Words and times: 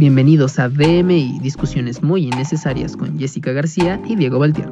Bienvenidos 0.00 0.58
a 0.58 0.70
DMI, 0.70 1.40
discusiones 1.42 2.02
muy 2.02 2.22
innecesarias 2.22 2.96
con 2.96 3.18
Jessica 3.18 3.52
García 3.52 4.00
y 4.06 4.16
Diego 4.16 4.38
Valtier. 4.38 4.70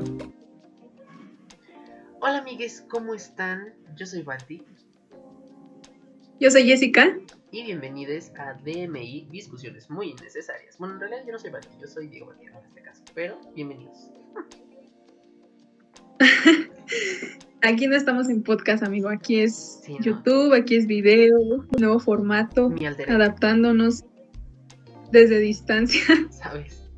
Hola 2.23 2.39
amigues, 2.39 2.83
¿cómo 2.89 3.13
están? 3.13 3.75
Yo 3.95 4.07
soy 4.07 4.23
Balti. 4.23 4.63
Yo 6.41 6.51
soy 6.51 6.65
Jessica. 6.65 7.15
Y 7.51 7.63
bienvenidos 7.63 8.33
a 8.39 8.55
DMI, 8.55 9.29
discusiones 9.31 9.91
muy 9.91 10.13
innecesarias. 10.13 10.79
Bueno, 10.79 10.95
en 10.95 11.01
realidad 11.01 11.25
yo 11.27 11.33
no 11.33 11.39
soy 11.39 11.51
Balti, 11.51 11.77
yo 11.79 11.87
soy 11.87 12.09
Diego 12.09 12.29
Valtier 12.29 12.53
en 12.53 12.65
este 12.65 12.81
caso, 12.81 13.03
pero 13.15 13.39
bienvenidos. 13.55 14.09
Aquí 17.61 17.87
no 17.87 17.97
estamos 17.97 18.31
en 18.31 18.43
podcast, 18.43 18.83
amigo. 18.83 19.11
Aquí 19.11 19.41
es 19.41 19.83
YouTube, 20.01 20.55
aquí 20.55 20.77
es 20.77 20.87
video, 20.87 21.37
nuevo 21.79 21.99
formato, 22.01 22.73
adaptándonos 23.09 24.05
desde 25.13 25.39
distancia. 25.39 26.03
¿Sabes? 26.31 26.91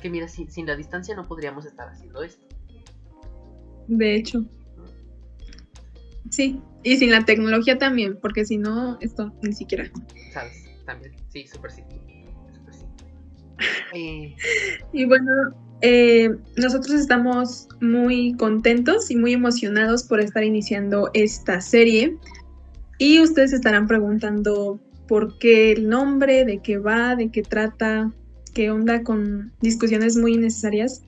Que 0.00 0.10
mira, 0.10 0.28
sin, 0.28 0.50
sin, 0.50 0.66
la 0.66 0.76
distancia 0.76 1.14
no 1.14 1.24
podríamos 1.24 1.66
estar 1.66 1.88
haciendo 1.88 2.22
esto. 2.22 2.46
De 3.88 4.16
hecho. 4.16 4.44
Sí, 6.30 6.60
y 6.82 6.96
sin 6.96 7.10
la 7.10 7.24
tecnología 7.24 7.78
también, 7.78 8.18
porque 8.20 8.44
si 8.44 8.58
no, 8.58 8.98
esto 9.00 9.32
ni 9.42 9.52
siquiera. 9.52 9.90
¿Sabes? 10.32 10.64
También, 10.84 11.12
sí, 11.28 11.46
súper 11.46 11.70
sí. 11.70 11.82
Eh... 13.94 14.34
Y 14.92 15.04
bueno, 15.04 15.30
eh, 15.80 16.30
nosotros 16.56 16.94
estamos 16.94 17.68
muy 17.80 18.34
contentos 18.36 19.10
y 19.10 19.16
muy 19.16 19.32
emocionados 19.32 20.02
por 20.04 20.20
estar 20.20 20.42
iniciando 20.42 21.10
esta 21.14 21.60
serie. 21.60 22.16
Y 22.98 23.20
ustedes 23.20 23.52
estarán 23.52 23.86
preguntando 23.86 24.80
por 25.08 25.38
qué 25.38 25.72
el 25.72 25.88
nombre, 25.88 26.44
de 26.44 26.60
qué 26.60 26.78
va, 26.78 27.16
de 27.16 27.30
qué 27.30 27.42
trata, 27.42 28.12
qué 28.52 28.70
onda 28.70 29.02
con 29.02 29.52
discusiones 29.60 30.16
muy 30.16 30.36
necesarias. 30.36 31.02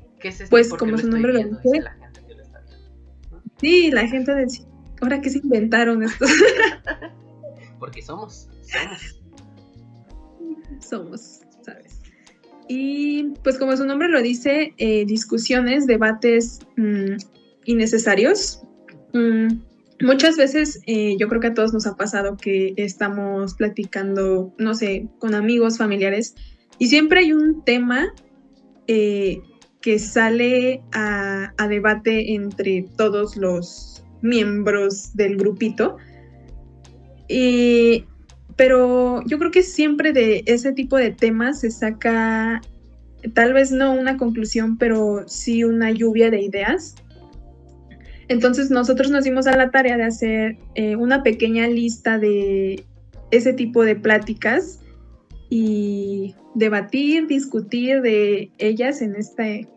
pues 0.51 0.69
como 0.71 0.99
su 0.99 1.09
nombre 1.09 1.33
lo 1.33 1.39
dice. 1.45 1.85
Sí, 3.61 3.91
la 3.91 4.07
gente 4.07 4.35
de 4.35 4.47
ahora 5.01 5.21
que 5.21 5.31
se 5.31 5.39
inventaron 5.39 6.03
estos. 6.03 6.31
Porque 7.79 8.03
somos, 8.03 8.49
somos. 8.63 9.21
Somos, 10.81 11.41
¿sabes? 11.63 12.01
Y 12.69 13.31
pues 13.43 13.59
como 13.59 13.77
su 13.77 13.85
nombre 13.87 14.09
lo 14.09 14.21
dice, 14.21 14.75
eh, 14.79 15.05
discusiones, 15.07 15.87
debates 15.87 16.61
mm, 16.77 17.17
innecesarios. 17.65 18.63
Mm, 19.15 19.59
muchas 20.01 20.37
veces 20.37 20.81
eh, 20.87 21.17
yo 21.19 21.29
creo 21.29 21.41
que 21.41 21.49
a 21.49 21.55
todos 21.55 21.73
nos 21.73 21.87
ha 21.87 21.97
pasado 21.97 22.37
que 22.37 22.75
estamos 22.77 23.55
platicando, 23.55 24.55
no 24.59 24.75
sé, 24.75 25.09
con 25.19 25.35
amigos, 25.35 25.79
familiares, 25.79 26.35
y 26.79 26.89
siempre 26.89 27.21
hay 27.21 27.33
un 27.33 27.65
tema 27.65 28.13
eh, 28.87 29.41
que 29.81 29.99
sale 29.99 30.83
a, 30.93 31.53
debate 31.69 32.35
entre 32.35 32.85
todos 32.97 33.37
los 33.37 34.05
miembros 34.21 35.15
del 35.15 35.37
grupito. 35.37 35.97
Y 37.29 38.05
pero 38.57 39.23
yo 39.27 39.39
creo 39.39 39.51
que 39.51 39.63
siempre 39.63 40.13
de 40.13 40.43
ese 40.47 40.73
tipo 40.73 40.97
de 40.97 41.11
temas 41.11 41.61
se 41.61 41.71
saca, 41.71 42.63
tal 43.35 43.53
vez 43.53 43.71
no 43.71 43.93
una 43.93 44.17
conclusión, 44.17 44.79
pero 44.79 45.25
sí 45.29 45.63
una 45.63 45.91
lluvia 45.91 46.31
de 46.31 46.41
ideas. 46.41 46.95
Entonces 48.29 48.71
nosotros 48.71 49.11
nos 49.11 49.25
dimos 49.25 49.47
a 49.47 49.57
la 49.57 49.71
tarea 49.71 49.97
de 49.97 50.05
hacer 50.05 50.59
eh, 50.75 50.97
una 50.97 51.23
pequeña 51.23 51.69
lista 51.69 52.19
de 52.19 52.85
ese 53.31 53.53
tipo 53.53 53.85
de 53.85 53.97
pláticas 53.97 54.81
y 55.49 56.35
debatir, 56.55 57.27
discutir 57.29 58.03
de 58.03 58.51
ellas 58.59 59.01
en 59.01 59.15
este, 59.15 59.69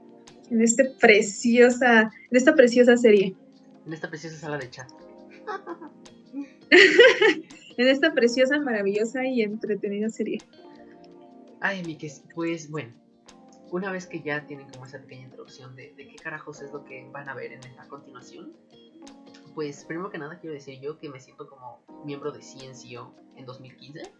en 0.49 0.61
este 0.61 0.85
preciosa, 0.99 2.11
en 2.31 2.37
esta 2.37 2.55
preciosa 2.55 2.97
serie. 2.97 3.35
En 3.85 3.93
esta 3.93 4.09
preciosa 4.09 4.37
sala 4.37 4.57
de 4.57 4.69
chat. 4.69 4.89
en 6.71 7.87
esta 7.87 8.13
preciosa, 8.13 8.59
maravillosa 8.59 9.25
y 9.25 9.41
entretenida 9.41 10.09
serie. 10.09 10.39
Ay, 11.61 11.83
Mikes, 11.83 12.23
pues 12.33 12.69
bueno, 12.69 12.93
una 13.71 13.91
vez 13.91 14.07
que 14.07 14.21
ya 14.21 14.45
tienen 14.45 14.69
como 14.69 14.85
esa 14.85 14.99
pequeña 14.99 15.23
introducción 15.23 15.75
de, 15.75 15.93
qué 15.95 16.15
carajos 16.15 16.61
es 16.61 16.71
lo 16.71 16.83
que 16.83 17.07
van 17.11 17.29
a 17.29 17.33
ver 17.33 17.53
en 17.53 17.63
esta 17.63 17.87
continuación, 17.87 18.53
pues 19.53 19.85
primero 19.85 20.09
que 20.09 20.17
nada 20.17 20.39
quiero 20.39 20.53
decir 20.53 20.79
yo 20.79 20.97
que 20.97 21.09
me 21.09 21.19
siento 21.19 21.47
como 21.47 21.81
miembro 22.05 22.31
de 22.31 22.41
Ciencio 22.41 23.13
en 23.35 23.45
2015. 23.45 24.11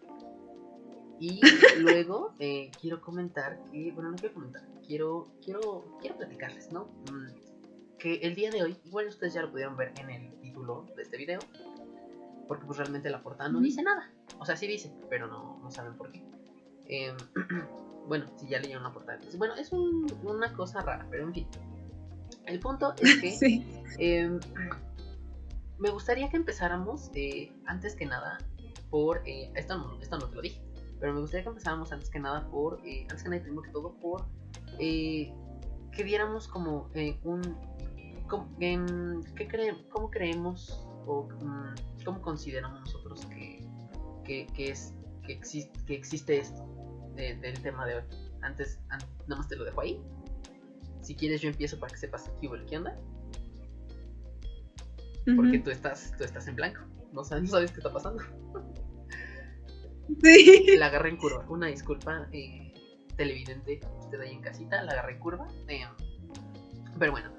Y 1.20 1.42
luego 1.80 2.34
eh, 2.40 2.72
quiero 2.80 3.02
comentar 3.02 3.60
que, 3.72 3.92
bueno, 3.92 4.12
no 4.12 4.18
quiero 4.18 4.34
comentar, 4.34 4.64
quiero, 4.86 5.28
quiero, 5.44 5.98
quiero 6.00 6.18
platicarles, 6.18 6.72
¿no? 6.72 6.86
Mm, 7.12 7.98
que 7.98 8.16
el 8.16 8.36
día 8.36 8.50
de 8.50 8.64
hoy, 8.64 8.78
igual 8.86 9.08
ustedes 9.08 9.34
ya 9.34 9.42
lo 9.42 9.52
pudieron 9.52 9.76
ver 9.76 9.94
en 10.00 10.10
el 10.10 10.40
título 10.40 10.88
de 10.96 11.04
este 11.04 11.18
video, 11.18 11.40
porque 12.48 12.66
pues 12.66 12.78
realmente 12.78 13.10
la 13.10 13.22
portada 13.22 13.50
no 13.50 13.60
dice 13.60 13.84
nada. 13.84 14.12
O 14.40 14.46
sea, 14.46 14.56
sí 14.56 14.66
dice, 14.66 14.94
pero 15.10 15.28
no, 15.28 15.60
no 15.62 15.70
saben 15.70 15.96
por 15.96 16.12
qué. 16.12 16.24
Em, 16.86 17.18
bueno, 18.10 18.26
si 18.38 18.48
ya 18.50 18.60
leyeron 18.60 18.84
la 18.84 18.92
portada. 18.92 19.20
bueno, 19.38 19.56
es 19.56 19.72
una 19.72 20.52
cosa 20.54 20.82
rara, 20.82 21.08
pero 21.10 21.28
en 21.28 21.34
fin. 21.34 21.48
El 22.48 22.60
punto 22.60 22.94
es 23.00 23.22
que 23.22 23.64
em, 24.00 24.40
me 25.78 25.92
gustaría 25.92 26.28
que 26.30 26.38
empezáramos, 26.38 27.12
eh, 27.14 27.54
antes 27.66 27.96
que 27.96 28.06
nada, 28.06 28.40
por... 28.90 29.22
Eh, 29.26 29.52
esto, 29.56 29.78
no, 29.78 30.02
esto 30.02 30.18
no 30.18 30.28
te 30.28 30.36
lo 30.36 30.42
dije, 30.42 30.62
pero 31.00 31.14
me 31.14 31.22
gustaría 31.22 31.44
que 31.44 31.50
empezáramos 31.50 31.92
antes 31.92 32.10
que 32.10 32.20
nada 32.20 32.50
por... 32.50 32.82
Eh, 32.84 33.04
antes 33.04 33.24
que 33.24 33.30
nada, 33.30 33.44
primero 33.44 33.62
que 33.62 33.72
todo, 33.72 33.94
por... 34.00 34.26
que 34.80 36.04
viéramos 36.04 36.48
como 36.48 36.90
un... 37.24 37.56
Como, 38.28 38.50
em, 38.60 39.24
¿qué 39.36 39.48
creen, 39.48 39.88
¿Cómo 39.90 40.10
creemos 40.10 40.88
o 41.06 41.24
mm, 41.24 42.04
cómo 42.06 42.22
consideramos 42.22 42.82
nosotros 42.82 43.26
que, 43.28 43.66
que, 44.24 44.48
es, 44.58 44.94
que, 45.26 45.40
que 45.88 45.96
existe 45.96 46.40
esto 46.40 46.68
del 47.20 47.62
tema 47.62 47.86
de 47.86 47.96
hoy. 47.96 48.04
Antes, 48.42 48.80
nada 48.88 49.38
más 49.38 49.48
te 49.48 49.56
lo 49.56 49.66
dejo 49.66 49.82
ahí. 49.82 50.02
Si 51.02 51.16
quieres 51.16 51.42
yo 51.42 51.50
empiezo 51.50 51.80
para 51.80 51.92
que 51.92 52.00
sepas 52.00 52.32
qué, 52.42 52.50
qué 52.68 52.78
onda. 52.78 52.96
Porque 55.36 55.60
tú 55.60 55.70
estás, 55.70 56.14
tú 56.18 56.24
estás 56.24 56.48
en 56.48 56.56
blanco. 56.56 56.82
No 57.12 57.24
sabes, 57.24 57.72
qué 57.72 57.78
está 57.78 57.92
pasando. 57.92 58.24
Sí. 60.24 60.76
La 60.78 60.88
agarré 60.88 61.10
en 61.10 61.18
curva. 61.18 61.46
Una 61.50 61.68
disculpa, 61.68 62.28
eh, 62.32 62.74
televidente, 63.16 63.80
usted 64.00 64.20
ahí 64.22 64.34
en 64.34 64.42
casita. 64.42 64.82
La 64.84 64.94
agarré 64.94 65.14
en 65.14 65.20
curva. 65.20 65.48
Eh, 65.68 65.86
pero 66.98 67.12
bueno. 67.12 67.32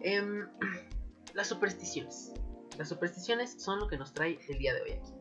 Em, 0.00 0.46
las 1.34 1.46
supersticiones. 1.46 2.32
Las 2.78 2.88
supersticiones 2.88 3.62
son 3.62 3.80
lo 3.80 3.88
que 3.88 3.96
nos 3.96 4.12
trae 4.12 4.38
el 4.48 4.58
día 4.58 4.74
de 4.74 4.82
hoy 4.82 4.90
aquí. 4.92 5.12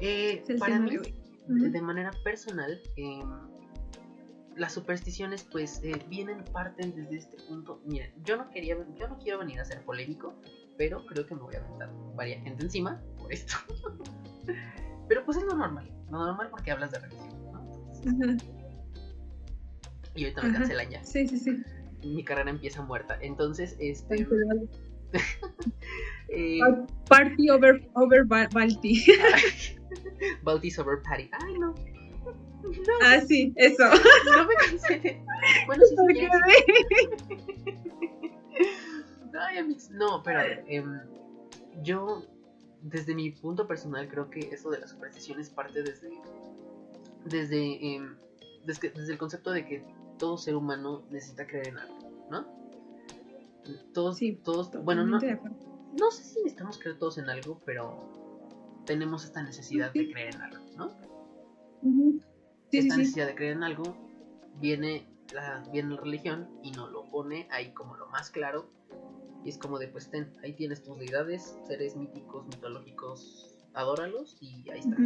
Eh, 0.00 0.44
para 0.58 0.78
mí, 0.78 0.98
de 1.48 1.82
manera 1.82 2.10
personal, 2.24 2.80
em, 2.96 3.30
las 4.56 4.72
supersticiones 4.72 5.44
pues 5.44 5.80
eh, 5.84 6.00
vienen, 6.08 6.42
parten 6.52 6.94
desde 6.94 7.16
este 7.16 7.36
punto. 7.48 7.80
Miren, 7.84 8.12
yo 8.24 8.36
no 8.36 8.50
quería, 8.50 8.76
yo 8.98 9.08
no 9.08 9.18
quiero 9.18 9.38
venir 9.38 9.60
a 9.60 9.64
ser 9.64 9.84
polémico, 9.84 10.34
pero 10.78 11.04
creo 11.06 11.26
que 11.26 11.34
me 11.34 11.42
voy 11.42 11.54
a 11.54 11.58
aventar 11.58 11.90
varias 12.14 12.42
gente 12.42 12.64
encima 12.64 13.00
por 13.18 13.32
esto. 13.32 13.54
pero 15.08 15.24
pues 15.24 15.36
es 15.36 15.44
lo 15.44 15.54
normal, 15.54 15.90
lo 16.10 16.18
normal 16.18 16.48
porque 16.50 16.70
hablas 16.70 16.90
de 16.90 16.98
religión, 17.00 17.52
¿no? 17.52 18.36
Y 20.14 20.24
ahorita 20.24 20.42
me 20.42 20.52
cancelan 20.52 20.90
ya. 20.90 21.04
Sí, 21.04 21.28
sí, 21.28 21.38
sí. 21.38 21.62
Mi 22.02 22.24
carrera 22.24 22.50
empieza 22.50 22.82
muerta. 22.82 23.18
Entonces, 23.20 23.76
este. 23.78 24.26
eh, 26.28 26.58
party 27.08 27.50
over, 27.50 27.86
over 27.94 28.24
Balti. 28.24 29.04
Balti's 30.42 30.78
over 30.78 31.02
party. 31.02 31.30
Ay, 31.32 31.58
no. 31.58 31.74
Ah, 33.02 33.20
sí, 33.20 33.52
eso. 33.56 33.84
No 33.84 34.46
me 34.46 34.54
cansé. 34.54 35.22
Bueno, 35.66 35.84
sí, 35.84 35.96
sí. 35.96 36.26
Ay, 39.38 39.76
No, 39.90 40.22
pero 40.22 40.40
em, 40.66 41.00
yo, 41.82 42.24
desde 42.82 43.14
mi 43.14 43.30
punto 43.30 43.66
personal, 43.66 44.08
creo 44.08 44.30
que 44.30 44.40
eso 44.52 44.70
de 44.70 44.80
las 44.80 44.90
supersticiones 44.90 45.50
parte 45.50 45.82
desde. 45.82 46.10
Desde, 47.24 47.94
em, 47.94 48.16
desde, 48.64 48.90
desde 48.90 49.12
el 49.12 49.18
concepto 49.18 49.50
de 49.50 49.66
que 49.66 49.84
todo 50.18 50.38
ser 50.38 50.56
humano 50.56 51.04
necesita 51.10 51.46
creer 51.46 51.68
en 51.68 51.78
algo, 51.78 51.98
¿no? 52.30 52.46
Todos, 53.92 54.18
sí, 54.18 54.32
todos, 54.44 54.70
bueno, 54.84 55.04
no, 55.04 55.18
no 55.18 56.10
sé 56.10 56.22
si 56.22 56.38
necesitamos 56.38 56.78
creer 56.78 56.98
todos 56.98 57.18
en 57.18 57.28
algo, 57.28 57.60
pero 57.64 58.08
tenemos 58.86 59.24
esta 59.24 59.42
necesidad 59.42 59.92
de 59.92 60.10
creer 60.10 60.34
en 60.34 60.40
algo, 60.40 60.64
¿no? 60.76 61.06
esta 62.72 62.96
necesidad 62.96 63.26
de 63.26 63.34
creer 63.34 63.56
en 63.56 63.62
algo 63.62 63.96
viene 64.60 65.06
la, 65.32 65.64
viene 65.72 65.94
la 65.94 66.00
religión 66.00 66.48
y 66.62 66.70
nos 66.72 66.90
lo 66.90 67.04
pone 67.10 67.48
ahí 67.50 67.72
como 67.72 67.96
lo 67.96 68.08
más 68.08 68.30
claro. 68.30 68.70
Y 69.44 69.50
es 69.50 69.58
como 69.58 69.78
de, 69.78 69.88
pues 69.88 70.10
ten, 70.10 70.32
ahí 70.42 70.54
tienes 70.54 70.82
tus 70.82 70.98
deidades, 70.98 71.56
seres 71.66 71.94
míticos, 71.94 72.46
mitológicos, 72.46 73.54
adóralos 73.74 74.36
y 74.40 74.68
ahí 74.70 74.80
está. 74.80 74.96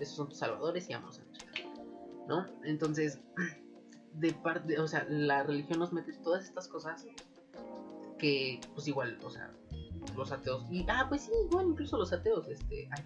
Esos 0.00 0.16
son 0.16 0.28
tus 0.28 0.38
salvadores 0.38 0.88
y 0.88 0.94
vamos 0.94 1.20
a 1.20 2.26
¿no? 2.26 2.46
Entonces, 2.64 3.20
de 4.14 4.32
parte, 4.32 4.78
o 4.78 4.88
sea, 4.88 5.04
la 5.08 5.42
religión 5.42 5.80
nos 5.80 5.92
mete 5.92 6.12
todas 6.14 6.44
estas 6.44 6.68
cosas 6.68 7.06
que, 8.18 8.60
pues 8.74 8.88
igual, 8.88 9.18
o 9.22 9.30
sea, 9.30 9.52
los 10.16 10.32
ateos, 10.32 10.64
y, 10.70 10.84
ah, 10.88 11.06
pues 11.08 11.22
sí, 11.22 11.32
igual, 11.50 11.68
incluso 11.68 11.98
los 11.98 12.12
ateos, 12.12 12.48
este, 12.48 12.88
ay, 12.90 13.04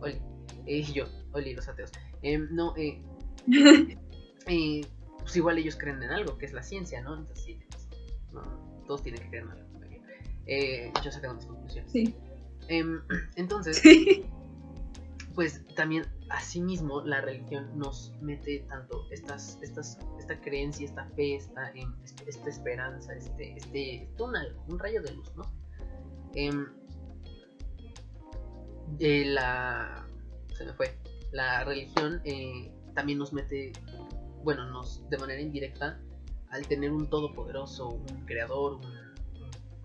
Oli, 0.00 0.20
eh, 0.66 0.82
yo, 0.94 1.04
Oli, 1.32 1.54
los 1.54 1.68
ateos, 1.68 1.90
em, 2.22 2.48
no, 2.50 2.74
eh, 2.76 3.02
eh, 4.46 4.80
pues 5.18 5.36
igual 5.36 5.58
ellos 5.58 5.76
creen 5.76 6.02
en 6.02 6.10
algo, 6.10 6.38
que 6.38 6.46
es 6.46 6.52
la 6.52 6.62
ciencia, 6.62 7.02
¿no? 7.02 7.16
Entonces, 7.16 7.44
sí, 7.44 7.58
pues, 7.70 7.88
no, 8.32 8.42
todos 8.86 9.02
tienen 9.02 9.22
que 9.22 9.28
creer 9.28 9.44
en 9.44 9.50
algo. 9.50 9.68
Eh, 10.48 10.90
yo 11.04 11.12
saqué 11.12 11.28
mis 11.28 11.44
conclusiones. 11.44 11.92
Sí. 11.92 12.14
Em, 12.68 13.02
entonces, 13.36 13.82
pues 15.34 15.62
también 15.76 16.04
asimismo 16.30 17.02
la 17.02 17.20
religión 17.20 17.78
nos 17.78 18.12
mete 18.20 18.64
tanto 18.68 19.06
estas, 19.10 19.58
estas, 19.62 19.98
esta 20.18 20.40
creencia, 20.40 20.86
esta 20.86 21.04
fe, 21.10 21.36
esta, 21.36 21.70
em, 21.72 21.94
esta 22.26 22.48
esperanza, 22.48 23.14
este, 23.14 23.56
este, 23.56 24.08
un 24.18 24.78
rayo 24.78 25.02
de 25.02 25.12
luz, 25.12 25.30
¿no? 25.36 25.42
Em, 26.34 26.66
la, 29.00 30.06
se 30.54 30.64
me 30.64 30.72
fue, 30.72 30.96
la 31.32 31.64
religión 31.64 32.20
eh, 32.24 32.70
también 32.94 33.18
nos 33.18 33.32
mete, 33.32 33.72
bueno, 34.42 34.66
nos 34.70 35.08
de 35.10 35.18
manera 35.18 35.40
indirecta, 35.40 36.00
al 36.50 36.66
tener 36.66 36.92
un 36.92 37.08
todopoderoso, 37.08 37.88
un 37.88 38.26
creador, 38.26 38.74
un, 38.74 38.82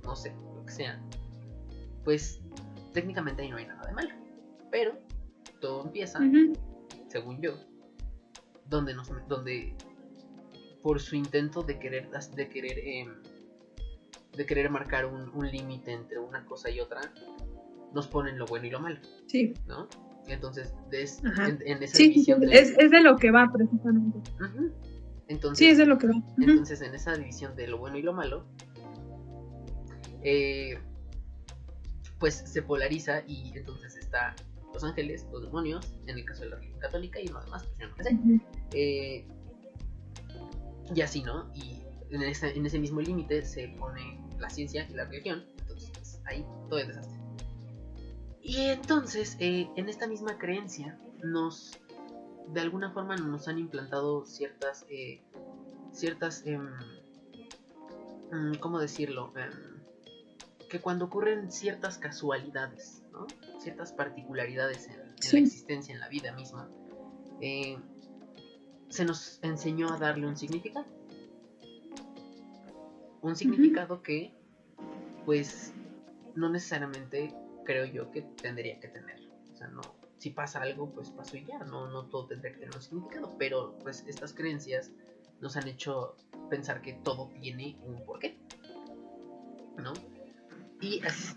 no 0.04 0.16
sé, 0.16 0.34
lo 0.56 0.66
que 0.66 0.72
sea, 0.72 1.02
pues 2.04 2.42
técnicamente 2.94 3.42
ahí 3.42 3.50
no 3.50 3.58
hay 3.58 3.68
nada 3.68 3.86
de 3.86 3.94
malo. 3.94 4.16
Pero 4.72 4.98
todo 5.60 5.84
empieza, 5.86 6.20
según 7.08 7.42
yo, 7.42 7.54
donde 8.70 8.94
nos, 8.94 9.10
donde 9.28 9.76
por 10.82 11.00
su 11.00 11.16
intento 11.16 11.64
de 11.64 11.80
querer, 11.80 12.10
de 12.10 12.50
querer, 12.50 12.80
em, 12.80 13.14
de 14.36 14.46
querer 14.46 14.70
marcar 14.70 15.06
un, 15.06 15.52
límite 15.52 15.92
entre 15.92 16.20
una 16.20 16.46
cosa 16.46 16.70
y 16.70 16.80
otra, 16.80 17.02
nos 17.94 18.08
ponen 18.08 18.38
lo 18.38 18.46
bueno 18.46 18.66
y 18.66 18.70
lo 18.70 18.80
malo. 18.80 19.00
Sí. 19.28 19.54
¿No? 19.68 19.88
Entonces, 20.28 20.74
en, 20.92 21.84
esa 21.84 21.98
división 21.98 22.40
de... 22.40 22.48
es, 22.58 22.76
es, 22.78 22.92
de 22.92 23.02
lo 23.02 23.18
que 23.18 23.32
va 23.32 23.50
precisamente. 23.52 24.20
Entonces, 25.28 25.58
sí, 25.58 25.68
es 25.68 25.78
de 25.78 25.86
lo 25.86 25.98
que 25.98 26.08
va. 26.08 26.14
Entonces, 26.40 26.82
en 26.82 26.96
esa 26.96 27.16
división 27.16 27.56
de 27.56 27.68
lo 27.68 27.78
bueno 27.78 27.98
y 27.98 28.02
lo 28.02 28.14
malo, 28.14 28.46
eh, 30.24 30.80
pues 32.20 32.36
se 32.36 32.62
polariza 32.62 33.22
y 33.28 33.52
entonces 33.58 33.98
está 33.98 34.36
los 34.74 34.84
ángeles, 34.84 35.28
los 35.32 35.44
demonios, 35.44 35.94
en 36.08 36.18
el 36.18 36.26
caso 36.26 36.44
de 36.44 36.50
la 36.50 36.56
religión 36.56 36.80
católica 36.80 37.20
y 37.20 37.28
lo 37.28 37.42
demás, 37.42 37.70
pues 37.78 37.90
no 37.90 38.04
sé. 38.04 38.40
Eh, 38.72 39.28
y 40.96 41.02
así, 41.02 41.22
¿no? 41.22 41.52
Y 41.54 41.84
en 42.12 42.24
ese, 42.24 42.56
en 42.56 42.66
ese 42.66 42.80
mismo 42.80 43.02
límite 43.02 43.44
se 43.44 43.68
pone 43.80 44.20
la 44.44 44.50
ciencia 44.50 44.88
y 44.90 44.94
la 44.94 45.06
religión, 45.06 45.46
entonces 45.60 45.90
pues, 45.94 46.22
ahí 46.26 46.46
todo 46.70 46.80
es 46.80 46.88
desastre. 46.88 47.20
Y 48.42 48.58
entonces, 48.66 49.38
eh, 49.40 49.70
en 49.76 49.90
esta 49.90 50.06
misma 50.06 50.38
creencia, 50.38 51.00
nos, 51.24 51.72
de 52.50 52.60
alguna 52.62 52.92
forma 52.92 53.16
nos 53.16 53.48
han 53.48 53.58
implantado 53.58 54.26
ciertas, 54.26 54.86
eh, 54.90 55.22
ciertas, 55.94 56.44
eh, 56.46 56.60
¿cómo 58.60 58.80
decirlo? 58.80 59.32
Em, 59.38 59.74
que 60.70 60.82
cuando 60.82 61.06
ocurren 61.06 61.52
ciertas 61.52 62.00
casualidades, 62.00 63.04
¿no? 63.12 63.28
ciertas 63.60 63.94
particularidades 63.94 64.88
en, 64.88 64.98
la 64.98 65.40
existencia, 65.40 65.94
en 65.94 66.00
la 66.00 66.10
vida 66.10 66.34
misma, 66.34 66.68
eh, 67.42 67.78
se 68.90 69.06
nos 69.06 69.40
enseñó 69.44 69.94
a 69.94 70.00
darle 70.00 70.28
un 70.28 70.36
significado. 70.36 70.86
Un 73.24 73.36
significado 73.36 74.04
que, 74.04 74.32
pues, 75.26 75.74
no 76.36 76.50
necesariamente 76.50 77.34
creo 77.66 77.86
yo 77.86 78.12
que 78.12 78.22
tendría 78.22 78.80
que 78.80 78.90
tener. 78.90 79.18
O 79.52 79.56
sea, 79.56 79.68
no, 79.70 79.82
si 80.18 80.30
pasa 80.30 80.62
algo, 80.62 80.90
pues 80.90 81.10
pasó 81.10 81.38
y 81.38 81.46
ya, 81.46 81.60
no, 81.60 81.90
no 81.90 82.06
todo 82.06 82.28
tendría 82.28 82.54
que 82.54 82.60
tener 82.60 82.76
un 82.76 82.82
significado, 82.82 83.36
pero 83.38 83.78
pues 83.82 84.06
estas 84.08 84.34
creencias 84.34 84.92
nos 85.42 85.58
han 85.58 85.68
hecho 85.68 86.16
pensar 86.50 86.82
que 86.82 86.94
todo 86.94 87.30
tiene 87.42 87.78
un 87.84 88.06
porqué, 88.06 88.38
¿no? 89.78 89.94
Y 90.80 91.02
así. 91.06 91.34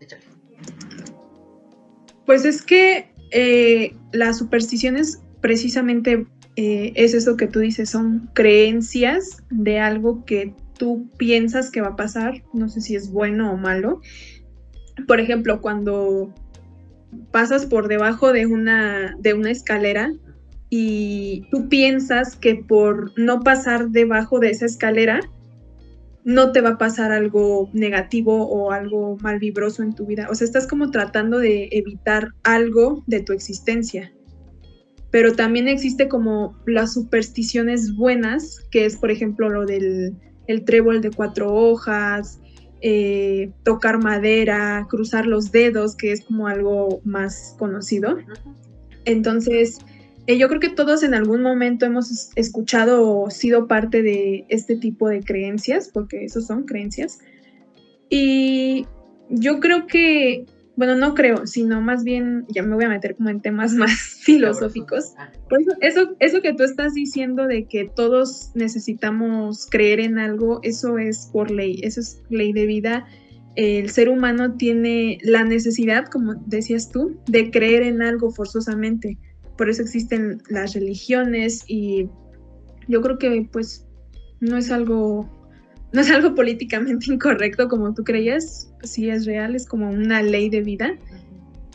Échale. 0.00 0.22
Pues 2.26 2.44
es 2.44 2.62
que 2.62 3.12
eh, 3.30 3.96
las 4.12 4.38
supersticiones 4.38 5.20
precisamente 5.40 6.26
eh, 6.60 6.92
es 6.96 7.14
eso 7.14 7.36
que 7.36 7.46
tú 7.46 7.60
dices, 7.60 7.88
son 7.88 8.30
creencias 8.34 9.44
de 9.48 9.78
algo 9.78 10.24
que 10.24 10.56
tú 10.76 11.08
piensas 11.16 11.70
que 11.70 11.80
va 11.80 11.90
a 11.90 11.96
pasar, 11.96 12.42
no 12.52 12.68
sé 12.68 12.80
si 12.80 12.96
es 12.96 13.12
bueno 13.12 13.52
o 13.52 13.56
malo. 13.56 14.00
Por 15.06 15.20
ejemplo, 15.20 15.60
cuando 15.60 16.34
pasas 17.30 17.64
por 17.64 17.86
debajo 17.86 18.32
de 18.32 18.46
una, 18.46 19.14
de 19.20 19.34
una 19.34 19.52
escalera 19.52 20.12
y 20.68 21.46
tú 21.52 21.68
piensas 21.68 22.34
que 22.34 22.56
por 22.56 23.16
no 23.16 23.38
pasar 23.38 23.90
debajo 23.90 24.40
de 24.40 24.50
esa 24.50 24.66
escalera, 24.66 25.20
no 26.24 26.50
te 26.50 26.60
va 26.60 26.70
a 26.70 26.78
pasar 26.78 27.12
algo 27.12 27.70
negativo 27.72 28.48
o 28.48 28.72
algo 28.72 29.16
mal 29.20 29.38
vibroso 29.38 29.84
en 29.84 29.94
tu 29.94 30.06
vida. 30.06 30.26
O 30.28 30.34
sea, 30.34 30.44
estás 30.44 30.66
como 30.66 30.90
tratando 30.90 31.38
de 31.38 31.68
evitar 31.70 32.30
algo 32.42 33.04
de 33.06 33.20
tu 33.20 33.32
existencia. 33.32 34.12
Pero 35.10 35.34
también 35.34 35.68
existe 35.68 36.08
como 36.08 36.56
las 36.66 36.92
supersticiones 36.92 37.96
buenas, 37.96 38.60
que 38.70 38.84
es 38.84 38.96
por 38.96 39.10
ejemplo 39.10 39.48
lo 39.48 39.64
del 39.64 40.14
el 40.46 40.64
trébol 40.64 41.00
de 41.02 41.10
cuatro 41.10 41.52
hojas, 41.52 42.40
eh, 42.80 43.50
tocar 43.64 44.02
madera, 44.02 44.86
cruzar 44.88 45.26
los 45.26 45.52
dedos, 45.52 45.94
que 45.94 46.12
es 46.12 46.24
como 46.24 46.48
algo 46.48 47.00
más 47.04 47.54
conocido. 47.58 48.18
Entonces, 49.04 49.78
eh, 50.26 50.38
yo 50.38 50.48
creo 50.48 50.60
que 50.60 50.68
todos 50.68 51.02
en 51.02 51.14
algún 51.14 51.42
momento 51.42 51.86
hemos 51.86 52.30
escuchado 52.36 53.10
o 53.10 53.30
sido 53.30 53.66
parte 53.66 54.02
de 54.02 54.44
este 54.48 54.76
tipo 54.76 55.08
de 55.08 55.22
creencias, 55.22 55.90
porque 55.92 56.24
esos 56.24 56.46
son 56.46 56.64
creencias. 56.64 57.18
Y 58.10 58.86
yo 59.28 59.60
creo 59.60 59.86
que, 59.86 60.46
bueno, 60.78 60.96
no 60.96 61.14
creo, 61.14 61.46
sino 61.46 61.82
más 61.82 62.04
bien, 62.04 62.46
ya 62.48 62.62
me 62.62 62.74
voy 62.74 62.86
a 62.86 62.88
meter 62.88 63.16
como 63.16 63.28
en 63.28 63.40
temas 63.40 63.72
más 63.74 63.92
filosóficos. 64.22 65.12
Ah. 65.18 65.30
Por 65.50 65.60
eso, 65.60 65.72
eso, 65.80 66.16
eso 66.20 66.40
que 66.40 66.54
tú 66.54 66.62
estás 66.62 66.94
diciendo 66.94 67.46
de 67.46 67.66
que 67.66 67.84
todos 67.84 68.52
necesitamos 68.54 69.66
creer 69.70 70.00
en 70.00 70.18
algo, 70.18 70.60
eso 70.62 70.96
es 70.96 71.28
por 71.32 71.50
ley, 71.50 71.80
eso 71.82 72.00
es 72.00 72.22
ley 72.30 72.54
de 72.54 72.64
vida. 72.64 73.06
El 73.56 73.90
ser 73.90 74.08
humano 74.08 74.54
tiene 74.54 75.18
la 75.22 75.44
necesidad, 75.44 76.06
como 76.06 76.34
decías 76.46 76.90
tú, 76.90 77.20
de 77.26 77.50
creer 77.50 77.82
en 77.82 78.00
algo 78.00 78.30
forzosamente 78.30 79.18
por 79.58 79.68
eso 79.68 79.82
existen 79.82 80.40
las 80.48 80.72
religiones 80.72 81.64
y 81.66 82.08
yo 82.86 83.02
creo 83.02 83.18
que 83.18 83.46
pues 83.52 83.84
no 84.40 84.56
es 84.56 84.70
algo 84.70 85.28
no 85.92 86.00
es 86.00 86.10
algo 86.10 86.34
políticamente 86.34 87.06
incorrecto 87.12 87.68
como 87.68 87.94
tú 87.94 88.04
creías, 88.04 88.72
sí 88.82 89.08
es 89.10 89.26
real, 89.26 89.54
es 89.54 89.66
como 89.66 89.90
una 89.90 90.22
ley 90.22 90.50
de 90.50 90.62
vida. 90.62 90.98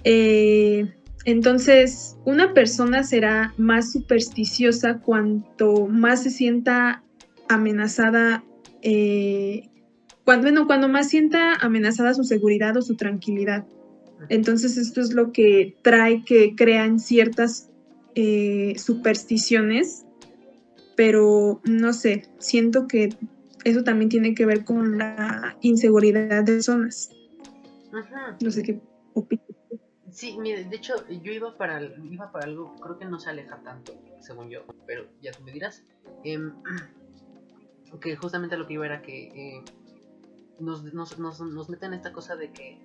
Eh, 0.04 0.94
entonces, 1.26 2.18
una 2.26 2.54
persona 2.54 3.04
será 3.04 3.54
más 3.58 3.94
supersticiosa 3.94 5.00
cuanto 5.00 5.88
más 5.88 6.24
se 6.24 6.30
sienta 6.30 7.04
amenazada, 7.48 8.44
eh, 8.82 9.70
cuando, 10.26 10.68
cuando 10.68 10.90
más 10.90 11.10
sienta 11.10 11.54
amenazada 11.56 12.14
su 12.14 12.24
seguridad 12.24 12.76
o 12.76 12.82
su 12.82 12.96
tranquilidad. 12.96 13.66
Entonces, 14.30 14.78
esto 14.78 15.02
es 15.02 15.14
lo 15.14 15.32
que 15.32 15.76
trae 15.82 16.24
que 16.26 16.56
crean 16.56 17.00
ciertas 17.00 17.70
eh, 18.16 18.74
supersticiones, 18.78 20.06
pero 20.96 21.62
no 21.64 21.94
sé, 21.94 22.24
siento 22.38 22.88
que 22.88 23.16
eso 23.64 23.84
también 23.84 24.10
tiene 24.10 24.36
que 24.36 24.46
ver 24.46 24.64
con 24.64 24.98
la 24.98 25.58
inseguridad 25.62 26.44
de 26.44 26.62
zonas. 26.62 27.12
No 28.42 28.52
sé 28.52 28.64
qué 28.64 28.82
opinas. 29.14 29.46
Sí, 30.12 30.38
mire, 30.40 30.64
de 30.66 30.76
hecho, 30.76 30.94
yo 31.08 31.32
iba 31.32 31.58
para, 31.58 31.82
iba 31.82 32.32
para 32.32 32.46
algo, 32.46 32.76
creo 32.80 33.00
que 33.00 33.06
no 33.06 33.20
se 33.20 33.32
aleja 33.32 33.58
tanto, 33.64 33.94
según 34.20 34.50
yo, 34.50 34.64
pero 34.86 35.08
ya 35.22 35.32
tú 35.32 35.44
me 35.44 35.52
dirás. 35.52 35.84
Em, 36.24 36.54
que 38.00 38.16
justamente 38.16 38.58
lo 38.58 38.68
que 38.68 38.74
iba 38.74 38.86
era 38.86 39.02
que 39.02 39.28
eh, 39.28 39.64
nos, 40.60 40.84
nos, 40.94 41.18
nos, 41.18 41.42
nos, 41.42 41.70
meten 41.70 41.94
esta 41.94 42.14
cosa 42.14 42.36
de 42.36 42.52
que 42.52 42.80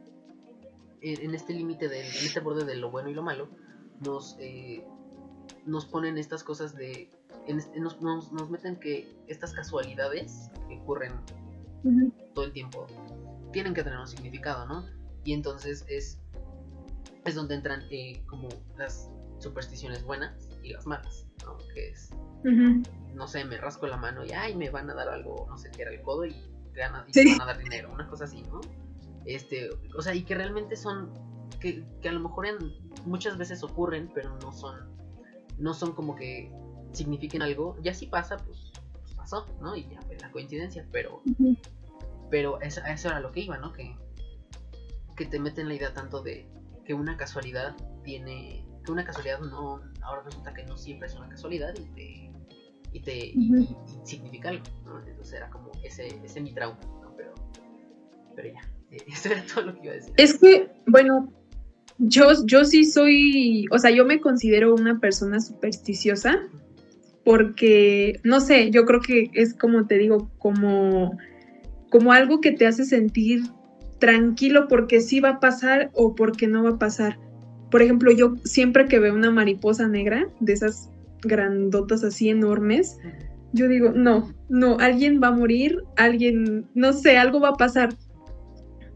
en 1.00 1.34
este 1.34 1.52
límite, 1.52 1.86
en 1.86 2.06
este 2.06 2.40
borde 2.40 2.64
de 2.64 2.76
lo 2.76 2.90
bueno 2.90 3.10
y 3.10 3.14
lo 3.14 3.22
malo, 3.22 3.48
nos, 4.00 4.36
eh, 4.40 4.84
nos 5.66 5.86
ponen 5.86 6.18
estas 6.18 6.42
cosas 6.42 6.74
de... 6.74 7.10
nos, 7.54 8.00
nos, 8.00 8.50
meten 8.50 8.76
que 8.76 9.08
estas 9.26 9.52
casualidades 9.52 10.50
que 10.68 10.78
ocurren 10.80 11.12
todo 12.34 12.44
el 12.44 12.52
tiempo 12.52 12.86
tienen 13.52 13.74
que 13.74 13.82
tener 13.82 13.98
un 13.98 14.06
significado, 14.06 14.66
¿no? 14.66 14.86
Y 15.24 15.32
entonces 15.32 15.84
es, 15.88 16.20
es 17.24 17.34
donde 17.34 17.54
entran 17.54 17.82
eh, 17.90 18.22
como 18.26 18.48
las, 18.76 19.10
supersticiones 19.38 20.02
buenas 20.04 20.50
y 20.62 20.70
las 20.70 20.86
malas, 20.86 21.26
¿no? 21.44 21.56
Que 21.74 21.90
es, 21.90 22.10
no 23.14 23.26
sé, 23.26 23.44
me 23.44 23.56
rasco 23.56 23.86
la 23.86 23.96
mano 23.96 24.24
y 24.24 24.32
ay, 24.32 24.54
me 24.54 24.70
van 24.70 24.90
a 24.90 24.94
dar 24.94 25.08
algo, 25.08 25.46
no 25.48 25.56
sé 25.56 25.70
qué 25.70 25.82
era 25.82 25.92
el 25.92 26.02
codo 26.02 26.26
y, 26.26 26.34
me 26.74 26.82
van 26.82 27.40
a 27.40 27.44
dar 27.44 27.58
dinero, 27.58 27.90
una 27.92 28.08
cosa 28.08 28.24
así, 28.24 28.42
¿no? 28.42 28.60
Este, 29.24 29.70
o 29.96 30.02
sea, 30.02 30.14
y 30.14 30.22
que 30.22 30.34
realmente 30.34 30.76
son, 30.76 31.12
que, 31.60 31.84
que 32.00 32.08
a 32.08 32.12
lo 32.12 32.20
mejor 32.20 32.46
en, 32.46 32.58
muchas 33.04 33.36
veces 33.36 33.62
ocurren, 33.62 34.10
pero 34.14 34.36
no 34.38 34.52
son, 34.52 34.76
no 35.58 35.74
son 35.74 35.92
como 35.92 36.14
que 36.14 36.52
signifiquen 36.92 37.42
algo, 37.42 37.76
ya 37.82 37.94
si 37.94 38.06
pasa, 38.06 38.36
pues, 38.38 38.72
pues, 38.92 39.12
pasó, 39.14 39.46
¿no? 39.60 39.76
Y 39.76 39.88
ya 39.88 40.00
fue 40.02 40.16
la 40.18 40.30
coincidencia, 40.30 40.86
pero, 40.92 41.22
pero 42.30 42.60
eso, 42.60 42.80
eso 42.86 43.08
era 43.08 43.20
lo 43.20 43.32
que 43.32 43.40
iba, 43.40 43.58
¿no? 43.58 43.72
Que, 43.72 43.96
que 45.16 45.26
te 45.26 45.38
meten 45.38 45.68
la 45.68 45.74
idea 45.74 45.92
tanto 45.92 46.22
de 46.22 46.46
que 46.84 46.94
una 46.94 47.16
casualidad 47.16 47.76
tiene, 48.02 48.64
que 48.84 48.92
una 48.92 49.04
casualidad 49.04 49.40
no, 49.40 49.80
ahora 50.02 50.22
resulta 50.22 50.54
que 50.54 50.64
no 50.64 50.76
siempre 50.76 51.08
es 51.08 51.14
una 51.14 51.28
casualidad 51.28 51.74
y 51.76 51.84
te, 51.94 52.30
y 52.92 53.00
te 53.00 53.26
y, 53.26 53.76
significa 54.04 54.48
algo, 54.48 54.64
¿no? 54.84 55.06
Entonces 55.06 55.34
era 55.34 55.50
como 55.50 55.70
ese, 55.82 56.08
ese 56.24 56.40
mi 56.40 56.52
trauma, 56.52 56.78
¿no? 57.02 57.14
Pero, 57.16 57.34
pero 58.34 58.48
ya, 58.52 58.60
eso 59.12 59.28
era 59.30 59.44
todo 59.44 59.66
lo 59.66 59.74
que 59.74 59.84
iba 59.84 59.92
a 59.92 59.96
decir. 59.96 60.14
Es 60.16 60.38
que, 60.38 60.70
bueno, 60.86 61.32
yo, 61.98 62.28
yo 62.46 62.64
sí 62.64 62.84
soy, 62.84 63.66
o 63.72 63.78
sea, 63.78 63.90
yo 63.90 64.04
me 64.04 64.20
considero 64.20 64.74
una 64.74 65.00
persona 65.00 65.40
supersticiosa 65.40 66.48
porque, 67.28 68.20
no 68.24 68.40
sé, 68.40 68.70
yo 68.70 68.86
creo 68.86 69.02
que 69.02 69.30
es 69.34 69.52
como 69.52 69.86
te 69.86 69.98
digo, 69.98 70.30
como, 70.38 71.18
como 71.90 72.14
algo 72.14 72.40
que 72.40 72.52
te 72.52 72.66
hace 72.66 72.86
sentir 72.86 73.42
tranquilo 73.98 74.66
porque 74.66 75.02
sí 75.02 75.20
va 75.20 75.28
a 75.32 75.38
pasar 75.38 75.90
o 75.92 76.14
porque 76.14 76.46
no 76.46 76.64
va 76.64 76.70
a 76.70 76.78
pasar. 76.78 77.18
Por 77.70 77.82
ejemplo, 77.82 78.12
yo 78.12 78.36
siempre 78.44 78.86
que 78.86 78.98
veo 78.98 79.14
una 79.14 79.30
mariposa 79.30 79.88
negra, 79.88 80.26
de 80.40 80.54
esas 80.54 80.90
grandotas 81.20 82.02
así 82.02 82.30
enormes, 82.30 82.96
yo 83.52 83.68
digo, 83.68 83.90
no, 83.90 84.32
no, 84.48 84.78
alguien 84.78 85.20
va 85.22 85.26
a 85.26 85.32
morir, 85.32 85.82
alguien, 85.98 86.64
no 86.74 86.94
sé, 86.94 87.18
algo 87.18 87.40
va 87.40 87.50
a 87.50 87.56
pasar. 87.58 87.90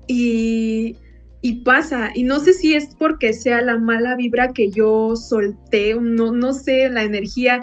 Y, 0.06 0.96
y 1.42 1.64
pasa, 1.64 2.12
y 2.14 2.22
no 2.22 2.40
sé 2.40 2.54
si 2.54 2.76
es 2.76 2.94
porque 2.98 3.34
sea 3.34 3.60
la 3.60 3.76
mala 3.76 4.16
vibra 4.16 4.54
que 4.54 4.70
yo 4.70 5.16
solté, 5.16 5.94
no, 6.00 6.32
no 6.32 6.54
sé, 6.54 6.88
la 6.88 7.02
energía 7.02 7.60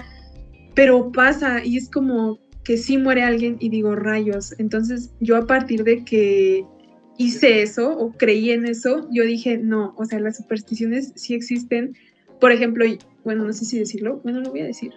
pero 0.74 1.12
pasa 1.12 1.64
y 1.64 1.78
es 1.78 1.90
como 1.90 2.40
que 2.64 2.78
sí 2.78 2.98
muere 2.98 3.24
alguien 3.24 3.58
y 3.60 3.70
digo 3.70 3.96
rayos. 3.96 4.54
Entonces 4.60 5.12
yo 5.20 5.38
a 5.38 5.48
partir 5.48 5.84
de 5.84 6.04
que 6.04 6.66
hice 7.18 7.62
eso 7.62 7.92
o 7.98 8.12
creí 8.12 8.52
en 8.52 8.66
eso, 8.66 9.08
yo 9.12 9.24
dije, 9.24 9.58
no, 9.58 9.94
o 9.98 10.06
sea, 10.06 10.20
las 10.20 10.38
supersticiones 10.38 11.12
sí 11.16 11.34
existen. 11.34 11.96
Por 12.40 12.52
ejemplo, 12.52 12.86
bueno, 13.24 13.44
no 13.44 13.54
sé 13.54 13.66
si 13.66 13.80
decirlo, 13.80 14.22
bueno, 14.24 14.40
lo 14.42 14.52
voy 14.52 14.62
a 14.62 14.66
decir. 14.66 14.94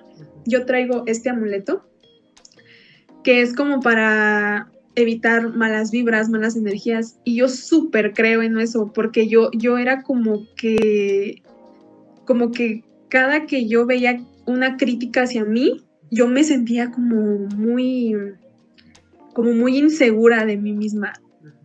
Yo 0.46 0.66
traigo 0.66 1.04
este 1.06 1.30
amuleto 1.30 1.88
que 3.24 3.40
es 3.40 3.54
como 3.54 3.80
para 3.80 4.70
evitar 4.94 5.54
malas 5.54 5.90
vibras, 5.90 6.28
malas 6.28 6.56
energías 6.56 7.18
y 7.24 7.36
yo 7.36 7.48
súper 7.48 8.12
creo 8.12 8.42
en 8.42 8.58
eso 8.58 8.92
porque 8.92 9.26
yo 9.26 9.50
yo 9.52 9.78
era 9.78 10.02
como 10.02 10.46
que 10.56 11.42
como 12.26 12.50
que 12.52 12.84
cada 13.08 13.46
que 13.46 13.66
yo 13.66 13.86
veía 13.86 14.22
una 14.46 14.76
crítica 14.76 15.22
hacia 15.22 15.44
mí, 15.44 15.82
yo 16.10 16.28
me 16.28 16.44
sentía 16.44 16.90
como 16.90 17.48
muy, 17.56 18.14
como 19.34 19.52
muy 19.52 19.78
insegura 19.78 20.44
de 20.44 20.56
mí 20.56 20.72
misma. 20.72 21.12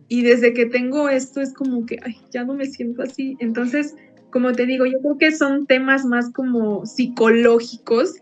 Y 0.08 0.22
desde 0.22 0.54
que 0.54 0.66
tengo 0.66 1.08
esto 1.08 1.40
es 1.40 1.52
como 1.52 1.84
que, 1.84 1.98
ay, 2.02 2.16
ya 2.32 2.44
no 2.44 2.54
me 2.54 2.66
siento 2.66 3.02
así. 3.02 3.36
Entonces, 3.40 3.94
como 4.30 4.52
te 4.52 4.66
digo, 4.66 4.86
yo 4.86 4.98
creo 5.00 5.18
que 5.18 5.32
son 5.32 5.66
temas 5.66 6.04
más 6.04 6.32
como 6.32 6.86
psicológicos 6.86 8.14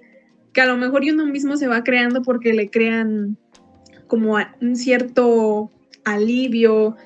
que 0.52 0.62
a 0.62 0.66
lo 0.66 0.76
mejor 0.76 1.02
uno 1.02 1.26
mismo 1.26 1.56
se 1.56 1.68
va 1.68 1.84
creando 1.84 2.22
porque 2.22 2.54
le 2.54 2.70
crean 2.70 3.36
como 4.06 4.36
un 4.60 4.76
cierto 4.76 5.70
alivio, 6.04 6.96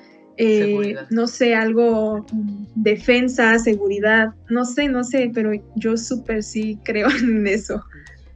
eh, 0.41 0.95
no 1.09 1.27
sé, 1.27 1.53
algo, 1.55 2.25
mm, 2.31 2.65
defensa, 2.75 3.57
seguridad, 3.59 4.33
no 4.49 4.65
sé, 4.65 4.87
no 4.87 5.03
sé, 5.03 5.31
pero 5.33 5.51
yo 5.75 5.97
súper 5.97 6.43
sí 6.43 6.79
creo 6.83 7.07
en 7.23 7.45
eso. 7.47 7.83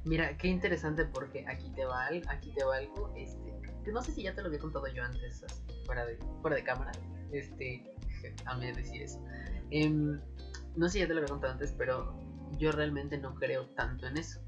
Mira, 0.03 0.37
qué 0.37 0.47
interesante 0.47 1.05
porque 1.05 1.45
aquí 1.47 1.71
te 1.75 1.83
va, 1.85 2.05
aquí 2.27 2.51
te 2.51 2.63
va 2.63 2.77
algo, 2.77 3.11
este, 3.17 3.91
no 3.91 4.01
sé 4.03 4.11
si 4.11 4.23
ya 4.23 4.35
te 4.35 4.41
lo 4.41 4.47
había 4.47 4.59
contado 4.59 4.87
yo 4.87 5.03
antes, 5.03 5.43
fuera 5.85 6.05
de, 6.05 6.17
fuera 6.41 6.55
de 6.55 6.63
cámara, 6.63 6.91
este, 7.31 7.83
a 8.45 8.55
mí 8.55 8.71
decir 8.71 9.01
eso. 9.01 9.19
Em, 9.71 10.19
no 10.75 10.87
sé 10.87 10.93
si 10.93 10.99
ya 10.99 11.07
te 11.07 11.13
lo 11.13 11.21
había 11.21 11.29
contado 11.29 11.53
antes, 11.53 11.73
pero 11.75 12.15
yo 12.59 12.71
realmente 12.71 13.17
no 13.17 13.33
creo 13.35 13.65
tanto 13.69 14.05
en 14.07 14.17
eso. 14.17 14.39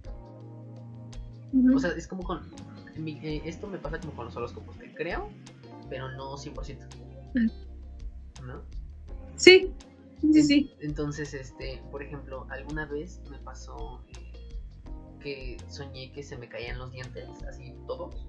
O 1.73 1.79
sea, 1.79 1.91
es 1.91 2.07
como 2.07 2.23
con, 2.23 2.51
eh, 2.95 3.41
esto 3.45 3.67
me 3.67 3.77
pasa 3.79 3.99
como 3.99 4.13
con 4.13 4.25
los 4.25 4.35
horóscopos, 4.35 4.77
que 4.77 4.93
creo, 4.93 5.29
pero 5.89 6.11
no 6.11 6.37
100%. 6.37 7.06
¿No? 8.45 8.63
Sí, 9.35 9.73
sí, 10.21 10.43
sí. 10.43 10.73
Entonces, 10.79 11.33
este, 11.33 11.81
por 11.91 12.01
ejemplo, 12.01 12.47
alguna 12.49 12.85
vez 12.85 13.21
me 13.29 13.39
pasó 13.39 14.03
eh, 14.07 14.27
que 15.19 15.57
soñé 15.69 16.11
que 16.11 16.23
se 16.23 16.37
me 16.37 16.49
caían 16.49 16.77
los 16.79 16.91
dientes, 16.91 17.27
así 17.47 17.73
todos. 17.85 18.27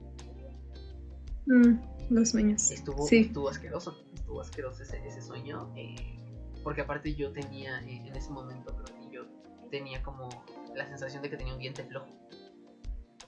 Mm, 1.47 1.79
los 2.11 2.31
sueños. 2.31 2.71
Estuvo, 2.71 3.09
estuvo 3.11 3.49
asqueroso, 3.49 3.97
estuvo 4.15 4.41
asqueroso 4.41 4.83
ese, 4.83 5.07
ese 5.07 5.23
sueño. 5.23 5.73
Eh, 5.77 6.19
porque 6.63 6.83
aparte 6.83 7.15
yo 7.15 7.33
tenía, 7.33 7.81
eh, 7.87 8.03
en 8.07 8.15
ese 8.15 8.31
momento 8.31 8.77
creo 8.77 9.01
que 9.01 9.15
yo 9.15 9.23
tenía 9.71 10.03
como 10.03 10.29
la 10.75 10.87
sensación 10.87 11.23
de 11.23 11.31
que 11.31 11.37
tenía 11.37 11.55
un 11.55 11.59
diente 11.59 11.85
flojo. 11.85 12.09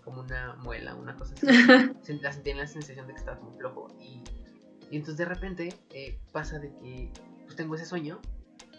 Como 0.05 0.21
una 0.23 0.57
muela, 0.57 0.95
una 0.95 1.15
cosa 1.15 1.35
así. 1.35 1.47
Tenía 2.43 2.63
la 2.63 2.67
sensación 2.67 3.07
de 3.07 3.13
que 3.13 3.19
estaba 3.19 3.39
como 3.39 3.57
flojo. 3.57 3.89
Y 4.01 4.23
y 4.91 4.97
entonces 4.97 5.19
de 5.19 5.25
repente 5.25 5.69
eh, 5.91 6.21
pasa 6.33 6.59
de 6.59 6.73
que 6.77 7.13
pues 7.45 7.57
tengo 7.57 7.75
ese 7.75 7.87
sueño 7.87 8.21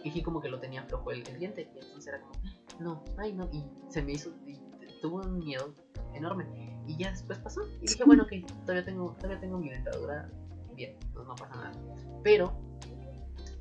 y 0.04 0.22
como 0.24 0.42
que 0.42 0.50
lo 0.50 0.60
tenía 0.60 0.84
flojo 0.84 1.12
el, 1.12 1.24
diente. 1.24 1.70
Y 1.76 1.80
entonces 1.80 2.08
era 2.08 2.22
como, 2.22 2.34
no, 2.80 3.04
ay 3.18 3.34
no. 3.34 3.50
Y 3.52 3.64
se 3.90 4.02
me 4.02 4.14
hizo, 4.14 4.32
y 4.46 4.60
tuvo 5.02 5.22
un 5.22 5.38
miedo 5.40 5.74
enorme. 6.14 6.46
Y 6.88 6.98
ya 6.98 7.12
después 7.12 7.40
pasó. 7.40 7.62
Y 7.82 7.88
dije, 7.88 8.04
bueno, 8.04 8.24
ok, 8.24 8.34
todavía 8.62 8.86
tengo, 8.86 9.14
todavía 9.16 9.40
tengo 9.40 9.58
mi 9.58 9.70
dentadura 9.70 10.30
bien, 10.76 10.98
pues 11.14 11.28
no 11.28 11.36
pasa 11.36 11.56
nada. 11.56 11.72
Pero 12.24 12.60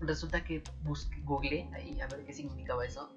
resulta 0.00 0.42
que 0.42 0.62
busqué, 0.82 1.20
googleé 1.22 1.68
ahí 1.74 2.00
a 2.00 2.06
ver 2.08 2.24
qué 2.24 2.32
significaba 2.32 2.84
eso. 2.84 3.14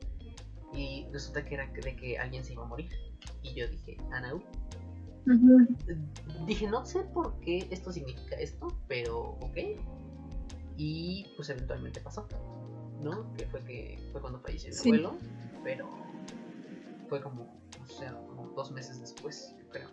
Y 0.74 1.08
resulta 1.12 1.44
que 1.46 1.54
era 1.54 1.68
de 1.68 1.96
que 1.96 2.18
alguien 2.18 2.44
se 2.44 2.54
iba 2.54 2.64
a 2.64 2.68
morir. 2.68 2.92
Y 3.42 3.54
yo 3.54 3.68
dije, 3.68 3.98
Anau, 4.12 4.44
Dije, 6.46 6.68
no 6.68 6.86
sé 6.86 7.02
por 7.14 7.40
qué 7.40 7.68
esto 7.72 7.92
significa 7.92 8.36
esto, 8.36 8.68
pero 8.88 9.38
ok. 9.42 9.58
Y 10.78 11.28
pues 11.36 11.50
eventualmente 11.50 12.02
pasó, 12.02 12.28
¿no? 13.02 13.32
Que 13.36 13.46
fue 13.46 13.62
que 13.62 14.10
fue 14.12 14.22
cuando 14.22 14.40
falleció 14.40 14.72
mi 14.72 14.98
abuelo, 14.98 15.18
pero 15.64 15.88
fue 17.08 17.22
como, 17.22 17.44
o 17.82 17.88
sea, 17.88 18.12
como 18.28 18.48
dos 18.50 18.72
meses 18.72 19.00
después, 19.00 19.56
yo 19.60 19.70
creo. 19.70 19.90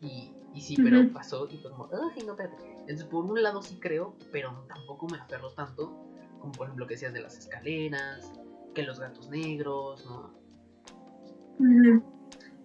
Y, 0.00 0.32
y 0.54 0.60
sí, 0.60 0.76
pero 0.76 1.12
pasó 1.12 1.48
y 1.48 1.58
fue 1.58 1.70
como, 1.70 1.88
ay, 1.92 2.24
no, 2.24 2.32
espérate. 2.32 2.56
Entonces, 2.80 3.04
por 3.06 3.24
un 3.24 3.42
lado 3.42 3.62
sí 3.62 3.76
creo, 3.78 4.16
pero 4.32 4.64
tampoco 4.68 5.06
me 5.08 5.18
aferro 5.18 5.52
tanto, 5.52 5.92
como 6.40 6.52
por 6.52 6.66
ejemplo 6.66 6.86
que 6.86 6.94
decías 6.94 7.12
de 7.12 7.20
las 7.20 7.36
escaleras, 7.36 8.32
que 8.74 8.82
los 8.82 8.98
gatos 8.98 9.28
negros, 9.28 10.04
¿no? 10.06 10.32
Eh, 11.60 12.00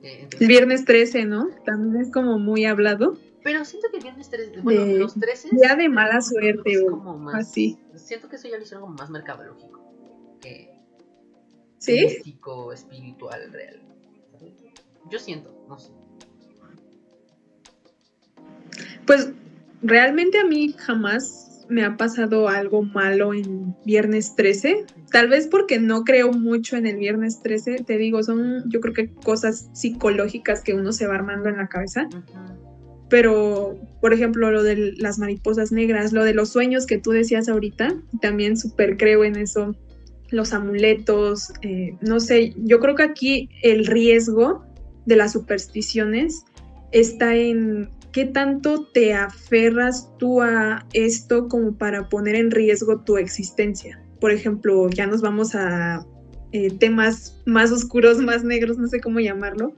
el 0.02 0.48
viernes 0.48 0.86
13, 0.86 1.26
¿no? 1.26 1.50
También 1.66 2.02
es 2.02 2.12
como 2.12 2.40
muy 2.40 2.66
hablado. 2.66 3.18
Pero 3.44 3.64
siento 3.66 3.90
que 3.90 3.98
el 3.98 4.04
viernes 4.04 4.30
13, 4.30 4.62
bueno, 4.62 4.86
los 4.86 5.14
13... 5.20 5.50
Ya 5.62 5.76
de 5.76 5.90
mala 5.90 6.22
suerte 6.22 6.80
o 6.80 7.30
así. 7.30 7.80
Siento 7.96 8.30
que 8.30 8.36
eso 8.36 8.48
ya 8.48 8.58
lo 8.58 8.64
hicieron 8.64 8.84
como 8.84 8.96
más 8.96 9.10
mercadológico 9.10 9.78
que 10.42 10.70
¿Sí? 11.78 12.06
místico, 12.06 12.74
espiritual, 12.74 13.52
real. 13.52 13.82
Yo 15.10 15.20
siento, 15.20 15.66
no 15.68 15.80
sé. 15.80 15.92
Pues 19.06 19.32
realmente 19.82 20.40
a 20.40 20.44
mí 20.44 20.74
jamás 20.78 21.47
me 21.70 21.84
ha 21.84 21.98
pasado 21.98 22.48
algo 22.50 22.84
malo 22.84 23.34
en 23.34 23.76
viernes 23.86 24.36
13. 24.36 24.86
Tal 25.12 25.30
vez 25.30 25.48
porque 25.48 25.80
no 25.80 26.04
creo 26.04 26.32
mucho 26.32 26.78
en 26.78 26.88
el 26.88 26.98
viernes 26.98 27.42
13. 27.42 27.84
Te 27.86 27.98
digo, 27.98 28.24
son 28.24 28.64
yo 28.70 28.80
creo 28.80 28.94
que 28.94 29.14
cosas 29.14 29.70
psicológicas 29.74 30.62
que 30.62 30.74
uno 30.74 30.92
se 30.94 31.08
va 31.08 31.16
armando 31.16 31.50
en 31.50 31.58
la 31.58 31.68
cabeza. 31.68 32.08
Pero, 33.10 33.80
por 34.02 34.14
ejemplo, 34.14 34.52
lo 34.52 34.64
de 34.64 34.94
las 34.98 35.18
mariposas 35.18 35.72
negras, 35.72 36.12
lo 36.12 36.24
de 36.24 36.34
los 36.34 36.50
sueños 36.50 36.86
que 36.86 36.98
tú 36.98 37.12
decías 37.12 37.48
ahorita, 37.48 37.96
también 38.22 38.58
súper 38.58 38.98
creo 38.98 39.24
en 39.24 39.38
eso. 39.38 39.76
Los 40.30 40.52
amuletos, 40.52 41.54
eh, 41.62 41.96
no 42.02 42.20
sé, 42.20 42.54
yo 42.58 42.80
creo 42.80 42.96
que 42.96 43.04
aquí 43.04 43.50
el 43.64 43.86
riesgo 43.86 44.66
de 45.06 45.16
las 45.16 45.32
supersticiones 45.32 46.44
está 46.92 47.36
en 47.36 47.90
¿qué 48.18 48.26
tanto 48.26 48.84
te 48.84 49.14
aferras 49.14 50.12
tú 50.18 50.42
a 50.42 50.84
esto 50.94 51.48
como 51.48 51.78
para 51.78 52.10
poner 52.10 52.34
en 52.34 52.50
riesgo 52.50 53.02
tu 53.02 53.16
existencia? 53.18 54.04
Por 54.20 54.32
ejemplo, 54.32 54.90
ya 54.90 55.06
nos 55.06 55.22
vamos 55.22 55.54
a 55.54 56.04
eh, 56.52 56.76
temas 56.80 57.40
más 57.46 57.72
oscuros, 57.72 58.18
más 58.18 58.44
negros, 58.44 58.80
no 58.80 58.88
sé 58.88 59.02
cómo 59.02 59.20
llamarlo, 59.20 59.76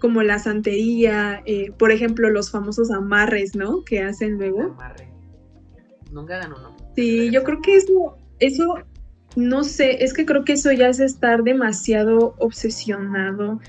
como 0.00 0.24
la 0.24 0.40
santería, 0.40 1.40
eh, 1.46 1.70
por 1.78 1.92
ejemplo, 1.92 2.28
los 2.30 2.50
famosos 2.50 2.90
amarres, 2.90 3.54
¿no? 3.54 3.84
Que 3.84 4.02
hacen 4.02 4.38
luego. 4.38 4.60
Amarre. 4.72 5.12
Nunca 6.10 6.38
hagan 6.38 6.54
uno. 6.54 6.76
Sí, 6.96 7.30
yo 7.30 7.44
creo 7.44 7.62
que 7.62 7.76
eso, 7.76 8.16
eso, 8.40 8.74
no 9.36 9.62
sé, 9.62 10.02
es 10.02 10.14
que 10.14 10.26
creo 10.26 10.44
que 10.44 10.54
eso 10.54 10.72
ya 10.72 10.88
es 10.88 10.98
estar 10.98 11.44
demasiado 11.44 12.34
obsesionado 12.38 13.60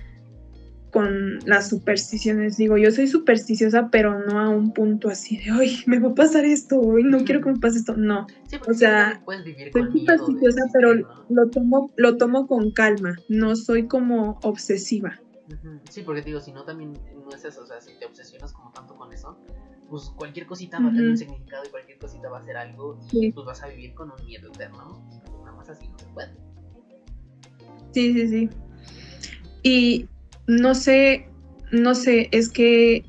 con 0.92 1.40
las 1.46 1.70
supersticiones. 1.70 2.58
Digo, 2.58 2.78
yo 2.78 2.92
soy 2.92 3.08
supersticiosa, 3.08 3.90
pero 3.92 4.20
no 4.20 4.40
a 4.40 4.50
un 4.50 4.74
punto 4.74 5.10
así 5.10 5.38
de, 5.38 5.52
ay, 5.52 5.78
me 5.86 6.00
va 6.00 6.10
a 6.10 6.16
pasar 6.16 6.46
esto, 6.46 6.80
hoy 6.80 7.04
no 7.04 7.24
quiero 7.24 7.42
que 7.42 7.52
me 7.52 7.60
pase 7.60 7.80
esto. 7.80 7.96
No, 7.96 8.28
Sí, 8.48 8.58
o 8.68 8.74
sea, 8.74 9.22
vivir 9.44 9.72
soy 9.72 9.84
de 9.84 9.92
supersticiosa, 9.92 10.64
pero 10.74 10.94
lo 11.30 11.50
tomo, 11.50 11.92
lo 11.96 12.18
tomo 12.18 12.48
con 12.48 12.72
calma. 12.72 13.16
No 13.28 13.56
soy 13.56 13.88
como 13.88 14.40
obsesiva. 14.44 15.20
Sí, 15.90 16.04
porque 16.04 16.22
digo, 16.22 16.40
si 16.40 16.52
no 16.52 16.64
también 16.64 16.94
no 16.94 17.36
es 17.36 17.44
eso, 17.44 17.64
o 17.64 17.66
sea, 17.66 17.82
si 17.82 17.98
te 18.00 18.06
obsesionas 18.06 18.54
como 18.54 18.72
tanto 18.72 18.96
con 18.96 19.12
eso, 19.12 19.40
pues 19.90 20.12
cualquier 20.16 20.46
cosita 20.46 20.80
va 20.80 20.90
a 20.90 20.92
tener 20.92 21.10
un 21.10 21.18
significado 21.18 21.64
y 21.66 21.70
cualquier 21.70 21.98
cosita 21.98 22.30
va 22.30 22.40
a 22.40 22.46
ser 22.46 22.58
algo 22.58 23.00
y 23.08 23.10
Sí. 23.10 23.32
pues 23.32 23.46
vas 23.46 23.64
a 23.64 23.68
vivir 23.68 23.96
con 23.96 24.12
un 24.12 24.26
miedo 24.26 24.50
eterno. 24.54 25.04
Nada 25.44 25.58
más 25.58 25.70
así 25.70 25.88
no 25.88 25.98
se 25.98 26.06
puede. 26.08 26.30
Sí, 27.92 28.14
sí, 28.14 28.28
sí. 28.28 28.50
Y 29.64 30.08
no 30.50 30.74
sé, 30.74 31.28
no 31.72 31.94
sé, 31.94 32.28
es 32.32 32.50
que 32.50 33.06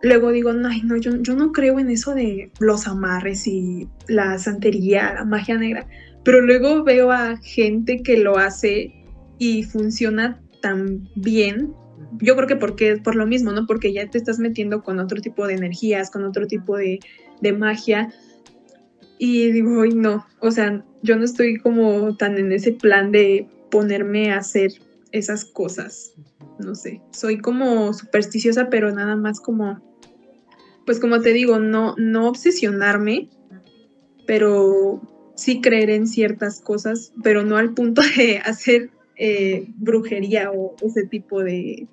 luego 0.00 0.30
digo, 0.30 0.52
ay, 0.64 0.82
no, 0.84 0.96
yo, 0.96 1.20
yo 1.20 1.34
no 1.34 1.50
creo 1.50 1.80
en 1.80 1.90
eso 1.90 2.14
de 2.14 2.52
los 2.60 2.86
amarres 2.86 3.48
y 3.48 3.88
la 4.06 4.38
santería, 4.38 5.12
la 5.14 5.24
magia 5.24 5.58
negra, 5.58 5.88
pero 6.24 6.40
luego 6.40 6.84
veo 6.84 7.10
a 7.10 7.36
gente 7.38 8.04
que 8.04 8.16
lo 8.18 8.38
hace 8.38 8.94
y 9.38 9.64
funciona 9.64 10.40
tan 10.62 11.08
bien. 11.16 11.74
Yo 12.20 12.36
creo 12.36 12.46
que 12.46 12.54
porque 12.54 12.96
por 12.98 13.16
lo 13.16 13.26
mismo, 13.26 13.50
¿no? 13.50 13.66
Porque 13.66 13.92
ya 13.92 14.08
te 14.08 14.18
estás 14.18 14.38
metiendo 14.38 14.84
con 14.84 15.00
otro 15.00 15.20
tipo 15.20 15.48
de 15.48 15.54
energías, 15.54 16.12
con 16.12 16.22
otro 16.22 16.46
tipo 16.46 16.76
de, 16.76 17.00
de 17.40 17.52
magia. 17.52 18.14
Y 19.18 19.50
digo, 19.50 19.82
ay, 19.82 19.90
no, 19.90 20.24
o 20.38 20.52
sea, 20.52 20.84
yo 21.02 21.16
no 21.16 21.24
estoy 21.24 21.58
como 21.58 22.16
tan 22.16 22.38
en 22.38 22.52
ese 22.52 22.70
plan 22.70 23.10
de 23.10 23.48
ponerme 23.68 24.30
a 24.30 24.38
hacer 24.38 24.70
esas 25.10 25.44
cosas. 25.44 26.14
No 26.58 26.74
sé, 26.74 27.02
soy 27.12 27.38
como 27.38 27.92
supersticiosa, 27.92 28.70
pero 28.70 28.92
nada 28.92 29.16
más 29.16 29.40
como, 29.40 29.80
pues 30.86 31.00
como 31.00 31.20
te 31.20 31.32
digo, 31.32 31.58
no, 31.58 31.94
no 31.96 32.28
obsesionarme, 32.28 33.28
pero 34.26 35.00
sí 35.34 35.60
creer 35.60 35.90
en 35.90 36.06
ciertas 36.06 36.60
cosas, 36.60 37.12
pero 37.22 37.42
no 37.42 37.56
al 37.56 37.74
punto 37.74 38.02
de 38.16 38.38
hacer 38.38 38.90
eh, 39.16 39.66
brujería 39.76 40.50
o 40.52 40.76
ese 40.80 41.06
tipo 41.06 41.42
de, 41.42 41.88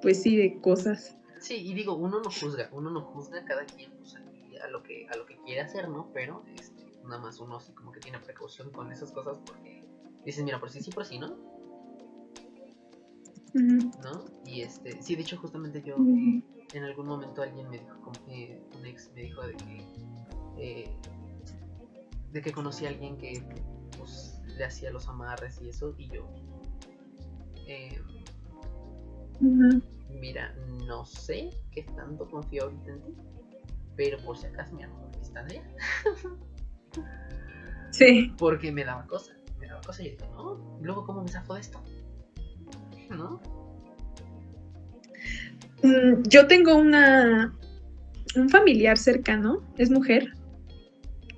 pues 0.00 0.22
sí, 0.22 0.36
de 0.36 0.60
cosas. 0.60 1.16
Sí, 1.40 1.54
y 1.56 1.74
digo, 1.74 1.94
uno 1.94 2.20
no 2.20 2.30
juzga, 2.30 2.68
uno 2.72 2.90
no 2.90 3.02
juzga 3.02 3.44
cada 3.44 3.64
quien 3.66 3.92
pues, 3.98 4.16
a 4.16 4.68
lo 4.68 4.82
que 4.82 5.06
a 5.08 5.16
lo 5.16 5.26
que 5.26 5.36
quiere 5.44 5.60
hacer, 5.60 5.88
¿no? 5.88 6.10
Pero 6.12 6.44
este, 6.58 6.84
nada 7.04 7.18
más 7.18 7.38
uno 7.40 7.56
así 7.56 7.72
como 7.72 7.92
que 7.92 8.00
tiene 8.00 8.18
precaución 8.18 8.70
con 8.70 8.90
esas 8.90 9.12
cosas 9.12 9.38
porque 9.44 9.84
dices, 10.24 10.44
mira, 10.44 10.58
por 10.58 10.70
si 10.70 10.82
sí, 10.82 10.90
por 10.90 11.04
si 11.04 11.18
no, 11.18 11.36
¿no? 14.02 14.24
Y 14.44 14.62
este, 14.62 15.00
sí, 15.02 15.16
de 15.16 15.22
hecho 15.22 15.36
justamente 15.38 15.82
yo 15.82 15.96
eh, 15.96 16.42
en 16.72 16.84
algún 16.84 17.06
momento 17.06 17.42
alguien 17.42 17.68
me 17.68 17.78
dijo, 17.78 18.00
como 18.00 18.24
que 18.24 18.62
un 18.76 18.86
ex 18.86 19.10
me 19.14 19.22
dijo 19.22 19.42
de 19.46 19.54
que 19.54 19.84
eh, 20.58 20.90
de 22.32 22.42
que 22.42 22.52
conocí 22.52 22.86
a 22.86 22.90
alguien 22.90 23.16
que 23.16 23.42
pues 23.96 24.40
le 24.46 24.64
hacía 24.64 24.90
los 24.90 25.08
amarres 25.08 25.60
y 25.62 25.68
eso 25.68 25.94
y 25.98 26.08
yo 26.08 26.28
eh, 27.66 28.00
mira, 30.20 30.54
no 30.86 31.04
sé 31.04 31.50
qué 31.70 31.82
tanto 31.82 32.28
confío 32.28 32.64
ahorita 32.64 32.90
en 32.92 33.02
ti, 33.02 33.14
pero 33.96 34.18
por 34.18 34.36
si 34.36 34.46
acaso, 34.46 34.74
mira, 34.74 34.88
de 35.44 35.56
ella, 35.56 35.70
Sí, 37.90 38.34
porque 38.38 38.72
me 38.72 38.84
daba 38.84 39.06
cosa, 39.06 39.32
me 39.58 39.66
daba 39.66 39.80
cosa 39.80 40.02
y 40.02 40.06
yo 40.06 40.10
dije, 40.12 40.28
no, 40.32 40.78
luego 40.80 41.04
cómo 41.06 41.22
me 41.22 41.28
zafo 41.28 41.54
de 41.54 41.60
esto, 41.60 41.82
¿no? 43.10 43.40
Mm, 45.82 46.22
yo 46.28 46.46
tengo 46.46 46.76
una 46.76 47.52
un 48.36 48.48
familiar 48.50 48.98
cercano, 48.98 49.62
es 49.78 49.90
mujer, 49.90 50.32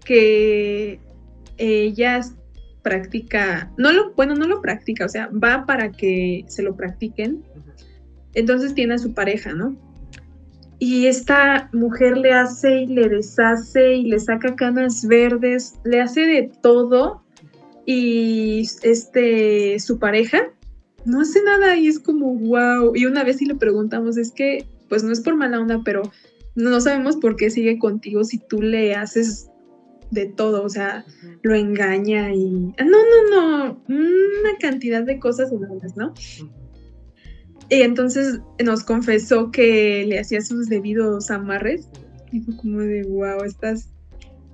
que 0.04 1.00
ella 1.57 2.20
practica, 2.83 3.70
no 3.76 3.92
lo, 3.92 4.12
bueno, 4.14 4.35
no 4.35 4.46
lo 4.46 4.61
practica, 4.61 5.04
o 5.04 5.09
sea, 5.09 5.28
va 5.28 5.66
para 5.66 5.92
que 5.92 6.44
se 6.48 6.62
lo 6.62 6.76
practiquen, 6.76 7.44
entonces 8.35 8.74
tiene 8.74 8.94
a 8.94 8.98
su 8.98 9.14
pareja, 9.14 9.52
¿no? 9.52 9.76
Y 10.78 11.07
esta 11.07 11.68
mujer 11.72 12.16
le 12.16 12.33
hace 12.33 12.83
y 12.83 12.87
le 12.87 13.09
deshace 13.09 13.94
y 13.94 14.04
le 14.04 14.20
saca 14.20 14.54
canas 14.54 15.07
verdes, 15.07 15.74
le 15.85 16.00
hace 16.00 16.20
de 16.20 16.52
todo 16.62 17.24
y 17.85 18.61
este 18.83 19.78
su 19.81 19.98
pareja 19.98 20.52
no 21.09 21.21
hace 21.23 21.42
nada 21.42 21.77
y 21.77 21.88
es 21.88 21.99
como 21.99 22.35
wow. 22.35 22.94
Y 22.94 23.07
una 23.07 23.25
vez 23.25 23.38
sí 23.38 23.47
le 23.47 23.55
preguntamos, 23.55 24.16
es 24.16 24.31
que 24.31 24.66
pues 24.88 25.03
no 25.03 25.12
es 25.12 25.21
por 25.21 25.37
mala 25.37 25.61
onda, 25.61 25.81
pero 25.85 26.03
no 26.55 26.81
sabemos 26.81 27.16
por 27.16 27.37
qué 27.37 27.51
sigue 27.51 27.79
contigo 27.79 28.25
si 28.25 28.38
tú 28.38 28.62
le 28.62 28.94
haces 28.94 29.49
de 30.11 30.27
todo, 30.27 30.62
o 30.62 30.68
sea, 30.68 31.05
lo 31.42 31.55
engaña 31.55 32.33
y 32.35 32.73
ah, 32.79 32.85
no, 32.85 32.99
no, 32.99 33.31
no, 33.31 33.83
una 33.88 34.59
cantidad 34.61 35.03
de 35.03 35.18
cosas 35.18 35.53
enormes, 35.53 35.97
¿no? 35.97 36.14
Y 37.71 37.83
entonces 37.83 38.40
nos 38.64 38.83
confesó 38.83 39.51
que 39.51 40.07
le 40.07 40.18
hacía 40.18 40.40
sus 40.40 40.68
debidos 40.68 41.31
amarres 41.31 41.88
y 42.33 42.40
fue 42.40 42.57
como 42.57 42.81
de, 42.81 43.03
wow, 43.05 43.44
estás... 43.44 43.90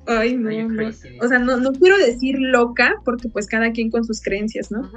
Ay, 0.06 0.36
no, 0.36 0.50
no. 0.68 0.88
O 1.22 1.28
sea, 1.28 1.38
no, 1.38 1.56
no 1.56 1.72
quiero 1.72 1.96
decir 1.96 2.36
loca, 2.38 3.00
porque 3.04 3.28
pues 3.28 3.46
cada 3.46 3.72
quien 3.72 3.90
con 3.90 4.04
sus 4.04 4.20
creencias, 4.20 4.70
¿no? 4.70 4.90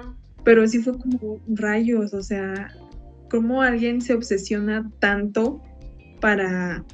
Pero 0.47 0.65
sí 0.65 0.79
fue 0.79 0.97
como 0.97 1.41
rayos, 1.49 2.13
o 2.13 2.23
sea, 2.23 2.73
cómo 3.29 3.61
alguien 3.61 3.99
se 3.99 4.13
obsesiona 4.13 4.89
tanto 4.99 5.61
para, 6.21 6.85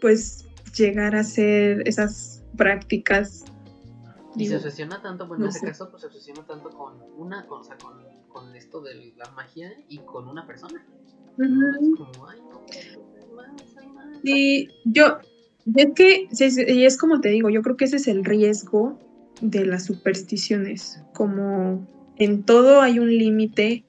pues, 0.00 0.46
llegar 0.76 1.16
a 1.16 1.20
hacer 1.22 1.82
esas 1.88 2.44
prácticas. 2.56 3.44
Y 4.36 4.46
se 4.46 4.54
obsesiona 4.54 5.02
tanto, 5.02 5.26
bueno, 5.26 5.46
en 5.46 5.50
ese 5.50 5.58
sé. 5.58 5.66
caso, 5.66 5.90
pues 5.90 6.02
se 6.02 6.06
obsesiona 6.06 6.46
tanto 6.46 6.70
con 6.70 6.94
una 7.16 7.44
cosa, 7.48 7.76
con, 7.76 8.04
con 8.28 8.54
esto 8.54 8.80
de 8.80 9.14
la 9.16 9.28
magia 9.32 9.72
y 9.88 9.98
con 9.98 10.28
una 10.28 10.46
persona. 10.46 10.86
Es 11.38 11.48
como, 11.98 12.28
ay, 12.28 12.40
no, 12.48 12.62
soy 12.70 13.34
más, 13.34 13.50
soy 13.74 13.88
más. 13.88 14.06
Y 14.22 14.68
yo, 14.84 15.18
es 15.74 15.88
que, 15.96 16.28
y 16.72 16.84
es 16.84 16.96
como 16.96 17.20
te 17.20 17.30
digo, 17.30 17.50
yo 17.50 17.62
creo 17.62 17.76
que 17.76 17.86
ese 17.86 17.96
es 17.96 18.06
el 18.06 18.24
riesgo 18.24 18.96
de 19.40 19.66
las 19.66 19.86
supersticiones, 19.86 21.02
como 21.14 21.84
en 22.20 22.44
todo 22.44 22.80
hay 22.82 22.98
un 22.98 23.08
límite 23.08 23.84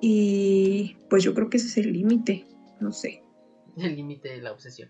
y 0.00 0.96
pues 1.08 1.22
yo 1.24 1.34
creo 1.34 1.48
que 1.48 1.56
ese 1.56 1.68
es 1.68 1.76
el 1.78 1.92
límite, 1.92 2.46
no 2.80 2.92
sé. 2.92 3.22
El 3.76 3.96
límite 3.96 4.28
de 4.28 4.42
la 4.42 4.52
obsesión. 4.52 4.88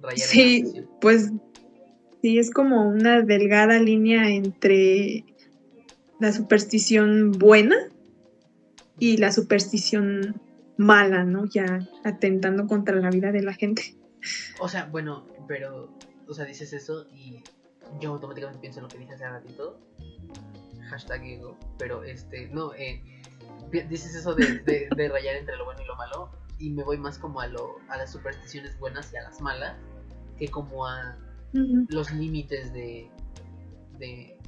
Rayar 0.00 0.02
en 0.02 0.02
la 0.02 0.16
Sí, 0.16 0.60
obsesión. 0.62 0.90
pues 1.00 1.32
sí, 2.22 2.38
es 2.38 2.50
como 2.50 2.88
una 2.88 3.22
delgada 3.22 3.78
línea 3.78 4.28
entre 4.30 5.24
la 6.20 6.32
superstición 6.32 7.32
buena 7.32 7.76
y 8.98 9.16
la 9.18 9.32
superstición 9.32 10.40
mala, 10.76 11.24
¿no? 11.24 11.44
Ya 11.46 11.88
atentando 12.04 12.66
contra 12.66 12.96
la 12.96 13.10
vida 13.10 13.30
de 13.32 13.42
la 13.42 13.54
gente. 13.54 13.96
O 14.58 14.68
sea, 14.68 14.86
bueno, 14.86 15.26
pero, 15.46 15.90
o 16.26 16.34
sea, 16.34 16.44
dices 16.46 16.72
eso 16.72 17.06
y 17.14 17.42
yo 18.00 18.10
automáticamente 18.12 18.60
pienso 18.60 18.80
en 18.80 18.84
lo 18.84 18.88
que 18.88 18.98
dije 18.98 19.12
hace 19.14 19.28
ratito. 19.28 19.78
Hashtag 20.94 21.24
ego. 21.24 21.56
Pero 21.78 22.04
este, 22.04 22.48
no, 22.48 22.72
eh, 22.74 23.02
dices 23.88 24.14
eso 24.14 24.34
de, 24.34 24.58
de- 24.60 24.88
de 24.96 25.08
rayar 25.08 25.34
entre 25.36 25.56
lo 25.56 25.64
bueno 25.64 25.82
y 25.82 25.86
lo 25.86 25.96
malo. 25.96 26.30
Y 26.58 26.70
me 26.70 26.84
voy 26.84 26.96
más 26.98 27.18
como 27.18 27.40
a, 27.40 27.48
lo, 27.48 27.76
a 27.88 27.96
las 27.96 28.12
supersticiones 28.12 28.78
buenas 28.78 29.12
y 29.12 29.16
a 29.16 29.22
las 29.22 29.40
malas. 29.40 29.76
Que 30.38 30.48
como 30.48 30.86
a 30.86 31.16
los 31.88 32.10
límites 32.12 32.72
de. 32.72 33.10
de. 33.98 34.38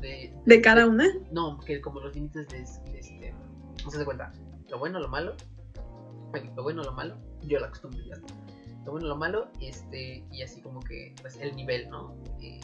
de. 0.00 0.32
De 0.46 0.60
cada 0.62 0.86
una. 0.86 1.06
No, 1.32 1.58
que 1.60 1.80
como 1.80 2.00
los 2.00 2.14
límites 2.14 2.48
de, 2.48 2.62
este. 2.62 3.34
No 3.84 3.90
se 3.90 3.98
da 3.98 4.04
cuenta. 4.04 4.32
Lo 4.68 4.78
bueno, 4.78 5.00
lo 5.00 5.08
malo. 5.08 5.34
Lo 6.56 6.62
bueno, 6.62 6.82
lo 6.82 6.92
malo. 6.92 7.16
Yo 7.42 7.58
la 7.60 7.66
acostumbro 7.66 8.00
ya. 8.04 8.16
Lo 8.84 8.92
bueno, 8.92 9.08
lo 9.08 9.16
malo. 9.16 9.48
Este. 9.60 10.24
Y 10.30 10.42
así 10.42 10.60
como 10.62 10.80
que. 10.80 11.14
Pues 11.20 11.36
el 11.38 11.54
nivel, 11.56 11.88
¿no? 11.90 12.16
Eh, 12.40 12.60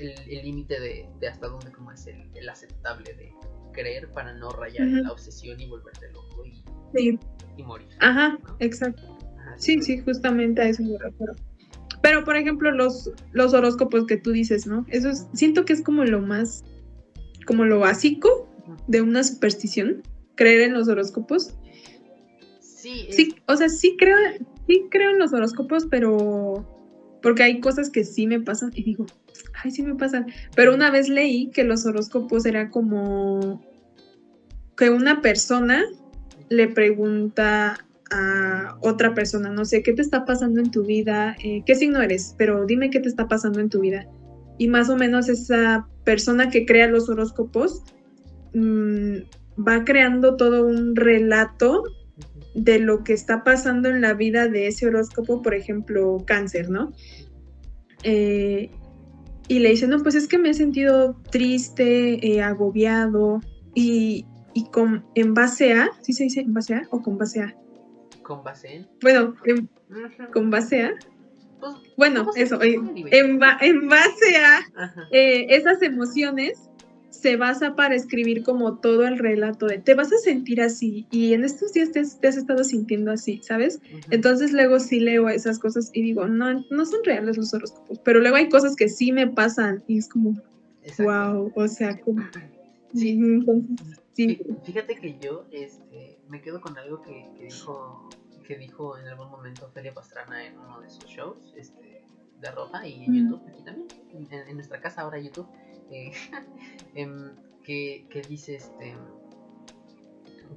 el 0.00 0.42
límite 0.44 0.80
de, 0.80 1.08
de 1.20 1.28
hasta 1.28 1.48
dónde 1.48 1.70
como 1.72 1.92
es 1.92 2.06
el, 2.06 2.28
el 2.34 2.48
aceptable 2.48 3.12
de 3.14 3.32
creer 3.72 4.10
para 4.12 4.32
no 4.34 4.50
rayar 4.50 4.86
Ujú. 4.86 4.96
la 4.98 5.12
obsesión 5.12 5.60
y 5.60 5.68
volverte 5.68 6.10
loco 6.12 6.44
y, 6.44 6.62
Sí. 6.96 7.18
y 7.56 7.62
morir. 7.62 7.88
Ajá, 8.00 8.38
¿no? 8.46 8.56
exacto. 8.60 9.02
Ajá, 9.38 9.54
Sí, 9.58 9.80
sí, 9.82 9.98
justamente 9.98 10.62
a 10.62 10.68
eso 10.68 10.82
me 10.82 10.96
refiero. 10.98 11.34
Pero, 12.02 12.24
por 12.24 12.36
ejemplo, 12.36 12.70
los, 12.70 13.10
los 13.32 13.54
horóscopos 13.54 14.06
que 14.06 14.16
tú 14.16 14.30
dices, 14.32 14.66
¿no? 14.66 14.84
Eso 14.88 15.08
es, 15.08 15.26
siento 15.32 15.64
que 15.64 15.72
es 15.72 15.82
como 15.82 16.04
lo 16.04 16.20
más, 16.20 16.62
como 17.46 17.64
lo 17.64 17.78
básico 17.80 18.48
de 18.88 19.00
una 19.00 19.24
superstición, 19.24 20.02
creer 20.34 20.62
en 20.62 20.74
los 20.74 20.86
horóscopos. 20.88 21.54
Sí, 22.60 23.06
es- 23.08 23.16
Sí, 23.16 23.34
o 23.46 23.56
sea, 23.56 23.68
sí 23.68 23.96
creo, 23.98 24.16
sí 24.66 24.84
creo 24.90 25.10
en 25.10 25.18
los 25.18 25.32
horóscopos, 25.32 25.86
pero 25.90 26.73
porque 27.24 27.42
hay 27.42 27.58
cosas 27.58 27.88
que 27.88 28.04
sí 28.04 28.26
me 28.26 28.38
pasan 28.38 28.70
y 28.74 28.84
digo, 28.84 29.06
ay, 29.62 29.70
sí 29.70 29.82
me 29.82 29.94
pasan. 29.94 30.26
Pero 30.54 30.74
una 30.74 30.90
vez 30.90 31.08
leí 31.08 31.50
que 31.50 31.64
los 31.64 31.86
horóscopos 31.86 32.44
era 32.44 32.68
como 32.68 33.64
que 34.76 34.90
una 34.90 35.22
persona 35.22 35.82
le 36.50 36.68
pregunta 36.68 37.78
a 38.10 38.76
otra 38.82 39.14
persona, 39.14 39.48
no 39.48 39.64
sé, 39.64 39.82
¿qué 39.82 39.94
te 39.94 40.02
está 40.02 40.26
pasando 40.26 40.60
en 40.60 40.70
tu 40.70 40.84
vida? 40.84 41.34
Eh, 41.42 41.62
¿Qué 41.64 41.74
signo 41.74 42.02
eres? 42.02 42.34
Pero 42.36 42.66
dime 42.66 42.90
qué 42.90 43.00
te 43.00 43.08
está 43.08 43.26
pasando 43.26 43.58
en 43.58 43.70
tu 43.70 43.80
vida. 43.80 44.06
Y 44.58 44.68
más 44.68 44.90
o 44.90 44.96
menos 44.96 45.30
esa 45.30 45.88
persona 46.04 46.50
que 46.50 46.66
crea 46.66 46.88
los 46.88 47.08
horóscopos 47.08 47.82
mm, 48.52 49.16
va 49.66 49.82
creando 49.86 50.36
todo 50.36 50.66
un 50.66 50.94
relato. 50.94 51.84
De 52.54 52.78
lo 52.78 53.02
que 53.04 53.12
está 53.12 53.42
pasando 53.44 53.88
en 53.88 54.00
la 54.00 54.14
vida 54.14 54.48
de 54.48 54.68
ese 54.68 54.86
horóscopo, 54.86 55.42
por 55.42 55.54
ejemplo, 55.54 56.24
cáncer, 56.26 56.70
¿no? 56.70 56.92
Eh, 58.02 58.70
y 59.48 59.58
le 59.58 59.70
dice, 59.70 59.86
no, 59.88 60.02
pues 60.02 60.14
es 60.14 60.28
que 60.28 60.38
me 60.38 60.50
he 60.50 60.54
sentido 60.54 61.16
triste, 61.30 62.26
eh, 62.26 62.42
agobiado, 62.42 63.42
y, 63.74 64.24
y 64.54 64.66
con, 64.70 65.04
en 65.14 65.34
base 65.34 65.72
a, 65.72 65.90
¿sí 66.02 66.12
se 66.12 66.24
dice 66.24 66.40
en 66.40 66.54
base 66.54 66.74
a 66.74 66.82
o 66.90 67.02
con 67.02 67.18
base 67.18 67.40
a? 67.40 67.54
con 68.22 68.42
base 68.42 68.76
en. 68.76 68.86
Bueno, 69.02 69.34
en- 69.44 69.68
con 70.32 70.50
base 70.50 70.82
a, 70.82 70.92
Pues, 71.60 71.74
bueno, 71.98 72.20
¿cómo 72.20 72.32
se- 72.32 72.42
eso, 72.42 72.58
cómo 72.58 72.90
eh, 72.96 73.08
en, 73.10 73.38
ba- 73.38 73.58
en 73.60 73.86
base 73.88 74.36
a 74.38 74.60
eh, 75.10 75.46
esas 75.50 75.82
emociones 75.82 76.70
se 77.20 77.36
basa 77.36 77.74
para 77.76 77.94
escribir 77.94 78.42
como 78.42 78.78
todo 78.78 79.06
el 79.06 79.18
relato 79.18 79.66
de 79.66 79.78
te 79.78 79.94
vas 79.94 80.12
a 80.12 80.18
sentir 80.18 80.60
así 80.60 81.06
y 81.10 81.32
en 81.34 81.44
estos 81.44 81.72
días 81.72 81.90
te 81.92 82.00
has- 82.00 82.18
te 82.20 82.28
has 82.28 82.36
estado 82.36 82.64
sintiendo 82.64 83.10
así, 83.12 83.40
¿sabes? 83.42 83.80
Entonces 84.10 84.52
luego 84.52 84.80
sí 84.80 85.00
leo 85.00 85.28
esas 85.28 85.58
cosas 85.58 85.90
y 85.92 86.02
digo, 86.02 86.26
no, 86.26 86.64
no 86.70 86.86
son 86.86 87.00
reales 87.04 87.36
los 87.36 87.52
horóscopos, 87.54 87.98
pero 88.04 88.20
luego 88.20 88.36
hay 88.36 88.48
cosas 88.48 88.76
que 88.76 88.88
sí 88.88 89.12
me 89.12 89.26
pasan 89.26 89.82
y 89.86 89.98
es 89.98 90.08
como, 90.08 90.34
Exacto. 90.82 91.04
wow, 91.04 91.52
o 91.54 91.68
sea, 91.68 91.98
como, 92.00 92.22
Sí. 92.94 93.10
entonces, 93.10 94.00
sí, 94.12 94.26
Fí- 94.38 94.56
Fíjate 94.64 94.94
que 94.96 95.18
yo 95.18 95.46
este, 95.50 96.18
me 96.28 96.40
quedo 96.40 96.60
con 96.60 96.78
algo 96.78 97.02
que, 97.02 97.26
que 97.36 97.44
dijo 97.44 98.10
que 98.46 98.58
dijo 98.58 98.98
en 98.98 99.06
algún 99.08 99.30
momento 99.30 99.70
Felia 99.72 99.94
Pastrana 99.94 100.46
en 100.46 100.58
uno 100.58 100.80
de 100.82 100.90
sus 100.90 101.06
shows 101.06 101.54
este, 101.56 102.02
de 102.40 102.50
ropa 102.50 102.86
y 102.86 103.04
en. 103.06 103.14
YouTube 103.14 103.40
aquí 103.48 103.62
también, 103.64 103.88
en, 104.12 104.30
en 104.48 104.54
nuestra 104.54 104.80
casa 104.82 105.00
ahora 105.00 105.18
YouTube, 105.18 105.48
eh, 105.90 106.12
em, 106.94 107.34
que, 107.62 108.06
que 108.10 108.22
dice 108.22 108.56
este 108.56 108.94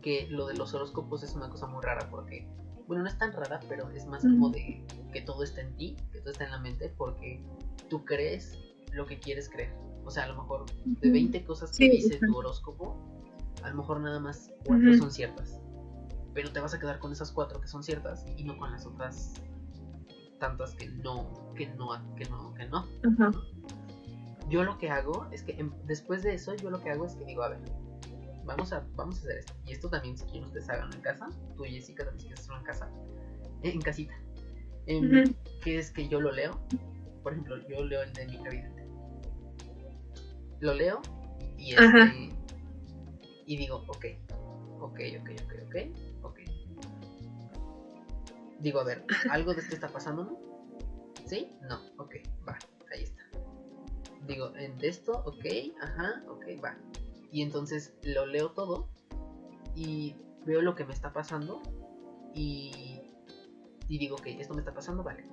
que 0.01 0.27
lo 0.29 0.45
de 0.47 0.53
los 0.53 0.73
horóscopos 0.73 1.23
es 1.23 1.33
una 1.35 1.49
cosa 1.49 1.65
muy 1.67 1.81
rara 1.81 2.07
porque, 2.09 2.47
bueno, 2.87 3.03
no 3.03 3.09
es 3.09 3.17
tan 3.17 3.33
rara, 3.33 3.59
pero 3.67 3.89
es 3.91 4.05
más 4.05 4.21
como 4.21 4.49
de 4.49 4.83
que 5.11 5.21
todo 5.21 5.43
está 5.43 5.61
en 5.61 5.75
ti, 5.75 5.97
que 6.11 6.19
todo 6.19 6.31
está 6.31 6.45
en 6.45 6.51
la 6.51 6.59
mente, 6.59 6.89
porque 6.95 7.41
tú 7.89 8.05
crees 8.05 8.57
lo 8.91 9.05
que 9.05 9.19
quieres 9.19 9.49
creer. 9.49 9.73
O 10.05 10.11
sea, 10.11 10.23
a 10.23 10.27
lo 10.27 10.35
mejor 10.35 10.65
de 10.85 11.07
Ujú. 11.07 11.13
20 11.13 11.43
cosas 11.43 11.71
que 11.71 11.75
Sí, 11.75 11.89
dice 11.89 12.19
tu 12.19 12.35
horóscopo, 12.37 12.95
a 13.63 13.69
lo 13.69 13.75
mejor 13.75 13.99
nada 13.99 14.19
más 14.19 14.51
cuatro 14.63 14.93
son 14.93 15.11
ciertas. 15.11 15.59
Pero 16.33 16.51
te 16.51 16.59
vas 16.59 16.73
a 16.73 16.79
quedar 16.79 16.99
con 16.99 17.11
esas 17.11 17.31
cuatro 17.31 17.59
que 17.59 17.67
son 17.67 17.83
ciertas 17.83 18.25
y 18.37 18.43
no 18.43 18.57
con 18.57 18.71
las 18.71 18.85
otras 18.85 19.33
tantas 20.39 20.75
que 20.75 20.87
no, 20.87 21.53
que 21.55 21.67
no, 21.67 21.89
que 22.15 22.25
no, 22.25 22.53
que 22.53 22.65
no. 22.65 22.85
Yo 24.49 24.63
lo 24.63 24.77
que 24.77 24.89
hago 24.89 25.27
es 25.31 25.43
que 25.43 25.53
em- 25.53 25.73
después 25.83 26.23
de 26.23 26.33
eso, 26.33 26.53
yo 26.55 26.69
lo 26.69 26.81
que 26.81 26.89
hago 26.89 27.05
es 27.05 27.15
que 27.15 27.25
digo, 27.25 27.43
a 27.43 27.49
ver, 27.49 27.60
vamos 28.45 28.71
a, 28.71 28.86
vamos 28.95 29.17
a 29.17 29.19
hacer 29.19 29.38
esto. 29.39 29.53
Y 29.65 29.73
esto 29.73 29.89
también 29.89 30.17
si 30.17 30.23
quieren 30.25 30.45
ustedes 30.45 30.69
hagan 30.69 30.93
en 30.93 31.01
casa. 31.01 31.27
Tú 31.55 31.65
y 31.65 31.71
Jessica 31.71 32.05
también 32.05 32.19
si 32.21 32.25
quieres 32.27 32.39
hacerlo 32.41 32.60
en 32.60 32.65
casa. 32.65 32.89
eh, 33.63 33.71
en 33.71 33.81
casita. 33.81 34.13
Em, 34.86 35.05
Ujú. 35.25 35.36
Que 35.63 35.79
es 35.79 35.91
que 35.91 36.07
yo 36.07 36.21
lo 36.21 36.31
leo. 36.31 36.60
Por 37.23 37.33
ejemplo, 37.33 37.57
yo 37.67 37.83
leo 37.83 38.03
el 38.03 38.13
de 38.13 38.25
mi 38.27 38.38
Vidente. 38.38 38.88
Lo 40.60 40.73
leo 40.73 41.01
y 41.57 41.73
este, 41.73 42.31
y 43.45 43.57
digo, 43.57 43.83
ok, 43.88 44.05
ok, 44.79 44.99
ok, 45.19 45.29
ok, 45.43 45.53
ok, 45.65 45.75
ok. 46.23 46.39
Digo, 48.60 48.79
a 48.79 48.83
ver, 48.83 49.05
¿algo 49.29 49.53
de 49.53 49.62
esto 49.62 49.75
está 49.75 49.88
pasando, 49.89 50.23
no? 50.23 50.39
¿Sí? 51.25 51.51
No, 51.62 51.79
ok, 51.97 52.15
va. 52.47 52.57
Digo, 54.27 54.53
en 54.55 54.77
de 54.77 54.87
esto, 54.89 55.23
ok, 55.25 55.45
ajá, 55.81 56.23
ok, 56.29 56.45
va. 56.63 56.75
Y 57.31 57.41
entonces 57.41 57.93
lo 58.03 58.25
leo 58.25 58.51
todo 58.51 58.87
y 59.75 60.15
veo 60.45 60.61
lo 60.61 60.75
que 60.75 60.85
me 60.85 60.93
está 60.93 61.13
pasando 61.13 61.61
y, 62.33 63.01
y 63.87 63.97
digo, 63.97 64.15
ok, 64.15 64.27
esto 64.27 64.53
me 64.53 64.59
está 64.61 64.73
pasando, 64.73 65.03
vale. 65.03 65.23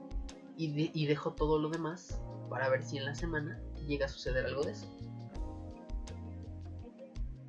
Y, 0.57 0.73
de- 0.73 0.91
y 0.95 1.07
dejo 1.07 1.33
todo 1.33 1.59
lo 1.59 1.69
demás 1.71 2.21
para 2.49 2.69
ver 2.69 2.83
si 2.85 2.99
en 2.99 3.05
la 3.05 3.15
semana 3.15 3.61
llega 3.87 4.07
a 4.07 4.09
suceder 4.09 4.47
algo 4.47 4.63
de 4.63 4.73
eso. 4.73 4.87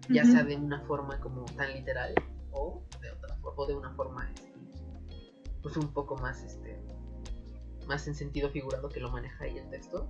Ya 0.10 0.24
sea 0.32 0.44
de 0.44 0.56
una 0.56 0.82
forma 0.82 1.20
como 1.20 1.46
tan 1.46 1.74
literal 1.74 2.14
o 2.52 2.84
de 3.02 3.12
otra 3.12 3.36
forma, 3.38 3.62
o 3.64 3.66
de 3.68 3.74
una 3.76 3.92
forma 3.96 4.30
este, 4.34 4.54
pues 5.64 5.78
un 5.78 5.92
poco 5.92 6.16
más 6.18 6.44
este 6.44 6.80
más 7.88 8.08
en 8.08 8.16
sentido 8.16 8.50
figurado 8.50 8.90
que 8.90 9.00
lo 9.00 9.10
maneja 9.12 9.44
ahí 9.44 9.58
el 9.58 9.70
texto. 9.70 10.08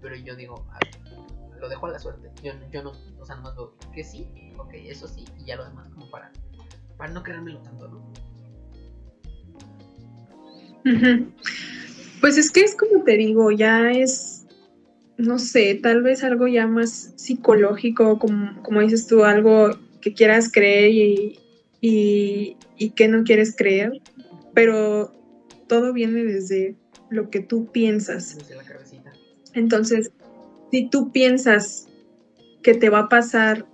Pero 0.00 0.16
yo 0.16 0.36
digo, 0.36 0.66
a 0.70 0.78
ver, 0.84 1.60
lo 1.60 1.68
dejo 1.68 1.86
a 1.86 1.90
la 1.90 1.98
suerte. 1.98 2.30
Yo, 2.42 2.52
yo 2.70 2.82
no, 2.82 2.92
o 3.18 3.26
sea, 3.26 3.36
nomás 3.36 3.56
veo 3.56 3.74
que 3.94 4.04
sí, 4.04 4.26
ok, 4.58 4.74
eso 4.74 5.08
sí, 5.08 5.24
y 5.38 5.46
ya 5.46 5.56
lo 5.56 5.64
demás 5.64 5.88
como 5.88 6.10
para, 6.10 6.32
para 6.96 7.12
no 7.12 7.22
creérmelo 7.22 7.60
tanto, 7.60 7.88
¿no? 7.88 8.12
Pues 12.20 12.36
es 12.36 12.50
que 12.50 12.62
es 12.62 12.74
como 12.74 13.04
te 13.04 13.16
digo, 13.16 13.50
ya 13.52 13.90
es, 13.90 14.46
no 15.16 15.38
sé, 15.38 15.74
tal 15.74 16.02
vez 16.02 16.24
algo 16.24 16.48
ya 16.48 16.66
más 16.66 17.12
psicológico, 17.16 18.18
como, 18.18 18.60
como 18.62 18.80
dices 18.80 19.06
tú, 19.06 19.24
algo 19.24 19.70
que 20.00 20.14
quieras 20.14 20.50
creer 20.50 20.90
y, 20.90 21.38
y, 21.80 22.56
y 22.76 22.90
que 22.90 23.08
no 23.08 23.24
quieres 23.24 23.54
creer, 23.56 24.00
pero 24.54 25.12
todo 25.68 25.92
viene 25.92 26.24
desde 26.24 26.76
lo 27.10 27.30
que 27.30 27.40
tú 27.40 27.70
piensas. 27.70 28.36
Desde 28.36 28.56
la 28.56 28.64
cabecita. 28.64 28.97
Entonces, 29.58 30.12
si 30.70 30.88
tú 30.88 31.10
piensas 31.10 31.88
que 32.62 32.74
te 32.74 32.90
va 32.90 33.00
a 33.00 33.08
pasar 33.08 33.66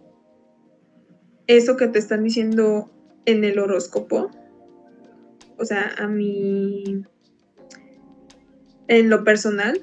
eso 1.47 1.77
que 1.77 1.89
te 1.89 1.99
están 1.99 2.25
diciendo 2.25 2.91
en 3.27 3.45
el 3.45 3.59
horóscopo, 3.59 4.31
o 5.59 5.65
sea, 5.65 5.93
a 5.99 6.09
mí, 6.09 7.05
en 8.89 9.11
lo 9.11 9.25
personal, 9.25 9.81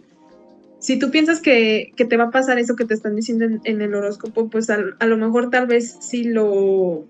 si 0.79 0.97
tú 0.97 1.11
piensas 1.11 1.39
que, 1.39 1.91
que 1.95 2.05
te 2.05 2.17
va 2.17 2.25
a 2.25 2.31
pasar 2.31 2.57
eso 2.57 2.75
que 2.75 2.85
te 2.85 2.95
están 2.95 3.15
diciendo 3.15 3.45
en, 3.45 3.61
en 3.63 3.81
el 3.81 3.93
horóscopo, 3.93 4.49
pues 4.49 4.71
a, 4.71 4.79
a 4.99 5.05
lo 5.05 5.17
mejor 5.17 5.51
tal 5.51 5.67
vez 5.67 5.97
sí 6.01 6.23
lo, 6.23 7.05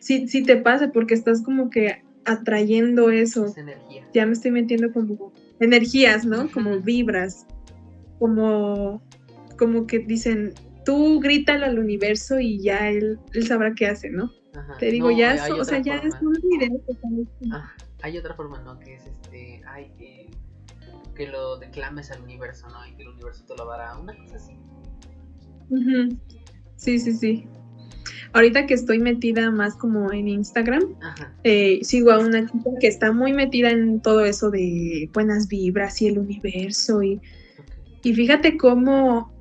sí, 0.00 0.26
sí 0.26 0.42
te 0.42 0.56
pase 0.56 0.88
porque 0.88 1.14
estás 1.14 1.42
como 1.42 1.70
que 1.70 2.02
atrayendo 2.24 3.10
eso 3.10 3.46
Es 3.46 3.56
energía. 3.56 4.08
ya 4.12 4.26
me 4.26 4.32
estoy 4.32 4.50
metiendo 4.50 4.92
como 4.92 5.32
energías, 5.60 6.24
¿no? 6.26 6.50
Como 6.50 6.80
vibras, 6.80 7.46
como, 8.18 9.02
como 9.58 9.86
que 9.86 9.98
dicen, 10.00 10.54
tú 10.84 11.20
grítalo 11.20 11.66
al 11.66 11.78
universo 11.78 12.38
y 12.40 12.60
ya 12.60 12.88
él, 12.88 13.18
él 13.34 13.46
sabrá 13.46 13.74
qué 13.74 13.86
hace, 13.86 14.10
¿no? 14.10 14.30
Ajá. 14.54 14.76
Te 14.78 14.90
digo, 14.90 15.10
No, 15.10 15.16
ya, 15.18 15.34
o 15.52 15.64
sea, 15.64 15.80
ya 15.80 15.96
es 15.96 16.00
que 16.02 16.06
estamos- 16.06 17.28
Ah, 17.52 17.72
hay 18.02 18.18
otra 18.18 18.34
forma, 18.34 18.60
¿no? 18.62 18.78
Que 18.78 18.94
es 18.94 19.06
este, 19.06 19.60
ay, 19.68 19.90
que, 19.98 20.30
que 21.14 21.26
lo 21.28 21.58
declames 21.58 22.10
al 22.10 22.22
universo, 22.22 22.68
¿no? 22.68 22.86
Y 22.86 22.94
que 22.94 23.02
el 23.02 23.08
universo 23.08 23.44
te 23.46 23.54
lo 23.56 23.66
dará. 23.66 23.98
Una 23.98 24.16
cosa 24.16 24.36
así. 24.36 24.52
Sí, 26.76 26.98
sí, 26.98 27.12
sí. 27.14 27.48
Ahorita 28.32 28.66
que 28.66 28.74
estoy 28.74 28.98
metida 28.98 29.50
más 29.50 29.74
como 29.76 30.12
en 30.12 30.28
Instagram, 30.28 30.82
eh, 31.44 31.80
sigo 31.82 32.10
a 32.12 32.18
una 32.18 32.46
chica 32.46 32.70
que 32.80 32.86
está 32.86 33.12
muy 33.12 33.32
metida 33.32 33.70
en 33.70 34.00
todo 34.00 34.24
eso 34.24 34.50
de 34.50 35.08
buenas 35.12 35.48
vibras 35.48 36.00
y 36.02 36.08
el 36.08 36.18
universo 36.18 37.02
y. 37.02 37.20
Y 38.06 38.14
fíjate 38.14 38.56
cómo 38.56 39.32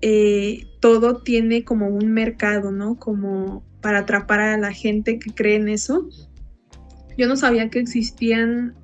eh, 0.00 0.66
todo 0.80 1.18
tiene 1.18 1.62
como 1.62 1.88
un 1.88 2.10
mercado, 2.14 2.72
¿no? 2.72 2.98
Como 2.98 3.62
para 3.82 3.98
atrapar 3.98 4.40
a 4.40 4.56
la 4.56 4.72
gente 4.72 5.18
que 5.18 5.30
cree 5.30 5.56
en 5.56 5.68
eso. 5.68 6.08
Yo 7.18 7.28
no 7.28 7.36
sabía 7.36 7.68
que 7.68 7.80
existían 7.80 8.74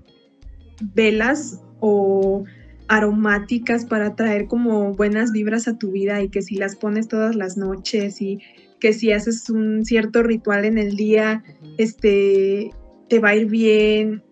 velas 0.94 1.62
o 1.80 2.44
aromáticas 2.86 3.86
para 3.86 4.14
traer 4.14 4.46
como 4.46 4.92
buenas 4.92 5.32
vibras 5.32 5.68
a 5.68 5.78
tu 5.78 5.92
vida 5.92 6.20
y 6.20 6.28
que 6.28 6.42
si 6.42 6.56
las 6.56 6.76
pones 6.76 7.08
todas 7.08 7.34
las 7.34 7.56
noches 7.56 8.20
y 8.20 8.40
que 8.78 8.92
si 8.92 9.10
haces 9.10 9.48
un 9.48 9.86
cierto 9.86 10.22
ritual 10.22 10.66
en 10.66 10.76
el 10.76 10.96
día, 10.96 11.42
este, 11.78 12.72
te 13.08 13.20
va 13.20 13.30
a 13.30 13.36
ir 13.36 13.46
bien. 13.46 14.22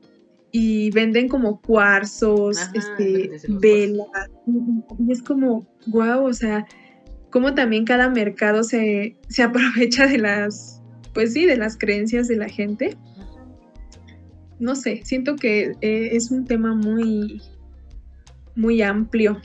Y 0.52 0.90
venden 0.90 1.28
como 1.28 1.60
cuarzos, 1.62 2.58
Ajá, 2.58 2.70
este, 2.74 3.30
velas. 3.48 4.06
Y 4.98 5.10
es 5.10 5.22
como, 5.22 5.66
wow, 5.86 6.24
o 6.26 6.32
sea, 6.34 6.66
como 7.30 7.54
también 7.54 7.84
cada 7.86 8.10
mercado 8.10 8.62
se, 8.62 9.16
se 9.28 9.42
aprovecha 9.42 10.06
de 10.06 10.18
las, 10.18 10.82
pues 11.14 11.32
sí, 11.32 11.46
de 11.46 11.56
las 11.56 11.76
creencias 11.78 12.28
de 12.28 12.36
la 12.36 12.48
gente. 12.48 12.96
No 14.58 14.76
sé, 14.76 15.00
siento 15.04 15.36
que 15.36 15.72
eh, 15.80 16.10
es 16.16 16.30
un 16.30 16.44
tema 16.44 16.74
muy, 16.74 17.42
muy 18.54 18.82
amplio. 18.82 19.40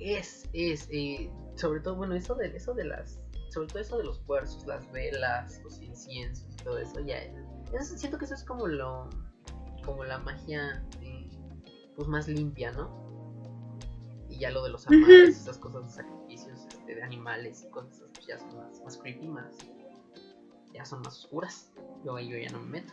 Es, 0.00 0.48
es, 0.52 0.88
eh, 0.90 1.30
sobre 1.54 1.80
todo, 1.80 1.96
bueno, 1.96 2.14
eso 2.14 2.34
de, 2.34 2.48
eso 2.56 2.74
de 2.74 2.84
las, 2.86 3.20
sobre 3.50 3.68
todo 3.68 3.78
eso 3.80 3.98
de 3.98 4.04
los 4.04 4.18
cuarzos, 4.20 4.66
las 4.66 4.90
velas, 4.92 5.60
los 5.62 5.80
inciensos 5.80 6.46
y 6.60 6.64
todo 6.64 6.78
eso, 6.78 7.00
ya, 7.00 7.18
eso- 7.78 7.96
siento 7.96 8.18
que 8.18 8.24
eso 8.24 8.34
es 8.34 8.42
como 8.44 8.66
lo, 8.66 9.08
como 9.86 10.04
la 10.04 10.18
magia, 10.18 10.84
eh, 11.00 11.28
pues 11.94 12.08
más 12.08 12.28
limpia, 12.28 12.72
¿no? 12.72 12.90
Y 14.28 14.38
ya 14.40 14.50
lo 14.50 14.62
de 14.64 14.70
los 14.70 14.86
amarres, 14.88 15.38
esas 15.40 15.56
cosas 15.58 15.84
de 15.84 15.90
sacrificios 15.90 16.66
este, 16.68 16.94
de 16.96 17.02
animales 17.02 17.64
y 17.66 17.70
cosas 17.70 18.02
pues 18.12 18.26
ya 18.26 18.38
son 18.38 18.56
más, 18.58 18.82
más 18.84 18.98
creepy, 18.98 19.28
más, 19.28 19.56
ya 20.74 20.84
son 20.84 21.00
más 21.02 21.24
oscuras. 21.24 21.70
Yo 22.04 22.16
ahí 22.16 22.28
yo 22.28 22.36
ya 22.36 22.50
no 22.50 22.60
me 22.60 22.80
meto. 22.80 22.92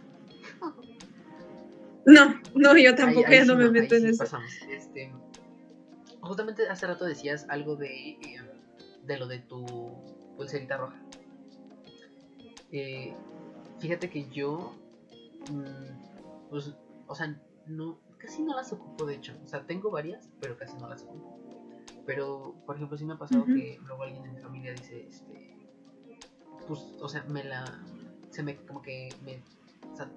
No, 2.06 2.36
no, 2.56 2.77
yo 2.77 2.95
tampoco 2.95 3.27
Ahí- 3.27 3.34
ahí 3.34 3.39
ya 3.39 3.45
no 3.53 3.58
me 3.58 3.69
meto 3.71 3.95
en 3.95 4.01
sí 4.01 4.08
eso. 4.10 4.23
pasamos. 4.23 4.51
Este, 4.69 5.12
justamente 6.21 6.67
hace 6.69 6.86
rato 6.88 7.06
decías 7.06 7.45
algo 7.49 7.75
de, 7.75 8.10
eh, 8.12 8.17
de 9.03 9.17
lo 9.17 9.27
de 9.27 9.39
tu 9.39 9.65
pulserita 10.38 10.77
roja. 10.77 11.01
Eh, 12.71 13.13
fíjate 13.79 14.10
que 14.10 14.29
yo, 14.29 14.75
mm, 15.49 16.49
pues, 16.49 16.73
o 17.13 17.15
sea, 17.15 17.39
no, 17.67 17.99
casi 18.17 18.41
no 18.41 18.56
las 18.56 18.73
ocupo 18.73 19.06
de 19.06 19.13
hecho. 19.13 19.38
O 19.43 19.47
sea, 19.47 19.67
tengo 19.67 19.91
varias, 19.91 20.32
pero 20.39 20.58
casi 20.58 20.76
no 20.78 20.89
las 20.89 21.04
ocupo. 21.04 21.38
Pero, 22.08 22.56
por 22.65 22.76
ejemplo, 22.76 22.97
sí 22.97 23.06
me 23.06 23.13
ha 23.13 23.17
pasado 23.17 23.43
Ujú. 23.43 23.54
que 23.54 23.80
luego 23.86 24.02
alguien 24.02 24.26
en 24.26 24.34
mi 24.34 24.39
familia 24.39 24.73
dice, 24.73 25.06
este, 25.08 25.56
pues, 26.67 26.80
o 26.99 27.08
sea, 27.08 27.23
me 27.26 27.43
la, 27.43 27.80
se 28.32 28.41
me, 28.41 28.58
como 28.65 28.82
que 28.82 29.15
me, 29.21 29.43
o 29.91 29.95
sea, 29.95 30.12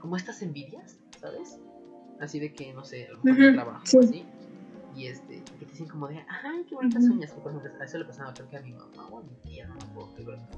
como 0.00 0.16
estas 0.16 0.42
envidias, 0.42 0.98
¿sabes? 1.14 1.60
Así 2.18 2.40
de 2.40 2.52
que, 2.52 2.74
no 2.74 2.82
sé, 2.84 3.06
a 3.06 3.12
lo 3.12 3.18
mejor 3.18 3.40
el 3.40 3.46
Ujú, 3.46 3.54
trabajo 3.54 3.84
sí. 3.84 3.98
así. 3.98 4.26
Y 4.96 5.06
este, 5.06 5.44
que 5.44 5.64
te 5.64 5.70
dicen 5.70 5.86
como 5.86 6.08
de, 6.08 6.24
ay, 6.42 6.64
qué 6.68 6.74
bonitas 6.74 7.04
Ujú. 7.04 7.14
uñas. 7.14 7.32
Que 7.32 7.40
por 7.40 7.52
ejemplo, 7.52 7.70
a 7.80 7.84
eso 7.84 7.98
le 7.98 8.04
pasaba, 8.04 8.34
creo 8.34 8.48
que 8.48 8.56
a 8.56 8.62
mi 8.62 8.72
mamá 8.72 9.08
o 9.08 9.20
a 9.20 9.22
mi 9.22 9.36
tía, 9.36 9.68
no 9.68 9.76
me 9.76 9.82
acuerdo. 9.84 10.48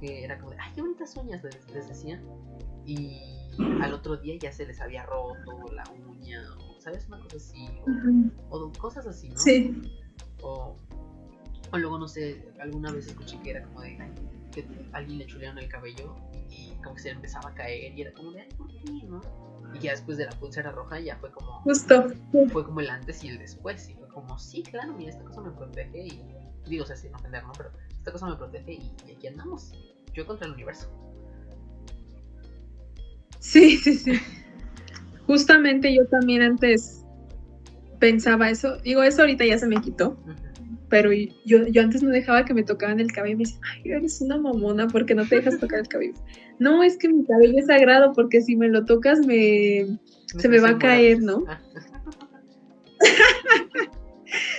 Que 0.00 0.22
era 0.22 0.38
como 0.38 0.50
de, 0.50 0.58
ay, 0.60 0.70
qué 0.74 0.82
bonitas 0.82 1.16
uñas, 1.16 1.42
les, 1.42 1.66
les 1.70 1.88
decían. 1.88 2.22
Y 2.84 3.37
al 3.58 3.92
otro 3.92 4.16
día 4.16 4.36
ya 4.38 4.52
se 4.52 4.66
les 4.66 4.80
había 4.80 5.04
roto 5.04 5.72
la 5.72 5.84
uña, 6.06 6.42
o, 6.58 6.80
¿sabes? 6.80 7.06
Una 7.08 7.20
cosa 7.20 7.36
así. 7.36 7.68
O, 8.50 8.72
cosas 8.78 9.06
así, 9.06 9.28
¿no? 9.28 9.38
Sí. 9.38 9.82
O, 10.42 10.76
o 11.72 11.78
luego, 11.78 11.98
no 11.98 12.08
sé, 12.08 12.52
alguna 12.60 12.90
vez 12.92 13.06
escuché 13.08 13.40
que 13.42 13.50
era 13.50 13.62
como 13.64 13.80
de 13.82 13.96
que 14.52 14.66
alguien 14.92 15.18
le 15.18 15.26
chulearon 15.26 15.58
el 15.58 15.68
cabello 15.68 16.16
y 16.50 16.72
como 16.82 16.94
que 16.94 17.02
se 17.02 17.08
le 17.08 17.16
empezaba 17.16 17.50
a 17.50 17.54
caer 17.54 17.96
y 17.96 18.02
era 18.02 18.12
como 18.12 18.32
de, 18.32 18.42
ay, 18.42 18.48
¿por 18.56 18.68
qué, 18.68 18.92
no? 19.06 19.20
Y 19.74 19.80
ya 19.80 19.90
después 19.90 20.16
de 20.16 20.24
la 20.24 20.32
pulsera 20.32 20.72
roja 20.72 20.98
ya 20.98 21.16
fue 21.16 21.30
como, 21.30 21.60
Justo. 21.60 22.06
fue 22.50 22.64
como 22.64 22.80
el 22.80 22.88
antes 22.88 23.22
y 23.22 23.28
el 23.28 23.38
después. 23.38 23.88
Y 23.90 23.94
fue 23.94 24.08
como, 24.08 24.38
sí, 24.38 24.62
claro, 24.62 24.94
mira, 24.94 25.10
esta 25.10 25.24
cosa 25.24 25.42
me 25.42 25.50
protege 25.50 26.06
y, 26.06 26.24
digo, 26.66 26.84
o 26.84 26.86
sea, 26.86 26.96
sin 26.96 27.14
ofender, 27.14 27.44
¿no? 27.44 27.52
Pero 27.52 27.70
esta 27.90 28.12
cosa 28.12 28.26
me 28.26 28.36
protege 28.36 28.72
y, 28.72 28.92
y 29.06 29.12
aquí 29.12 29.26
andamos. 29.26 29.72
Yo 30.14 30.26
contra 30.26 30.46
el 30.46 30.54
universo. 30.54 30.90
Sí, 33.40 33.76
sí, 33.82 33.94
sí. 33.94 34.12
Justamente 35.26 35.94
yo 35.94 36.06
también 36.06 36.42
antes 36.42 37.04
pensaba 37.98 38.50
eso. 38.50 38.78
Digo, 38.78 39.02
eso 39.02 39.22
ahorita 39.22 39.44
ya 39.44 39.58
se 39.58 39.66
me 39.66 39.80
quitó. 39.80 40.18
Pero 40.88 41.12
yo, 41.12 41.66
yo 41.66 41.82
antes 41.82 42.02
no 42.02 42.08
dejaba 42.08 42.46
que 42.46 42.54
me 42.54 42.62
tocaran 42.62 42.98
el 42.98 43.12
cabello. 43.12 43.36
Me 43.36 43.44
dicen, 43.44 43.60
ay, 43.74 43.92
eres 43.92 44.22
una 44.22 44.38
mamona 44.38 44.88
porque 44.88 45.14
no 45.14 45.26
te 45.26 45.36
dejas 45.36 45.58
tocar 45.58 45.80
el 45.80 45.88
cabello. 45.88 46.14
No, 46.58 46.82
es 46.82 46.96
que 46.96 47.10
mi 47.10 47.26
cabello 47.26 47.58
es 47.58 47.66
sagrado 47.66 48.12
porque 48.14 48.40
si 48.40 48.56
me 48.56 48.68
lo 48.68 48.84
tocas 48.86 49.26
me... 49.26 49.98
Se 50.38 50.48
me 50.48 50.60
va 50.60 50.70
a 50.70 50.78
caer. 50.78 51.20
¿no? 51.20 51.44
Ah, 51.46 51.60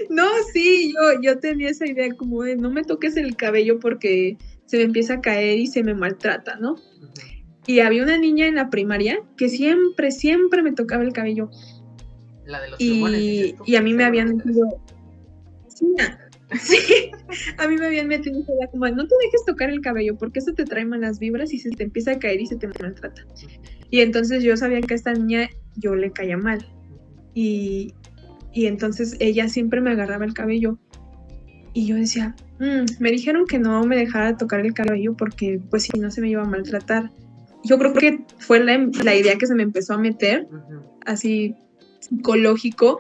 No, 0.10 0.28
sí, 0.52 0.94
yo, 0.94 1.22
yo 1.22 1.40
tenía 1.40 1.70
esa 1.70 1.86
idea 1.86 2.14
como 2.16 2.44
de 2.44 2.56
no 2.56 2.72
me 2.72 2.84
toques 2.84 3.18
el 3.18 3.36
cabello 3.36 3.80
porque 3.80 4.38
se 4.66 4.78
me 4.78 4.84
empieza 4.84 5.16
a 5.16 5.22
caer 5.22 5.60
y 5.60 5.68
se 5.68 5.84
me 5.84 5.94
maltrata, 5.94 6.56
¿no? 6.56 6.76
Y 7.70 7.82
había 7.82 8.02
una 8.02 8.18
niña 8.18 8.48
en 8.48 8.56
la 8.56 8.72
primaria 8.72 9.22
que 9.38 9.48
siempre, 9.48 10.10
siempre 10.10 10.64
me 10.64 10.72
tocaba 10.72 11.04
el 11.04 11.14
cabello. 11.14 11.52
La 12.44 12.60
de 12.62 12.72
los 12.72 12.82
Y, 12.82 13.54
tú, 13.54 13.64
y 13.64 13.76
a 13.76 13.82
mí 13.84 13.94
me 13.94 14.06
habían 14.06 14.38
metido. 14.38 14.82
Sí, 15.68 15.86
a- 16.00 16.18
sí, 16.58 17.12
a 17.60 17.68
mí 17.68 17.78
me 17.78 17.86
habían 17.86 18.08
metido 18.08 18.42
como, 18.72 18.88
no 18.88 19.08
te 19.08 19.14
dejes 19.24 19.46
tocar 19.46 19.70
el 19.70 19.82
cabello 19.82 20.18
porque 20.18 20.40
eso 20.40 20.52
te 20.56 20.66
trae 20.66 20.84
malas 20.84 21.20
vibras 21.20 21.54
y 21.54 21.60
se 21.60 21.70
te 21.70 21.84
empieza 21.84 22.14
a 22.14 22.18
caer 22.18 22.42
y 22.42 22.48
se 22.48 22.56
te 22.56 22.68
maltrata. 22.82 23.22
Y 23.92 24.00
entonces 24.02 24.42
yo 24.42 24.58
sabía 24.58 24.82
que 24.82 24.96
a 24.96 24.98
esta 24.98 25.14
niña 25.14 25.48
yo 25.76 25.94
le 25.94 26.10
caía 26.12 26.38
mal. 26.38 26.66
Y, 27.36 27.94
y 28.52 28.66
entonces 28.66 29.16
ella 29.20 29.48
siempre 29.48 29.80
me 29.80 29.92
agarraba 29.92 30.26
el 30.26 30.34
cabello. 30.34 30.80
Y 31.74 31.86
yo 31.86 31.98
decía, 31.98 32.36
"Mm, 32.60 32.86
me 33.00 33.12
dijeron 33.12 33.46
que 33.46 33.60
no 33.60 33.86
me 33.86 33.96
dejara 33.96 34.38
tocar 34.38 34.62
el 34.62 34.74
cabello 34.74 35.16
porque 35.16 35.62
pues 35.70 35.84
si 35.84 36.00
no 36.00 36.10
se 36.10 36.20
me 36.22 36.32
iba 36.32 36.42
a 36.42 36.46
maltratar. 36.48 37.12
Yo 37.64 37.78
creo 37.78 37.94
que 37.94 38.20
fue 38.38 38.64
la, 38.64 38.78
la 39.04 39.16
idea 39.16 39.38
que 39.38 39.48
se 39.48 39.56
me 39.56 39.64
empezó 39.64 39.94
a 39.94 39.98
meter, 39.98 40.48
así 41.06 41.56
psicológico, 42.00 43.00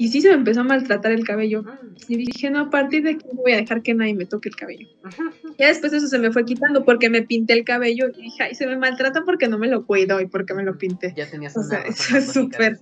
y 0.00 0.08
sí 0.08 0.22
se 0.22 0.30
me 0.30 0.36
empezó 0.36 0.62
a 0.62 0.64
maltratar 0.64 1.12
el 1.12 1.26
cabello. 1.26 1.62
Mm. 1.62 1.96
Y 2.08 2.16
dije, 2.16 2.48
no, 2.48 2.60
a 2.60 2.70
partir 2.70 3.02
de 3.02 3.10
aquí 3.10 3.26
no 3.30 3.42
voy 3.42 3.52
a 3.52 3.56
dejar 3.56 3.82
que 3.82 3.92
nadie 3.92 4.14
me 4.14 4.24
toque 4.24 4.48
el 4.48 4.56
cabello. 4.56 4.88
Ya 5.58 5.66
después 5.66 5.92
eso 5.92 6.06
se 6.06 6.18
me 6.18 6.32
fue 6.32 6.46
quitando 6.46 6.86
porque 6.86 7.10
me 7.10 7.20
pinté 7.20 7.52
el 7.52 7.64
cabello 7.64 8.06
y 8.16 8.22
dije, 8.22 8.44
ay, 8.44 8.54
se 8.54 8.66
me 8.66 8.78
maltrata 8.78 9.24
porque 9.26 9.46
no 9.46 9.58
me 9.58 9.68
lo 9.68 9.84
cuido 9.84 10.18
y 10.22 10.26
porque 10.26 10.54
me 10.54 10.62
lo 10.62 10.78
pinté. 10.78 11.12
Ya 11.14 11.30
tenías 11.30 11.54
O 11.54 11.62
sea, 11.62 11.80
eso 11.82 12.16
es 12.16 12.32
súper. 12.32 12.78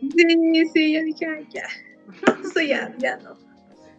Sí, 0.00 0.64
sí, 0.72 0.92
yo 0.94 1.02
dije, 1.02 1.26
ay, 1.26 1.46
ya, 1.52 1.64
esto 2.42 2.60
ya, 2.62 2.96
ya 2.98 3.18
no. 3.18 3.36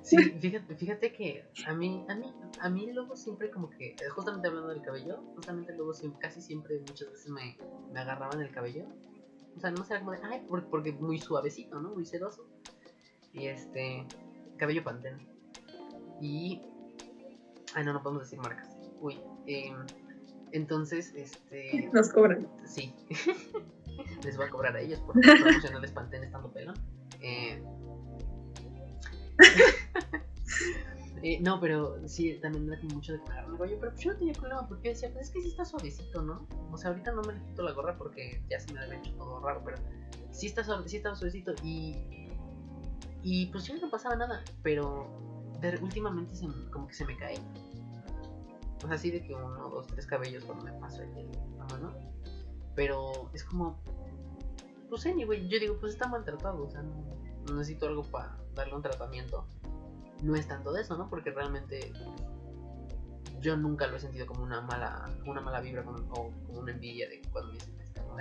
Sí, 0.03 0.17
fíjate, 0.17 0.75
fíjate 0.75 1.13
que 1.13 1.45
a 1.65 1.73
mí, 1.73 2.05
a 2.09 2.15
mí, 2.15 2.33
a 2.59 2.69
mí 2.69 2.91
luego 2.91 3.15
siempre 3.15 3.49
como 3.49 3.69
que, 3.69 3.91
eh, 3.91 4.09
justamente 4.13 4.49
hablando 4.49 4.69
del 4.69 4.81
cabello, 4.81 5.23
justamente 5.35 5.73
luego 5.73 5.93
siempre, 5.93 6.19
casi 6.19 6.41
siempre, 6.41 6.79
muchas 6.81 7.09
veces 7.09 7.29
me, 7.31 7.57
me 7.93 7.99
agarraban 8.01 8.41
el 8.41 8.51
cabello. 8.51 8.85
O 9.55 9.59
sea, 9.61 9.71
no 9.71 9.83
sé, 9.85 9.97
como 9.99 10.11
de, 10.11 10.19
ay, 10.23 10.41
por- 10.47 10.67
porque 10.69 10.91
muy 10.91 11.19
suavecito, 11.19 11.79
¿no? 11.79 11.91
Muy 11.91 12.05
sedoso. 12.05 12.45
Y 13.31 13.47
este, 13.47 14.05
cabello 14.57 14.83
pantene. 14.83 15.25
Y, 16.21 16.61
ay, 17.73 17.85
no, 17.85 17.93
no 17.93 18.03
podemos 18.03 18.23
decir 18.23 18.39
marcas. 18.39 18.75
Uy, 18.99 19.21
em, 19.47 19.85
entonces, 20.51 21.13
este, 21.15 21.89
Nos 21.93 22.09
cobran. 22.11 22.47
Sí. 22.65 22.93
Les 24.23 24.35
voy 24.35 24.47
a 24.47 24.49
cobrar 24.49 24.75
a 24.75 24.81
ellos 24.81 24.99
por 25.01 25.19
promocionarles 25.19 25.91
Pantene 25.91 26.25
estando 26.25 26.51
pelón. 26.51 26.75
Eh... 27.21 27.63
eh, 31.23 31.39
no, 31.41 31.59
pero 31.59 32.07
sí, 32.07 32.37
también 32.41 32.67
era 32.71 32.81
como 32.81 32.95
mucho 32.95 33.13
de 33.13 33.19
el 33.19 33.57
rollo, 33.57 33.77
pero 33.79 33.91
pues 33.91 34.03
yo 34.03 34.13
no 34.13 34.17
tenía 34.19 34.33
problema 34.33 34.67
porque 34.67 34.89
decía, 34.89 35.09
pues 35.13 35.27
es 35.27 35.33
que 35.33 35.41
sí 35.41 35.49
está 35.49 35.65
suavecito, 35.65 36.21
¿no? 36.21 36.47
O 36.71 36.77
sea, 36.77 36.91
ahorita 36.91 37.11
no 37.11 37.21
me 37.21 37.33
le 37.33 37.41
quito 37.43 37.63
la 37.63 37.71
gorra 37.71 37.97
porque 37.97 38.41
ya 38.49 38.59
se 38.59 38.73
me 38.73 38.79
había 38.79 38.97
hecho 38.97 39.11
todo 39.13 39.39
raro, 39.39 39.61
pero 39.63 39.77
sí 40.31 40.47
está 40.47 40.63
suave, 40.63 40.87
sí 40.87 40.97
estaba 40.97 41.15
suavecito 41.15 41.53
y 41.63 42.23
y 43.23 43.45
pues 43.47 43.65
ya 43.65 43.75
no 43.77 43.89
pasaba 43.89 44.17
nada, 44.17 44.43
pero 44.61 45.07
últimamente 45.81 46.35
se, 46.35 46.47
como 46.69 46.87
que 46.87 46.93
se 46.93 47.05
me 47.05 47.15
cae. 47.15 47.37
O 48.83 48.87
sea, 48.87 48.95
así 48.95 49.11
de 49.11 49.23
que 49.23 49.33
uno, 49.33 49.69
dos, 49.69 49.87
tres 49.87 50.05
cabellos 50.05 50.43
cuando 50.43 50.65
me 50.65 50.73
paso 50.73 51.01
el, 51.01 51.31
la 51.57 51.65
mano. 51.65 51.93
Pero 52.75 53.29
es 53.33 53.43
como. 53.45 53.79
Ni 55.15 55.23
güey. 55.23 55.47
Yo 55.47 55.59
digo, 55.59 55.77
pues 55.79 55.93
está 55.93 56.07
maltratado. 56.07 56.65
O 56.65 56.69
sea, 56.69 56.83
necesito 57.49 57.87
algo 57.87 58.03
para 58.03 58.37
darle 58.53 58.75
un 58.75 58.81
tratamiento. 58.81 59.47
No 60.23 60.35
es 60.35 60.47
tanto 60.47 60.71
de 60.71 60.81
eso, 60.81 60.97
¿no? 60.97 61.09
Porque 61.09 61.31
realmente. 61.31 61.91
Yo 63.41 63.57
nunca 63.57 63.87
lo 63.87 63.97
he 63.97 63.99
sentido 63.99 64.25
como 64.25 64.43
una 64.43 64.61
mala 64.61 65.09
una 65.25 65.41
mala 65.41 65.59
vibra 65.59 65.83
con- 65.83 66.05
o 66.11 66.31
como 66.47 66.59
una 66.59 66.71
envidia 66.71 67.09
de 67.09 67.21
cuando 67.29 67.51
me 67.51 67.57
dicen, 67.57 67.75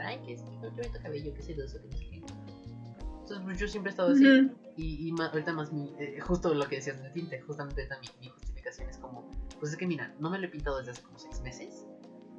ay, 0.05 0.19
que 0.25 0.33
es 0.35 0.43
que 0.43 0.51
qué 0.61 0.69
bonito 0.69 0.99
cabello, 1.01 1.33
que 1.35 1.43
sedoso, 1.43 1.81
que 1.81 1.87
no 1.88 1.97
sé 1.97 2.09
qué. 2.11 2.17
Entonces, 2.17 3.38
pues 3.45 3.59
yo 3.59 3.69
siempre 3.69 3.91
he 3.91 3.93
estado 3.93 4.11
así. 4.12 4.25
Y, 4.77 5.09
y 5.09 5.12
ma- 5.12 5.27
ahorita 5.27 5.53
más 5.53 5.73
mi, 5.73 5.95
eh, 5.99 6.19
justo 6.21 6.53
lo 6.55 6.67
que 6.67 6.77
decías 6.77 7.01
del 7.01 7.12
tinte, 7.12 7.41
justamente 7.43 7.83
ahorita 7.83 8.01
mi, 8.01 8.09
mi 8.21 8.29
justificación 8.31 8.88
es 8.88 8.97
como, 8.99 9.31
pues 9.61 9.71
es 9.73 9.79
que 9.79 9.87
mira, 9.87 10.12
no 10.19 10.29
me 10.29 10.38
lo 10.41 10.47
he 10.47 10.49
pintado 10.49 10.79
desde 10.79 10.91
hace 10.93 11.03
como 11.03 11.19
seis 11.21 11.41
meses. 11.41 11.87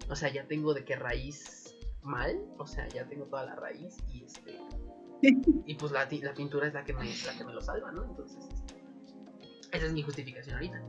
O 0.10 0.16
sea, 0.18 0.28
ya 0.30 0.46
tengo 0.48 0.74
de 0.74 0.84
qué 0.84 0.98
raíz 0.98 1.74
mal, 2.02 2.38
o 2.58 2.68
sea, 2.68 2.86
ya 2.90 3.08
tengo 3.08 3.26
toda 3.28 3.46
la 3.46 3.56
raíz 3.56 3.96
y 4.12 4.26
este 4.26 4.60
y 5.66 5.76
pues 5.76 5.94
la, 5.94 6.06
la 6.12 6.34
pintura 6.34 6.68
es 6.68 6.74
la 6.74 6.84
que 6.84 6.92
me 6.94 7.06
la 7.06 7.38
que 7.38 7.46
me 7.46 7.54
lo 7.54 7.62
salva, 7.62 7.92
¿no? 7.94 8.04
Entonces, 8.04 8.44
este, 8.52 8.83
esa 9.74 9.86
es 9.88 9.94
mi 9.94 10.02
justificación 10.02 10.56
ahorita. 10.56 10.82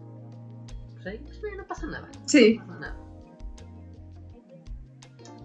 Pues 0.93 1.07
ahí 1.07 1.19
pues, 1.19 1.39
no 1.57 1.67
pasa 1.67 1.87
nada. 1.87 2.11
Sí, 2.27 2.59
No 2.59 2.67
pasa 2.67 2.81
nada. 2.81 2.97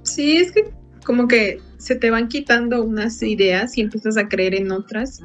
sí, 0.03 0.37
es 0.37 0.51
que 0.51 0.71
como 1.05 1.27
que 1.27 1.61
se 1.77 1.95
te 1.95 2.11
van 2.11 2.27
quitando 2.27 2.83
unas 2.83 3.21
ideas 3.23 3.77
y 3.77 3.81
empiezas 3.81 4.17
a 4.17 4.27
creer 4.27 4.55
en 4.55 4.71
otras. 4.71 5.21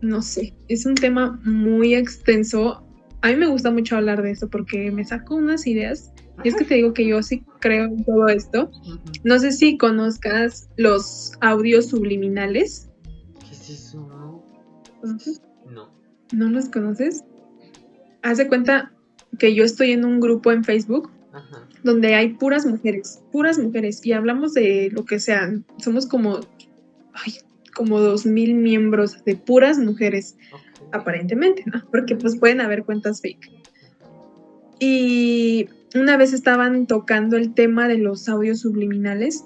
No 0.00 0.22
sé, 0.22 0.54
es 0.68 0.86
un 0.86 0.94
tema 0.94 1.40
muy 1.44 1.94
extenso. 1.94 2.84
A 3.22 3.28
mí 3.28 3.36
me 3.36 3.48
gusta 3.48 3.70
mucho 3.70 3.96
hablar 3.96 4.22
de 4.22 4.32
eso 4.32 4.48
porque 4.48 4.90
me 4.90 5.04
saco 5.04 5.36
unas 5.36 5.66
ideas. 5.66 6.12
Y 6.44 6.48
es 6.48 6.54
que 6.54 6.64
te 6.64 6.74
digo 6.74 6.92
que 6.92 7.06
yo 7.06 7.20
sí 7.22 7.44
creo 7.60 7.86
en 7.86 8.04
todo 8.04 8.28
esto. 8.28 8.70
No 9.24 9.40
sé 9.40 9.50
si 9.50 9.76
conozcas 9.76 10.68
los 10.76 11.32
audios 11.40 11.86
subliminales. 11.86 12.88
¿Qué 13.40 13.54
es 13.54 13.70
eso? 13.70 14.44
No. 16.32 16.46
¿No 16.46 16.50
los 16.50 16.68
conoces? 16.68 17.24
Haz 18.22 18.38
de 18.38 18.48
cuenta 18.48 18.92
que 19.38 19.54
yo 19.54 19.64
estoy 19.64 19.92
en 19.92 20.04
un 20.04 20.20
grupo 20.20 20.52
en 20.52 20.64
Facebook 20.64 21.10
Ajá. 21.32 21.68
donde 21.82 22.14
hay 22.14 22.34
puras 22.34 22.66
mujeres, 22.66 23.22
puras 23.30 23.58
mujeres, 23.58 24.04
y 24.04 24.12
hablamos 24.12 24.54
de 24.54 24.90
lo 24.92 25.04
que 25.04 25.20
sean. 25.20 25.64
Somos 25.78 26.06
como, 26.06 26.40
ay, 27.12 27.34
como 27.74 28.00
dos 28.00 28.26
mil 28.26 28.54
miembros 28.54 29.24
de 29.24 29.36
puras 29.36 29.78
mujeres, 29.78 30.36
aparentemente, 30.92 31.64
¿no? 31.66 31.82
Porque 31.90 32.16
pues 32.16 32.36
pueden 32.36 32.60
haber 32.60 32.84
cuentas 32.84 33.20
fake. 33.20 33.50
Y 34.80 35.68
una 35.94 36.16
vez 36.16 36.32
estaban 36.32 36.86
tocando 36.86 37.36
el 37.36 37.54
tema 37.54 37.88
de 37.88 37.98
los 37.98 38.28
audios 38.28 38.60
subliminales, 38.60 39.44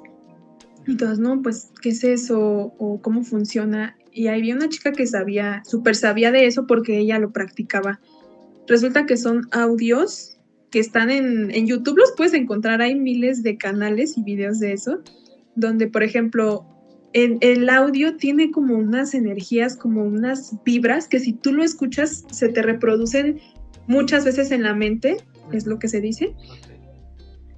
y 0.86 0.96
todos, 0.96 1.18
no, 1.18 1.42
pues, 1.42 1.70
¿qué 1.80 1.90
es 1.90 2.02
eso? 2.02 2.74
¿O 2.78 3.00
cómo 3.00 3.22
funciona? 3.22 3.96
Y 4.12 4.26
ahí 4.26 4.40
había 4.40 4.54
una 4.54 4.68
chica 4.68 4.92
que 4.92 5.06
sabía, 5.06 5.62
súper 5.64 5.96
sabía 5.96 6.30
de 6.30 6.46
eso 6.46 6.66
porque 6.66 6.98
ella 6.98 7.18
lo 7.18 7.32
practicaba. 7.32 8.00
Resulta 8.66 9.06
que 9.06 9.16
son 9.16 9.48
audios 9.52 10.38
que 10.70 10.78
están 10.78 11.10
en, 11.10 11.50
en 11.50 11.66
YouTube, 11.66 11.98
los 11.98 12.12
puedes 12.16 12.34
encontrar, 12.34 12.80
hay 12.80 12.94
miles 12.94 13.42
de 13.42 13.58
canales 13.58 14.16
y 14.16 14.22
videos 14.22 14.58
de 14.58 14.72
eso, 14.72 15.00
donde, 15.54 15.86
por 15.86 16.02
ejemplo, 16.02 16.66
en, 17.12 17.38
el 17.40 17.68
audio 17.68 18.16
tiene 18.16 18.50
como 18.50 18.74
unas 18.74 19.14
energías, 19.14 19.76
como 19.76 20.02
unas 20.04 20.54
vibras 20.64 21.08
que 21.08 21.20
si 21.20 21.32
tú 21.32 21.52
lo 21.52 21.62
escuchas 21.62 22.24
se 22.30 22.48
te 22.48 22.62
reproducen 22.62 23.40
muchas 23.86 24.24
veces 24.24 24.50
en 24.50 24.62
la 24.62 24.74
mente, 24.74 25.18
es 25.52 25.66
lo 25.66 25.78
que 25.78 25.88
se 25.88 26.00
dice, 26.00 26.34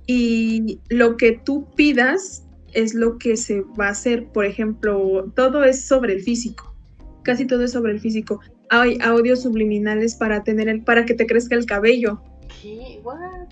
y 0.06 0.80
lo 0.88 1.16
que 1.16 1.32
tú 1.32 1.66
pidas 1.76 2.43
es 2.74 2.94
lo 2.94 3.18
que 3.18 3.36
se 3.36 3.62
va 3.78 3.88
a 3.88 3.90
hacer. 3.90 4.26
Por 4.26 4.44
ejemplo, 4.44 5.32
todo 5.34 5.64
es 5.64 5.84
sobre 5.84 6.14
el 6.14 6.22
físico. 6.22 6.74
Casi 7.22 7.46
todo 7.46 7.64
es 7.64 7.72
sobre 7.72 7.92
el 7.92 8.00
físico. 8.00 8.40
Hay 8.70 8.98
audios 9.00 9.42
subliminales 9.42 10.14
para 10.14 10.42
tener 10.42 10.68
el, 10.68 10.82
para 10.82 11.04
que 11.04 11.14
te 11.14 11.26
crezca 11.26 11.54
el 11.54 11.66
cabello. 11.66 12.20
¿Qué? 12.62 13.00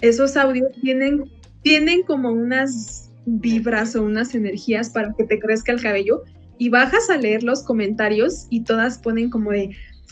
Esos 0.01 0.37
audios 0.37 0.69
tienen, 0.81 1.25
tienen 1.63 2.03
como 2.03 2.31
unas 2.31 3.11
vibras 3.25 3.95
o 3.97 4.03
unas 4.03 4.35
energías 4.35 4.91
para 4.91 5.15
que 5.15 5.25
te 5.25 5.39
crezca 5.39 5.73
el 5.73 5.81
cabello. 5.81 6.23
Y 6.59 6.69
bajas 6.69 7.11
a 7.11 7.17
leer 7.17 7.43
los 7.43 7.63
comentarios 7.63 8.47
y 8.51 8.63
todas 8.63 8.99
ponen 8.99 9.31
como 9.31 9.51
de, 9.51 9.71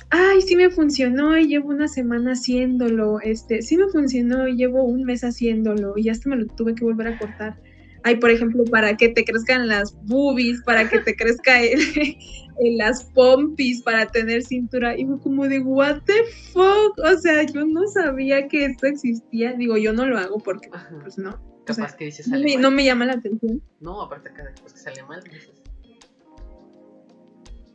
ay, 0.09 0.41
sí 0.43 0.57
me 0.57 0.71
funcionó 0.71 1.37
y 1.37 1.47
llevo 1.47 1.69
una 1.69 1.87
semana 1.87 2.33
haciéndolo, 2.33 3.21
este, 3.21 3.63
sí 3.63 3.77
me 3.77 3.89
funcionó 3.89 4.49
y 4.49 4.57
llevo 4.57 4.83
un 4.83 5.05
mes 5.05 5.23
haciéndolo 5.23 5.95
y 5.97 6.09
hasta 6.09 6.29
me 6.31 6.37
lo 6.37 6.47
tuve 6.47 6.75
que 6.75 6.85
volver 6.85 7.09
a 7.09 7.19
cortar. 7.19 7.57
Hay, 8.03 8.17
por 8.17 8.31
ejemplo, 8.31 8.65
para 8.65 8.97
que 8.97 9.09
te 9.11 9.25
crezcan 9.25 9.69
las 9.69 9.95
boobies, 10.07 10.63
para 10.63 10.89
que 10.89 11.01
te 11.01 11.15
crezca 11.15 11.61
el, 11.63 11.79
el- 12.61 12.77
las 12.79 13.05
pompis, 13.15 13.83
para 13.83 14.07
tener 14.07 14.43
cintura. 14.43 14.97
Y 14.99 15.05
fue 15.07 15.19
como 15.21 15.47
de, 15.49 15.61
what 15.61 16.03
the 16.07 16.25
fuck? 16.53 16.99
O 16.99 17.19
sea, 17.21 17.43
yo 17.45 17.65
no 17.67 17.87
sabía 17.89 18.49
que 18.49 18.65
esto 18.67 18.87
existía. 18.87 19.53
Digo, 19.55 19.77
yo 19.77 19.93
no 19.93 20.07
lo 20.07 20.19
hago 20.19 20.39
porque, 20.39 20.69
Ajá. 20.73 20.91
pues 21.03 21.19
no. 21.19 21.31
O 21.31 21.65
Capaz 21.65 21.89
sea, 21.91 21.97
que 21.99 22.05
dices 22.07 22.27
no 22.27 22.33
sale 22.37 22.45
me, 22.47 22.53
mal. 22.55 22.63
no 22.63 22.71
me 22.71 22.85
llama 22.85 23.05
la 23.07 23.13
atención. 23.15 23.63
No, 23.81 24.01
aparte 24.03 24.31
acá 24.31 24.45
después 24.45 24.73
que 24.73 24.79
sale 24.81 25.03
mal, 25.05 25.23
dices. 25.25 25.51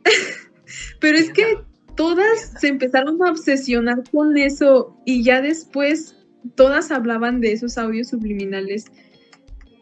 Pero 1.00 1.18
es 1.18 1.30
que 1.30 1.58
todas 1.96 2.52
se 2.60 2.68
empezaron 2.68 3.22
a 3.24 3.30
obsesionar 3.30 4.02
con 4.10 4.36
eso 4.36 4.96
y 5.04 5.22
ya 5.22 5.40
después 5.40 6.16
todas 6.54 6.90
hablaban 6.90 7.40
de 7.40 7.52
esos 7.52 7.78
audios 7.78 8.08
subliminales 8.08 8.84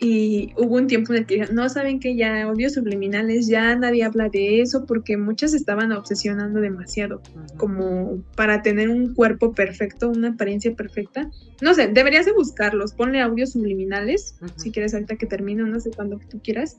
y 0.00 0.52
hubo 0.56 0.76
un 0.76 0.86
tiempo 0.86 1.12
en 1.12 1.20
el 1.20 1.26
que 1.26 1.34
dijeron, 1.34 1.54
no 1.54 1.68
saben 1.68 2.00
que 2.00 2.16
ya 2.16 2.42
audios 2.42 2.74
subliminales 2.74 3.46
ya 3.46 3.74
nadie 3.76 4.04
habla 4.04 4.28
de 4.28 4.60
eso 4.60 4.84
porque 4.86 5.16
muchas 5.16 5.54
estaban 5.54 5.92
obsesionando 5.92 6.60
demasiado 6.60 7.22
como 7.56 8.22
para 8.36 8.62
tener 8.62 8.88
un 8.88 9.14
cuerpo 9.14 9.52
perfecto, 9.52 10.10
una 10.10 10.30
apariencia 10.30 10.74
perfecta. 10.74 11.30
No 11.62 11.74
sé, 11.74 11.88
deberías 11.88 12.26
de 12.26 12.32
buscarlos, 12.32 12.92
ponle 12.92 13.20
audios 13.20 13.52
subliminales, 13.52 14.36
si 14.56 14.72
quieres 14.72 14.94
ahorita 14.94 15.16
que 15.16 15.26
termine, 15.26 15.62
no 15.62 15.80
sé 15.80 15.90
cuándo 15.90 16.18
tú 16.28 16.40
quieras, 16.42 16.78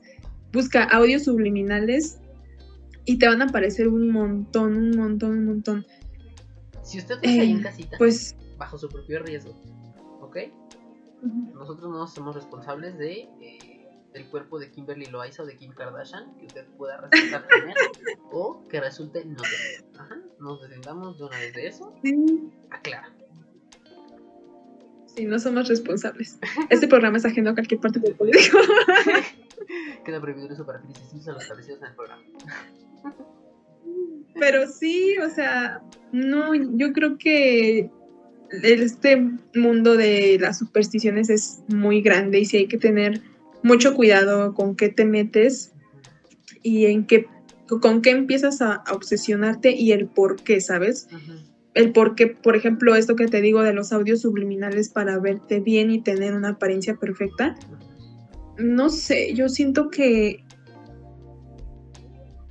busca 0.52 0.84
audios 0.84 1.24
subliminales 1.24 2.18
y 3.06 3.18
te 3.18 3.26
van 3.28 3.40
a 3.40 3.46
aparecer 3.46 3.88
un 3.88 4.10
montón, 4.10 4.76
un 4.76 4.90
montón, 4.90 5.30
un 5.30 5.44
montón. 5.46 5.86
Si 6.82 6.98
usted 6.98 7.16
hace 7.16 7.40
ahí 7.40 7.50
en 7.52 7.58
Eh, 7.58 7.62
casita, 7.62 7.96
Pues 7.98 8.36
bajo 8.58 8.78
su 8.78 8.88
propio 8.88 9.22
riesgo, 9.22 9.52
¿ok? 10.20 10.36
Nosotros 11.22 11.90
no 11.90 12.06
somos 12.06 12.34
responsables 12.34 12.98
de 12.98 13.28
eh, 13.40 13.76
del 14.16 14.26
cuerpo 14.30 14.58
de 14.58 14.70
Kimberly 14.70 15.06
Loaiza 15.06 15.42
o 15.42 15.46
de 15.46 15.56
Kim 15.56 15.72
Kardashian 15.72 16.34
que 16.38 16.46
usted 16.46 16.66
pueda 16.78 16.96
resultar 16.96 17.46
tener 17.48 17.76
o 18.32 18.66
que 18.68 18.80
resulte 18.80 19.24
no 19.26 19.42
tener. 19.42 19.84
Ajá, 19.98 20.16
nos 20.40 20.62
deslindamos 20.62 21.18
de 21.18 21.24
una 21.24 21.38
vez 21.38 21.54
de 21.54 21.66
eso. 21.66 21.94
sí, 22.02 22.50
Aclara. 22.70 23.12
sí, 25.14 25.26
no 25.26 25.38
somos 25.38 25.68
responsables. 25.68 26.38
Este 26.70 26.88
programa 26.88 27.18
es 27.18 27.26
ajeno 27.26 27.50
a 27.50 27.54
cualquier 27.54 27.78
parte 27.80 27.98
del 27.98 28.14
político. 28.14 28.58
Queda 30.04 30.20
prohibido 30.20 30.46
el 30.46 30.52
uso 30.52 30.64
para 30.64 30.80
fines 30.80 30.98
distintos 30.98 31.28
a 31.28 31.32
los 31.32 31.42
establecidos 31.42 31.80
en 31.82 31.86
el 31.88 31.94
programa. 31.94 32.22
Pero 34.38 34.66
sí, 34.66 35.16
o 35.18 35.28
sea, 35.28 35.82
no, 36.12 36.54
yo 36.54 36.92
creo 36.92 37.18
que 37.18 37.90
este 38.50 39.30
mundo 39.54 39.96
de 39.96 40.38
las 40.40 40.58
supersticiones 40.58 41.30
es 41.30 41.60
muy 41.68 42.00
grande 42.00 42.40
y 42.40 42.44
sí 42.44 42.58
hay 42.58 42.68
que 42.68 42.78
tener 42.78 43.22
mucho 43.62 43.94
cuidado 43.94 44.54
con 44.54 44.76
qué 44.76 44.88
te 44.88 45.04
metes 45.04 45.72
y 46.62 46.86
en 46.86 47.06
qué, 47.06 47.26
con 47.80 48.02
qué 48.02 48.10
empiezas 48.10 48.62
a, 48.62 48.74
a 48.74 48.92
obsesionarte 48.92 49.70
y 49.72 49.92
el 49.92 50.06
por 50.06 50.36
qué, 50.42 50.60
¿sabes? 50.60 51.08
El 51.74 51.92
por 51.92 52.14
qué, 52.14 52.28
por 52.28 52.56
ejemplo, 52.56 52.94
esto 52.94 53.16
que 53.16 53.26
te 53.26 53.40
digo 53.40 53.62
de 53.62 53.72
los 53.72 53.92
audios 53.92 54.22
subliminales 54.22 54.88
para 54.88 55.18
verte 55.18 55.60
bien 55.60 55.90
y 55.90 56.00
tener 56.00 56.34
una 56.34 56.50
apariencia 56.50 56.96
perfecta, 56.96 57.56
no 58.58 58.88
sé, 58.88 59.34
yo 59.34 59.48
siento 59.48 59.90
que, 59.90 60.44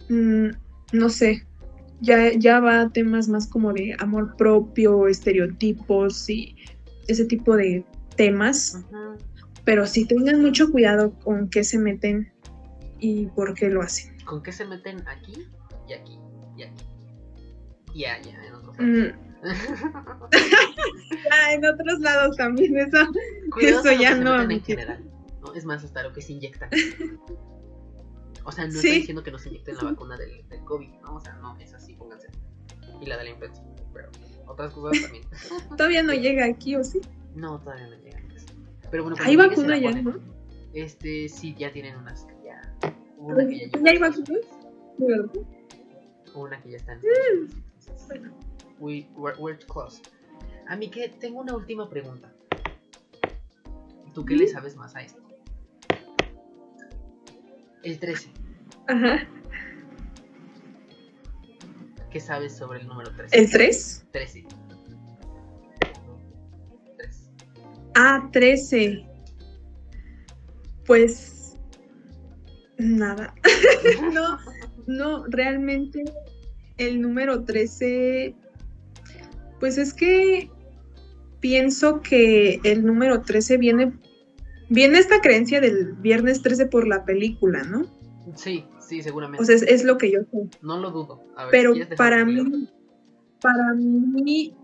mm, 0.09 0.49
no 0.93 1.09
sé, 1.09 1.44
ya, 2.05 2.31
ya 2.33 2.59
va 2.59 2.81
a 2.81 2.89
temas 2.89 3.27
más 3.27 3.47
como 3.47 3.73
de 3.73 3.95
amor 3.99 4.35
propio, 4.37 5.07
estereotipos 5.07 6.29
y 6.29 6.55
ese 7.07 7.25
tipo 7.25 7.55
de 7.55 7.83
temas, 8.15 8.79
pero 9.63 9.85
sí 9.85 10.05
tengan 10.05 10.41
mucho 10.41 10.71
cuidado 10.71 11.13
con 11.23 11.49
qué 11.49 11.63
se 11.63 11.77
meten 11.77 12.31
y 12.99 13.25
por 13.27 13.53
qué 13.55 13.69
lo 13.69 13.81
hacen. 13.81 14.15
¿Con 14.25 14.41
qué 14.41 14.51
se 14.51 14.65
meten 14.65 15.05
aquí 15.07 15.47
y 15.87 15.93
aquí 15.93 16.19
y 16.57 16.63
aquí? 16.63 16.83
Y 17.93 18.05
allá, 18.05 18.45
en 18.45 18.53
otros 18.53 18.75
Mm, 18.79 19.03
lados. 19.03 19.15
ah, 21.31 21.53
en 21.53 21.65
otros 21.65 21.99
lados 21.99 22.37
también, 22.37 22.77
eso. 22.77 22.97
Cuidado 23.51 23.89
Eso 23.89 24.01
ya 24.01 24.15
no, 24.15 24.41
en 24.41 24.63
general. 24.63 25.03
¿no? 25.41 25.53
Es 25.53 25.65
más, 25.65 25.83
hasta 25.83 26.03
lo 26.03 26.13
que 26.13 26.21
se 26.21 26.33
inyectan. 26.33 26.69
O 28.45 28.51
sea, 28.51 28.65
no 28.65 28.71
Sí. 28.71 28.77
estoy 28.77 28.91
diciendo 28.99 29.23
que 29.23 29.31
no 29.31 29.39
se 29.39 29.49
inyecten 29.49 29.75
la 29.77 29.83
vacuna 29.83 30.15
del, 30.17 30.47
del 30.47 30.63
COVID, 30.63 30.89
¿no? 31.01 31.15
O 31.15 31.19
sea, 31.19 31.33
no, 31.35 31.57
es 31.57 31.73
así, 31.73 31.93
pónganse. 31.95 32.27
Y 33.01 33.05
la 33.07 33.17
de 33.17 33.23
la 33.25 33.29
influenza. 33.31 33.63
Pero 33.93 34.09
otras 34.47 34.71
cosas 34.73 35.01
también. 35.01 35.23
Todavía 35.77 36.03
no 36.03 36.13
llega 36.13 36.45
aquí, 36.45 36.75
¿o 36.75 36.83
sí? 36.83 37.01
No, 37.35 37.59
todavía 37.59 37.87
no 37.87 37.95
llegan. 37.97 38.27
pues. 38.29 38.45
Pero 38.91 39.03
bueno, 39.03 39.17
Hay 39.19 39.35
vacuna 39.35 39.77
ya. 39.77 39.91
¿no? 39.91 40.19
Este, 40.73 41.27
sí, 41.27 41.55
ya 41.57 41.71
tienen 41.71 41.95
unas 41.97 42.25
que 42.25 42.35
ya. 42.45 42.61
Una 43.17 43.47
que 43.47 43.67
ya 43.69 43.79
¿Ya 43.79 43.91
hay 43.91 43.97
vacunas? 43.97 44.29
Una 46.35 46.61
que 46.61 46.71
ya 46.71 46.77
está 46.77 46.93
en. 46.93 46.99
Entonces, 46.99 48.07
Bueno. 48.07 48.31
we, 48.79 49.07
we're, 49.15 49.37
we're 49.39 49.57
close. 49.65 50.01
A 50.67 50.75
mí 50.75 50.89
que 50.89 51.09
tengo 51.09 51.39
una 51.41 51.55
última 51.55 51.89
pregunta. 51.89 52.31
¿Tú 54.13 54.23
qué 54.25 54.35
le 54.35 54.47
sabes 54.47 54.75
más 54.75 54.95
a 54.95 55.01
esto? 55.01 55.21
El 57.85 57.99
13. 57.99 58.29
Ajá. 58.87 59.27
¿Qué 62.09 62.19
sabes 62.19 62.57
sobre 62.57 62.79
el 62.79 62.87
número 62.87 63.11
13? 63.15 63.37
¿El 63.37 63.51
3? 63.51 64.05
13. 64.11 64.45
3. 66.97 67.29
Ah, 67.93 68.27
13. 68.31 69.05
Pues 70.87 71.57
nada. 72.79 73.35
no, 74.13 74.39
no, 74.87 75.25
realmente 75.27 76.03
el 76.77 76.99
número 76.99 77.43
13, 77.43 78.35
pues 79.59 79.77
es 79.77 79.93
que 79.93 80.49
pienso 81.39 82.01
que 82.01 82.59
el 82.63 82.83
número 82.83 83.21
13 83.21 83.57
viene, 83.57 83.93
viene 84.75 84.99
esta 84.99 85.21
creencia 85.21 85.61
del 85.61 85.93
viernes 85.93 86.41
13 86.41 86.67
por 86.67 86.87
la 86.87 87.05
película, 87.05 87.63
¿no? 87.63 87.85
Sí, 88.35 88.65
sí, 88.79 89.01
seguramente. 89.01 89.41
O 89.41 89.45
sea, 89.45 89.55
es, 89.55 89.63
es 89.63 89.83
lo 89.83 89.97
que 89.97 90.11
yo 90.11 90.19
sé. 90.19 90.49
no 90.61 90.77
lo 90.77 90.91
dudo. 90.91 91.23
A 91.35 91.45
ver, 91.45 91.51
Pero 91.51 91.71
¿quieres 91.71 91.89
dejar 91.89 92.09
para 92.11 92.25
mí, 92.25 92.69
para 93.41 93.73
mí, 93.73 94.55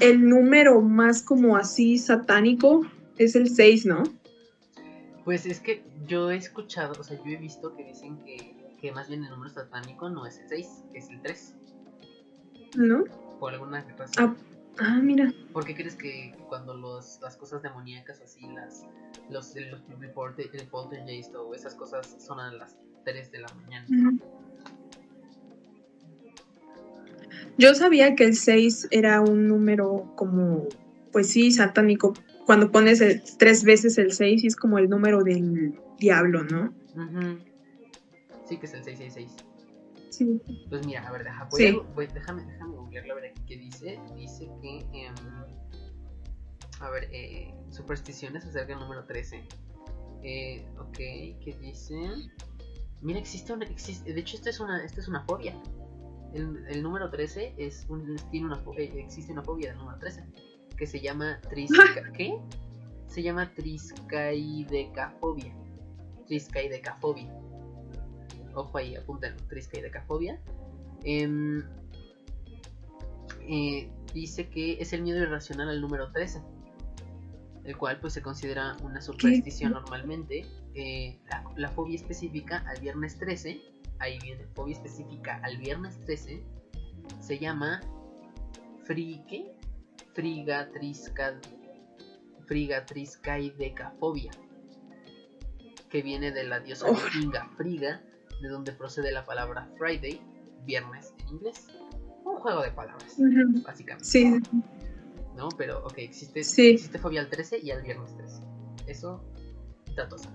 el 0.00 0.28
número 0.28 0.80
más 0.80 1.22
como 1.22 1.56
así 1.56 1.98
satánico 1.98 2.86
es 3.18 3.36
el 3.36 3.48
6, 3.48 3.86
¿no? 3.86 4.02
Pues 5.24 5.44
es 5.46 5.60
que 5.60 5.84
yo 6.06 6.30
he 6.30 6.36
escuchado, 6.36 6.94
o 6.98 7.04
sea, 7.04 7.18
yo 7.22 7.30
he 7.30 7.36
visto 7.36 7.76
que 7.76 7.84
dicen 7.84 8.18
que, 8.24 8.54
que 8.80 8.92
más 8.92 9.08
bien 9.08 9.22
el 9.24 9.30
número 9.30 9.50
satánico 9.50 10.08
no 10.08 10.26
es 10.26 10.38
el 10.38 10.48
6, 10.48 10.68
es 10.94 11.10
el 11.10 11.20
3. 11.20 11.54
¿No? 12.76 13.04
Por 13.38 13.52
alguna 13.52 13.84
razón. 13.98 14.14
Ah, 14.18 14.34
ah, 14.80 15.00
mira. 15.02 15.32
¿Por 15.52 15.64
qué 15.64 15.74
crees 15.74 15.96
que 15.96 16.32
cuando 16.48 16.74
los, 16.74 17.18
las 17.22 17.36
cosas 17.36 17.62
demoníacas 17.62 18.20
así, 18.20 18.40
las, 18.54 18.84
los, 19.28 19.54
el, 19.56 19.68
el 20.00 20.10
poltergeist 20.12 21.34
o 21.34 21.54
esas 21.54 21.74
cosas 21.74 22.16
son 22.24 22.40
a 22.40 22.52
las 22.52 22.76
3 23.04 23.30
de 23.30 23.40
la 23.40 23.48
mañana? 23.54 23.86
Yo 27.58 27.74
sabía 27.74 28.14
que 28.14 28.24
el 28.24 28.34
6 28.34 28.88
era 28.90 29.20
un 29.20 29.46
número 29.48 30.12
como, 30.16 30.68
pues 31.12 31.28
sí, 31.30 31.52
satánico. 31.52 32.16
Cuando 32.46 32.70
pones 32.72 33.00
el- 33.00 33.22
tres 33.38 33.64
veces 33.64 33.98
el 33.98 34.12
6 34.12 34.42
y 34.44 34.46
es 34.46 34.56
como 34.56 34.78
el 34.78 34.88
número 34.88 35.22
del 35.22 35.78
diablo, 35.98 36.42
¿no? 36.44 36.72
Sí, 38.48 38.56
que 38.58 38.66
es 38.66 38.74
el 38.74 38.82
666. 38.84 39.44
Sí. 40.10 40.40
Pues 40.68 40.84
mira, 40.84 41.06
a 41.06 41.12
ver, 41.12 41.22
deja, 41.24 41.44
voy 41.50 41.60
Sí. 41.60 41.66
a- 41.68 41.94
voy- 41.94 42.08
déjame, 42.12 42.44
déjame 42.44 42.76
a 42.98 43.14
ver 43.14 43.34
qué 43.46 43.56
dice. 43.56 43.98
Dice 44.16 44.48
que. 44.60 44.78
em, 44.92 45.14
a 46.80 46.90
ver, 46.90 47.08
eh, 47.12 47.54
supersticiones 47.70 48.44
acerca 48.44 48.68
del 48.68 48.80
número 48.80 49.04
13. 49.04 49.42
Eh, 50.22 50.66
ok, 50.78 50.96
¿qué 50.96 51.56
dice? 51.60 51.94
Mira, 53.02 53.18
existe 53.18 53.52
una. 53.52 53.66
De 53.66 54.20
hecho, 54.20 54.36
esto 54.36 54.50
es 54.50 54.60
una, 54.60 54.84
esto 54.84 55.00
es 55.00 55.08
una 55.08 55.22
fobia. 55.24 55.60
El, 56.32 56.82
número 56.82 57.10
13 57.10 57.54
es 57.58 57.86
un, 57.88 58.16
tiene 58.30 58.46
una 58.46 58.56
fobia, 58.56 58.84
existe 58.84 59.32
una 59.32 59.42
fobia 59.42 59.70
del 59.70 59.78
número 59.78 59.98
13 59.98 60.24
que 60.76 60.86
se 60.86 61.00
llama 61.00 61.40
trisca, 61.48 62.12
¿qué? 62.16 62.38
Se 63.08 63.22
llama 63.22 63.52
triscaidecafobia. 63.54 65.52
Triscaidecafobia. 66.28 67.34
Ojo 68.54 68.78
ahí, 68.78 68.94
apúntenlo, 68.94 69.42
triscaidecafobia. 69.48 70.40
Em, 71.02 71.64
eh, 73.52 73.90
dice 74.14 74.48
que 74.48 74.80
es 74.80 74.92
el 74.92 75.02
miedo 75.02 75.18
irracional 75.18 75.68
al 75.70 75.80
número 75.80 76.12
13, 76.12 76.40
el 77.64 77.76
cual 77.76 77.98
pues 77.98 78.12
se 78.12 78.22
considera 78.22 78.76
una 78.84 79.00
superstición 79.00 79.72
normalmente. 79.72 80.46
Eh, 80.74 81.18
la, 81.28 81.44
la 81.56 81.68
fobia 81.68 81.96
específica 81.96 82.64
al 82.68 82.80
viernes 82.80 83.18
13, 83.18 83.60
ahí 83.98 84.20
viene, 84.20 84.46
fobia 84.54 84.76
específica 84.76 85.40
al 85.42 85.56
viernes 85.56 85.98
13, 86.06 86.44
se 87.18 87.38
llama 87.40 87.80
frique, 88.84 89.52
frigatrisca, 90.14 91.40
frigatriscaidecafobia, 92.46 94.30
que 95.88 96.02
viene 96.02 96.30
de 96.30 96.44
la 96.44 96.60
diosa 96.60 96.86
vikinga 96.88 97.50
Friga, 97.56 98.00
de 98.40 98.48
donde 98.48 98.70
procede 98.70 99.10
la 99.10 99.24
palabra 99.24 99.68
Friday, 99.76 100.20
viernes 100.64 101.12
en 101.18 101.28
inglés. 101.30 101.66
Un 102.30 102.36
juego 102.40 102.62
de 102.62 102.70
palabras, 102.70 103.16
básicamente. 103.64 104.04
Sí, 104.08 104.38
¿No? 105.36 105.48
Pero, 105.56 105.78
ok, 105.86 105.94
existe, 105.98 106.42
Sí. 106.44 106.68
existe 106.70 106.98
fobia 106.98 107.20
al 107.20 107.28
13 107.30 107.58
y 107.62 107.70
al 107.70 107.82
viernes 107.82 108.14
13. 108.16 108.42
Eso, 108.86 109.22
datos. 109.96 110.28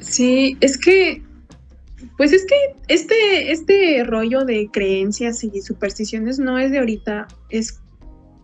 sí, 0.00 0.56
es 0.60 0.78
que, 0.78 1.22
pues 2.16 2.32
es 2.32 2.44
que 2.46 2.54
este, 2.88 3.52
este 3.52 4.04
rollo 4.04 4.44
de 4.44 4.68
creencias 4.72 5.44
y 5.44 5.60
supersticiones 5.60 6.38
no 6.38 6.58
es 6.58 6.70
de 6.70 6.78
ahorita, 6.78 7.28
es 7.50 7.80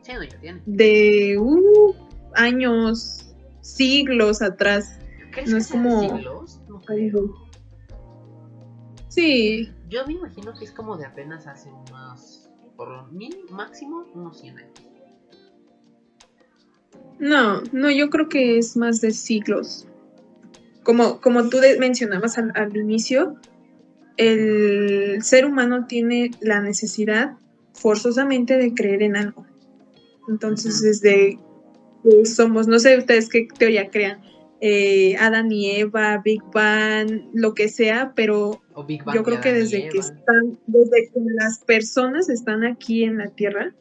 Sí, 0.02 0.12
no, 0.12 0.22
ya 0.22 0.38
tiene. 0.40 0.62
de 0.66 1.36
uh, 1.38 1.94
años, 2.34 3.34
siglos 3.62 4.40
atrás. 4.42 4.98
¿Crees 5.32 5.50
No 5.50 5.56
que 5.56 5.62
es 5.62 5.68
como- 5.68 6.00
siglos? 6.16 6.60
No 6.68 6.80
creo. 6.82 7.34
Sí, 9.16 9.72
Yo 9.88 10.06
me 10.06 10.12
imagino 10.12 10.52
que 10.58 10.66
es 10.66 10.72
como 10.72 10.98
de 10.98 11.06
apenas 11.06 11.46
hace 11.46 11.70
unos, 11.70 12.50
por 12.76 12.88
lo 12.90 13.06
mínimo, 13.06 13.48
máximo, 13.48 14.04
unos 14.12 14.38
100 14.38 14.58
años. 14.58 14.74
no, 17.18 17.62
no, 17.72 17.90
yo 17.90 18.10
creo 18.10 18.28
que 18.28 18.58
es 18.58 18.76
más 18.76 19.00
de 19.00 19.12
siglos. 19.12 19.86
Como, 20.82 21.22
como 21.22 21.48
tú 21.48 21.56
mencionabas 21.78 22.36
al, 22.36 22.52
al 22.56 22.76
inicio, 22.76 23.36
el 24.18 25.22
ser 25.22 25.46
humano 25.46 25.86
tiene 25.86 26.36
la 26.40 26.60
necesidad 26.60 27.38
forzosamente 27.72 28.58
de 28.58 28.74
creer 28.74 29.02
en 29.02 29.16
algo. 29.16 29.46
Entonces, 30.28 30.74
Ujú. 30.74 30.84
desde 30.88 31.38
que 32.02 32.26
somos, 32.26 32.68
no 32.68 32.78
sé 32.78 32.98
ustedes 32.98 33.30
qué 33.30 33.48
teoría 33.58 33.88
crean, 33.88 34.20
eh, 34.68 35.16
Adán 35.18 35.52
y 35.52 35.70
Eva, 35.70 36.20
Big 36.24 36.42
Bang, 36.52 37.30
lo 37.32 37.54
que 37.54 37.68
sea, 37.68 38.14
pero 38.16 38.60
yo 39.14 39.22
creo 39.22 39.40
que 39.40 39.52
desde 39.52 39.88
que 39.88 39.98
están, 39.98 40.58
desde 40.66 41.08
que 41.12 41.20
las 41.40 41.60
personas 41.64 42.28
están 42.28 42.64
aquí 42.64 43.04
en 43.04 43.18
la 43.18 43.30
Tierra, 43.30 43.72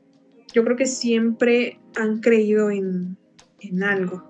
yo 0.53 0.63
creo 0.63 0.77
que 0.77 0.85
siempre 0.85 1.79
han 1.95 2.19
creído 2.19 2.69
en, 2.69 3.17
en 3.61 3.83
algo. 3.83 4.23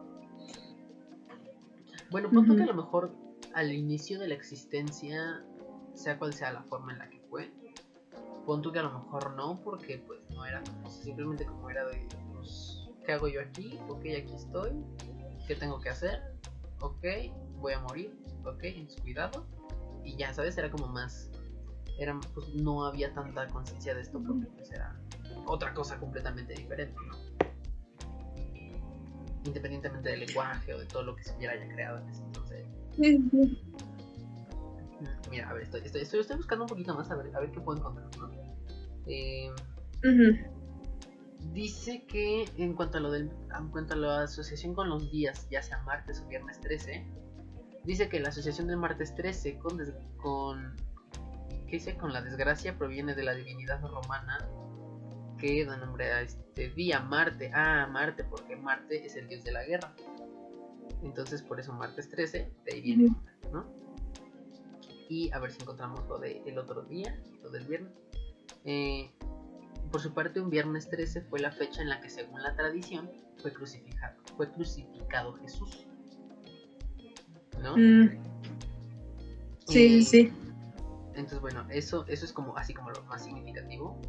Bueno, 2.09 2.29
punto 2.29 2.53
Ujú. 2.53 2.55
que 2.55 2.63
a 2.63 2.67
lo 2.67 2.75
mejor 2.75 3.13
al 3.53 3.73
inicio 3.73 4.17
de 4.17 4.29
la 4.29 4.35
existencia, 4.35 5.43
sea 5.93 6.17
cual 6.17 6.33
sea 6.33 6.53
la 6.53 6.63
forma 6.63 6.93
en 6.93 6.99
la 6.99 7.09
que 7.09 7.19
fue, 7.29 7.51
punto 8.45 8.71
que 8.71 8.79
a 8.79 8.83
lo 8.83 8.93
mejor 8.93 9.35
no, 9.35 9.59
porque 9.61 10.01
pues 10.07 10.21
no 10.29 10.45
era 10.45 10.63
simplemente 11.03 11.45
como 11.45 11.69
era 11.69 11.85
de, 11.85 12.07
pues, 12.33 12.87
¿qué 13.05 13.11
hago 13.11 13.27
yo 13.27 13.41
aquí? 13.41 13.77
Ok, 13.89 14.05
aquí 14.17 14.35
estoy, 14.35 14.71
¿qué 15.47 15.55
tengo 15.55 15.79
que 15.79 15.89
hacer? 15.89 16.21
Ok, 16.79 17.03
voy 17.59 17.73
a 17.73 17.79
morir, 17.79 18.15
ok, 18.43 18.63
entonces 18.63 19.01
cuidado, 19.01 19.45
y 20.03 20.15
ya, 20.15 20.33
¿sabes? 20.33 20.57
Era 20.57 20.69
como 20.69 20.87
más, 20.87 21.29
era, 21.97 22.19
pues 22.33 22.53
no 22.55 22.85
había 22.85 23.13
tanta 23.13 23.47
conciencia 23.47 23.95
de 23.95 24.01
esto 24.01 24.21
porque 24.21 24.47
pues 24.47 24.71
era 24.71 24.99
otra 25.45 25.73
cosa 25.73 25.97
completamente 25.99 26.53
diferente, 26.53 26.95
¿no? 27.07 27.15
Independientemente 29.45 30.09
del 30.09 30.21
lenguaje 30.21 30.73
o 30.73 30.79
de 30.79 30.85
todo 30.85 31.03
lo 31.03 31.15
que 31.15 31.23
se 31.23 31.35
hubiera 31.35 31.53
haya 31.53 31.67
creado 31.67 31.99
en 31.99 32.09
ese 32.09 32.23
entonces. 32.23 32.65
Mm, 32.97 33.55
Mira, 35.29 35.49
a 35.49 35.53
ver, 35.53 35.63
estoy, 35.63 35.81
estoy, 35.83 36.01
estoy, 36.01 36.21
estoy 36.21 36.37
buscando 36.37 36.65
un 36.65 36.69
poquito 36.69 36.95
más 36.95 37.09
a 37.11 37.15
ver, 37.15 37.35
a 37.35 37.39
ver 37.39 37.51
qué 37.51 37.59
puedo 37.59 37.79
encontrar, 37.79 38.07
¿no? 38.17 38.31
Eh. 39.07 39.51
Dice 41.53 42.05
que 42.05 42.49
en 42.57 42.73
cuanto 42.73 42.97
a 42.97 43.01
lo 43.01 43.11
del 43.11 43.31
en 43.57 43.69
cuanto 43.69 43.93
a 43.93 43.97
la 43.97 44.21
asociación 44.23 44.73
con 44.73 44.89
los 44.89 45.09
días, 45.11 45.47
ya 45.49 45.61
sea 45.61 45.81
martes 45.83 46.21
o 46.21 46.27
viernes 46.27 46.59
13, 46.61 47.05
dice 47.83 48.09
que 48.09 48.19
la 48.19 48.29
asociación 48.29 48.67
del 48.67 48.77
martes 48.77 49.15
13 49.15 49.57
con 49.57 49.77
des- 49.77 49.93
con 50.17 50.75
¿qué 51.67 51.77
dice? 51.77 51.95
con 51.97 52.13
la 52.13 52.21
desgracia 52.21 52.77
proviene 52.77 53.15
de 53.15 53.23
la 53.23 53.33
divinidad 53.33 53.81
romana 53.81 54.47
que 55.37 55.65
da 55.65 55.75
nombre 55.77 56.11
a 56.13 56.21
este 56.21 56.69
día, 56.69 56.99
Marte. 57.01 57.51
Ah, 57.53 57.87
Marte, 57.91 58.23
porque 58.23 58.55
Marte 58.55 59.05
es 59.05 59.15
el 59.15 59.27
dios 59.27 59.43
de 59.43 59.51
la 59.51 59.63
guerra. 59.65 59.93
Entonces, 61.03 61.41
por 61.41 61.59
eso 61.59 61.73
martes 61.73 62.09
13, 62.09 62.51
de 62.65 62.73
ahí 62.73 62.81
viene, 62.81 63.09
¿no? 63.51 63.65
Y 65.09 65.31
a 65.33 65.39
ver 65.39 65.51
si 65.51 65.61
encontramos 65.61 66.07
lo 66.07 66.17
del 66.19 66.57
otro 66.57 66.83
día, 66.83 67.19
lo 67.43 67.49
del 67.49 67.65
viernes. 67.65 67.91
Eh, 68.63 69.11
por 69.91 70.01
su 70.01 70.13
parte, 70.13 70.39
un 70.39 70.49
viernes 70.49 70.89
13 70.89 71.21
fue 71.21 71.39
la 71.39 71.51
fecha 71.51 71.81
en 71.81 71.89
la 71.89 72.01
que, 72.01 72.09
según 72.09 72.41
la 72.41 72.55
tradición, 72.55 73.09
fue 73.41 73.53
crucificado, 73.53 74.15
fue 74.37 74.51
crucificado 74.51 75.33
Jesús. 75.33 75.87
¿No? 77.61 77.77
Mm, 77.77 78.09
sí, 79.67 80.03
sí. 80.03 80.31
Entonces, 81.09 81.39
bueno, 81.39 81.65
eso, 81.69 82.05
eso 82.07 82.25
es 82.25 82.33
como 82.33 82.57
así 82.57 82.73
como 82.73 82.91
lo 82.91 83.03
más 83.03 83.23
significativo. 83.23 83.99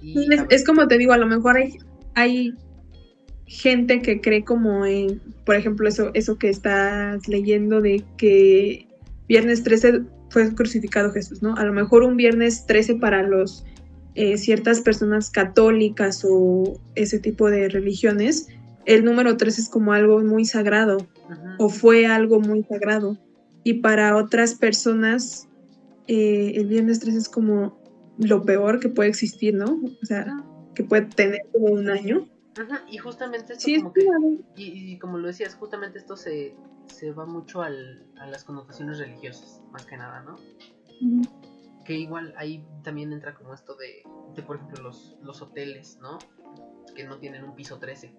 Y, 0.00 0.32
Es, 0.32 0.44
es 0.50 0.64
como 0.64 0.86
te 0.86 0.98
digo, 0.98 1.12
a 1.12 1.18
lo 1.18 1.26
mejor 1.26 1.56
hay, 1.56 1.78
hay 2.14 2.54
gente 3.46 4.00
que 4.00 4.20
cree 4.20 4.44
como 4.44 4.86
en, 4.86 5.20
por 5.44 5.56
ejemplo, 5.56 5.88
eso, 5.88 6.10
eso 6.14 6.38
que 6.38 6.48
estás 6.48 7.26
leyendo 7.28 7.80
de 7.80 8.04
que 8.16 8.88
viernes 9.28 9.62
13 9.62 10.02
fue 10.30 10.54
crucificado 10.54 11.12
Jesús, 11.12 11.42
¿no? 11.42 11.56
A 11.56 11.64
lo 11.64 11.72
mejor 11.72 12.02
un 12.02 12.16
viernes 12.16 12.66
13 12.66 12.96
para 12.96 13.22
los 13.22 13.64
eh, 14.16 14.38
ciertas 14.38 14.80
personas 14.80 15.30
católicas 15.30 16.24
o 16.26 16.80
ese 16.94 17.18
tipo 17.18 17.50
de 17.50 17.68
religiones, 17.68 18.48
el 18.86 19.04
número 19.04 19.36
13 19.36 19.60
es 19.60 19.68
como 19.68 19.92
algo 19.92 20.20
muy 20.20 20.46
sagrado 20.46 21.06
o 21.58 21.68
fue 21.68 22.06
algo 22.06 22.40
muy 22.40 22.62
sagrado. 22.62 23.18
Y 23.62 23.74
para 23.74 24.16
otras 24.16 24.54
personas, 24.54 25.48
eh, 26.06 26.52
el 26.54 26.66
viernes 26.66 27.00
13 27.00 27.18
es 27.18 27.28
como 27.28 27.78
lo 28.16 28.42
peor 28.44 28.80
que 28.80 28.88
puede 28.88 29.10
existir, 29.10 29.54
¿no? 29.54 29.82
O 30.02 30.06
sea, 30.06 30.42
que 30.74 30.82
puede 30.82 31.02
tener 31.02 31.42
como 31.52 31.66
un 31.66 31.90
año. 31.90 32.26
Ajá, 32.58 32.84
y 32.90 32.96
justamente 32.96 33.52
esto 33.52 33.66
Sí, 33.66 33.74
es 33.74 33.82
como 33.82 33.92
que... 33.92 34.06
Y, 34.56 34.92
y 34.92 34.98
como 34.98 35.18
lo 35.18 35.26
decías, 35.26 35.54
justamente 35.56 35.98
esto 35.98 36.16
se, 36.16 36.54
se 36.86 37.12
va 37.12 37.26
mucho 37.26 37.60
al, 37.60 38.06
a 38.18 38.26
las 38.26 38.44
connotaciones 38.44 38.98
religiosas, 38.98 39.60
más 39.72 39.84
que 39.84 39.98
nada, 39.98 40.22
¿no? 40.22 40.36
Que 41.86 41.94
igual 41.94 42.34
ahí 42.36 42.64
también 42.82 43.12
entra 43.12 43.34
como 43.34 43.54
esto 43.54 43.76
de, 43.76 44.02
de 44.34 44.42
por 44.42 44.56
ejemplo, 44.56 44.82
los, 44.82 45.16
los 45.22 45.40
hoteles, 45.42 45.98
¿no? 46.00 46.18
Que 46.94 47.04
no 47.04 47.18
tienen 47.18 47.44
un 47.44 47.54
piso 47.54 47.78
13, 47.78 48.12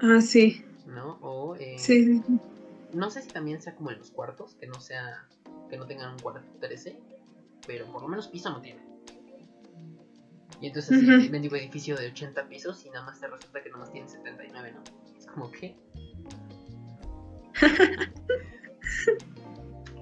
Ah, 0.00 0.20
sí. 0.20 0.64
¿no? 0.86 1.18
O, 1.22 1.54
eh, 1.54 1.78
Sí, 1.78 2.20
no 2.92 3.08
sé 3.10 3.22
si 3.22 3.28
también 3.28 3.62
sea 3.62 3.74
como 3.76 3.90
en 3.92 3.98
los 3.98 4.10
cuartos, 4.10 4.56
que 4.56 4.66
no 4.66 4.80
sea, 4.80 5.26
que 5.70 5.76
no 5.76 5.86
tengan 5.86 6.10
un 6.12 6.18
cuarto 6.18 6.40
13, 6.60 6.98
pero 7.66 7.86
por 7.90 8.02
lo 8.02 8.08
menos 8.08 8.26
piso 8.28 8.50
no 8.50 8.60
tiene. 8.60 8.82
Y 10.60 10.66
entonces 10.66 10.98
así, 10.98 11.10
el 11.10 11.30
mendigo 11.30 11.56
edificio 11.56 11.96
de 11.96 12.08
80 12.08 12.48
pisos 12.48 12.84
y 12.84 12.90
nada 12.90 13.04
más 13.06 13.18
te 13.20 13.26
resulta 13.28 13.62
que 13.62 13.70
nada 13.70 13.80
más 13.80 13.92
tiene 13.92 14.08
79, 14.08 14.72
¿no? 14.72 14.82
Es 15.18 15.26
como 15.26 15.50
que... 15.50 15.76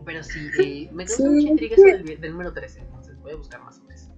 Pero 0.05 0.23
sí, 0.23 0.49
eh, 0.59 0.89
me 0.93 1.05
causa 1.05 1.23
Sí, 1.23 1.29
mucha 1.29 1.49
intriga 1.49 1.75
eso 1.77 1.85
del, 1.85 2.21
del 2.21 2.33
número 2.33 2.53
13, 2.53 2.81
entonces 2.81 3.19
voy 3.21 3.33
a 3.33 3.37
buscar 3.37 3.63
más 3.63 3.77
sobre 3.77 3.95
eso. 3.95 4.13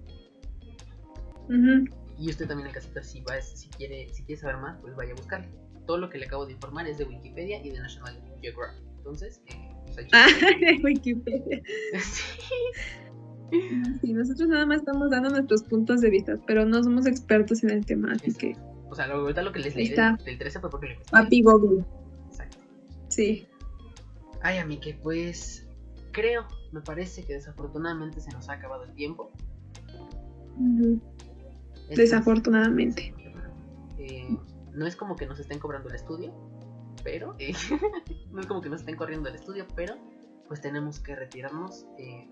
Ujú. 1.49 1.85
Y 2.17 2.29
usted 2.29 2.47
también 2.47 2.67
en 2.67 2.73
casita, 2.73 3.03
si, 3.03 3.21
va, 3.21 3.41
si, 3.41 3.67
quiere, 3.69 4.07
si 4.13 4.23
quiere 4.23 4.39
saber 4.39 4.57
más, 4.57 4.79
pues 4.81 4.95
vaya 4.95 5.11
a 5.11 5.15
buscarlo. 5.15 5.47
Todo 5.85 5.97
lo 5.97 6.09
que 6.09 6.17
le 6.17 6.25
acabo 6.25 6.45
de 6.45 6.53
informar 6.53 6.87
es 6.87 6.97
de 6.97 7.05
Wikipedia 7.05 7.63
y 7.63 7.69
de 7.71 7.79
National 7.79 8.17
Geographic. 8.41 8.83
Entonces, 8.97 9.41
eh, 9.47 9.53
pues 9.85 9.97
ahí 9.97 10.07
Ah, 10.13 10.27
de 10.59 10.79
Wikipedia. 10.83 11.61
Sí. 11.99 12.23
Sí, 14.01 14.13
nosotros 14.13 14.47
nada 14.49 14.65
más 14.65 14.79
estamos 14.79 15.11
dando 15.11 15.29
nuestros 15.29 15.61
puntos 15.63 16.01
de 16.01 16.09
vista, 16.09 16.39
pero 16.47 16.65
no 16.65 16.83
somos 16.83 17.05
expertos 17.05 17.63
en 17.63 17.69
el 17.69 17.85
tema, 17.85 18.13
así 18.13 18.33
que 18.33 18.55
O 18.89 18.95
sea, 18.95 19.05
ahorita 19.05 19.43
lo 19.43 19.51
que 19.51 19.59
les 19.59 19.75
leí 19.75 19.89
del, 19.89 20.17
del 20.25 20.39
13 20.39 20.59
fue 20.59 20.71
porque 20.71 20.87
lo 20.95 21.03
papi 21.11 21.43
Google. 21.43 21.85
Exacto. 22.29 22.57
Sí. 23.09 23.47
Ay, 24.41 24.57
a 24.57 24.65
mí 24.65 24.79
que 24.79 24.95
pues 24.95 25.62
creo, 26.13 26.47
me 26.71 26.79
parece 26.79 27.25
que 27.25 27.33
desafortunadamente 27.33 28.21
se 28.21 28.31
nos 28.31 28.47
ha 28.47 28.53
acabado 28.53 28.85
el 28.85 28.93
tiempo. 28.93 29.33
Entonces, 30.57 31.97
Desafortunadamente. 31.97 33.13
eh, 33.97 34.37
no 34.73 34.87
es 34.87 34.95
como 34.95 35.15
que 35.17 35.25
nos 35.25 35.39
estén 35.39 35.59
cobrando 35.59 35.89
el 35.89 35.95
estudio, 35.95 36.33
pero 37.03 37.35
eh, 37.39 37.53
no 38.31 38.39
es 38.39 38.47
como 38.47 38.61
que 38.61 38.69
nos 38.69 38.79
estén 38.81 38.95
corriendo 38.95 39.27
el 39.27 39.35
estudio, 39.35 39.67
pero 39.75 39.95
pues 40.47 40.61
tenemos 40.61 40.99
que 40.99 41.15
retirarnos 41.15 41.85
eh, 41.97 42.29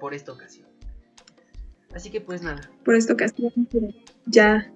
por 0.00 0.14
esta 0.14 0.32
ocasión. 0.32 0.68
Así 1.94 2.10
que 2.10 2.20
pues 2.20 2.42
nada, 2.42 2.70
Por 2.84 2.94
esta 2.94 3.12
ocasión 3.14 3.52
ya, 4.26 4.72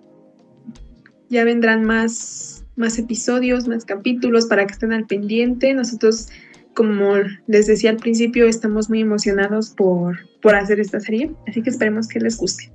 ya 1.29 1.45
vendrán 1.45 1.85
más, 1.85 2.65
más 2.77 2.99
episodios, 2.99 3.69
más 3.69 3.85
capítulos 3.85 4.47
para 4.47 4.67
que 4.67 4.73
estén 4.73 4.93
al 4.93 5.07
pendiente. 5.07 5.73
Nosotros, 5.75 6.29
como 6.75 7.15
les 7.47 7.67
decía 7.67 7.91
al 7.91 7.97
principio, 7.97 8.47
estamos 8.47 8.89
muy 8.91 9.01
emocionados 9.01 9.71
por, 9.71 10.19
por 10.41 10.55
hacer 10.55 10.81
esta 10.81 11.01
serie, 11.01 11.35
así 11.47 11.63
que 11.63 11.71
esperemos 11.71 12.09
que 12.09 12.21
les 12.21 12.37
guste. 12.37 12.73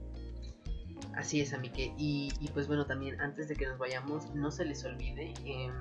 Así 1.16 1.42
es, 1.42 1.54
Amike. 1.54 1.94
Y, 1.98 2.32
y 2.40 2.48
pues 2.54 2.68
bueno, 2.68 2.86
también 2.86 3.20
antes 3.20 3.50
de 3.50 3.56
que 3.56 3.68
nos 3.68 3.78
vayamos, 3.78 4.34
no 4.36 4.52
se 4.52 4.64
les 4.66 4.86
olvide 4.86 5.34
em, 5.44 5.74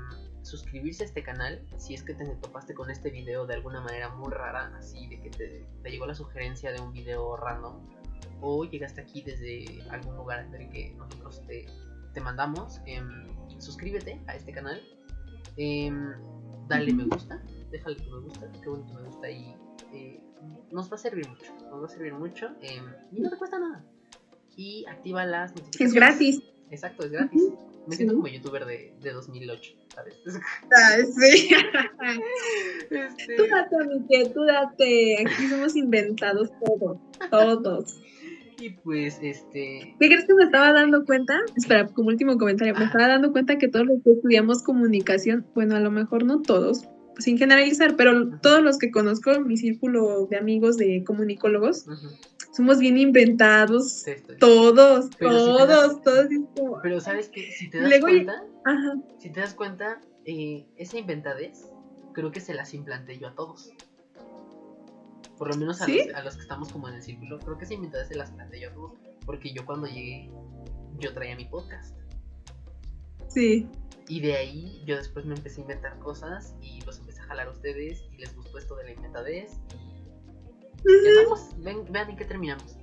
suscribirse 0.42 1.04
a 1.04 1.06
este 1.06 1.22
canal 1.22 1.62
si 1.76 1.94
es 1.94 2.02
que 2.02 2.14
te 2.14 2.24
topaste 2.42 2.74
con 2.74 2.90
este 2.90 3.10
video 3.10 3.46
de 3.46 3.54
alguna 3.54 3.80
manera 3.80 4.08
muy 4.08 4.32
rara, 4.32 4.72
así 4.76 5.06
de 5.06 5.20
que 5.20 5.30
te, 5.30 5.66
te 5.82 5.90
llegó 5.90 6.06
la 6.06 6.14
sugerencia 6.14 6.72
de 6.72 6.80
un 6.80 6.92
video 6.92 7.36
random 7.36 7.80
o 8.40 8.64
llegaste 8.64 9.00
aquí 9.00 9.22
desde 9.22 9.82
algún 9.90 10.16
lugar 10.16 10.50
del 10.50 10.68
que 10.70 10.94
nosotros 10.96 11.42
te, 11.46 11.66
te 12.14 12.20
mandamos. 12.20 12.80
em, 12.86 13.26
suscríbete 13.58 14.20
a 14.26 14.36
este 14.36 14.52
canal, 14.52 14.80
em, 15.56 16.12
dale 16.68 16.92
me 16.92 17.04
gusta, 17.04 17.42
déjale 17.70 17.96
tu 17.96 18.10
me 18.10 18.20
gusta, 18.20 18.50
qué 18.62 18.68
bonito 18.68 18.94
me 18.94 19.02
gusta 19.02 19.30
y 19.30 19.54
eh, 19.92 20.20
nos 20.70 20.90
va 20.90 20.94
a 20.96 20.98
servir 20.98 21.28
mucho, 21.28 21.52
nos 21.70 21.82
va 21.82 21.86
a 21.86 21.88
servir 21.88 22.14
mucho 22.14 22.46
em, 22.62 22.84
y 23.12 23.20
no 23.20 23.30
te 23.30 23.36
cuesta 23.36 23.58
nada 23.58 23.84
y 24.56 24.84
activa 24.86 25.24
las 25.24 25.50
notificaciones. 25.52 25.88
Es 25.88 25.94
gratis. 25.94 26.42
Exacto, 26.70 27.04
es 27.06 27.12
gratis. 27.12 27.42
Me 27.86 27.96
siento 27.96 28.12
Sí. 28.14 28.16
como 28.20 28.28
youtuber 28.28 28.66
de, 28.66 28.92
de 29.00 29.12
2008, 29.12 29.72
¿sabes? 29.94 30.14
sí. 31.16 31.48
Este, 32.90 33.36
Tú 33.36 33.44
date, 33.48 33.76
Miguel, 33.86 34.32
tú 34.32 34.44
date. 34.44 35.16
Aquí 35.24 35.46
somos 35.48 35.76
inventados 35.76 36.50
todos, 36.60 36.98
todos. 37.30 38.00
y 38.60 38.70
pues, 38.70 39.18
este. 39.22 39.94
¿Qué 39.98 40.06
crees 40.08 40.26
que 40.26 40.34
me 40.34 40.44
estaba 40.44 40.72
dando 40.72 41.04
cuenta? 41.04 41.38
Espera, 41.56 41.86
como 41.86 42.08
último 42.08 42.36
comentario, 42.36 42.74
me 42.74 42.84
estaba 42.84 43.08
dando 43.08 43.32
cuenta 43.32 43.56
que 43.58 43.68
todos 43.68 43.86
los 43.86 44.02
que 44.02 44.10
estudiamos 44.12 44.62
comunicación, 44.62 45.46
bueno, 45.54 45.76
a 45.76 45.80
lo 45.80 45.90
mejor 45.90 46.24
no 46.24 46.42
todos, 46.42 46.84
sin 47.18 47.38
generalizar, 47.38 47.96
pero 47.96 48.38
todos 48.40 48.62
los 48.62 48.78
que 48.78 48.90
conozco, 48.90 49.40
mi 49.40 49.56
círculo 49.56 50.26
de 50.26 50.36
amigos 50.36 50.76
de 50.76 51.02
comunicólogos, 51.04 51.86
somos 52.52 52.78
bien 52.78 52.98
inventados, 52.98 53.90
sí, 53.92 54.12
todos, 54.40 55.10
Pero 55.18 55.30
si 55.32 55.36
todos, 55.46 55.68
das- 55.68 56.02
todos. 56.02 56.26
Pero 56.82 57.00
sabes 57.00 57.28
que 57.28 57.50
si 57.52 57.70
te 57.70 57.78
das 57.80 57.88
Luego- 57.88 58.06
cuenta, 58.06 58.44
Ajá. 58.64 58.94
si 59.18 59.30
te 59.30 59.40
das 59.40 59.54
cuenta, 59.54 60.00
eh, 60.24 60.66
esa 60.76 60.98
inventadez, 60.98 61.68
creo 62.14 62.30
que 62.32 62.40
se 62.40 62.54
las 62.54 62.74
implanté 62.74 63.18
yo 63.18 63.28
a 63.28 63.34
todos. 63.34 63.72
Por 65.36 65.48
lo 65.52 65.56
menos 65.56 65.80
a, 65.80 65.84
¿Sí? 65.86 66.02
los, 66.06 66.14
a 66.16 66.24
los 66.24 66.34
que 66.36 66.42
estamos 66.42 66.72
como 66.72 66.88
en 66.88 66.94
el 66.96 67.02
círculo, 67.02 67.38
creo 67.38 67.56
que 67.58 67.64
esa 67.64 67.74
inventadez 67.74 68.08
se 68.08 68.16
las 68.16 68.32
planté 68.32 68.60
yo 68.60 68.70
a 68.70 68.74
todos. 68.74 68.92
Porque 69.24 69.52
yo 69.52 69.64
cuando 69.64 69.86
llegué, 69.86 70.30
yo 70.98 71.14
traía 71.14 71.36
mi 71.36 71.44
podcast. 71.44 71.96
Sí. 73.28 73.68
Y 74.08 74.20
de 74.20 74.34
ahí 74.36 74.82
yo 74.86 74.96
después 74.96 75.26
me 75.26 75.34
empecé 75.34 75.60
a 75.60 75.62
inventar 75.62 75.98
cosas 75.98 76.54
y 76.62 76.80
los 76.86 76.98
jalar 77.28 77.48
a 77.48 77.50
ustedes 77.50 78.04
y 78.12 78.18
les 78.18 78.34
gustó 78.34 78.58
esto 78.58 78.76
de 78.76 78.84
la 78.84 78.90
inventadez. 78.92 79.52
Y 80.84 81.62
ven, 81.62 81.84
vean 81.90 82.10
en 82.10 82.16
qué 82.16 82.24
terminamos. 82.24 82.76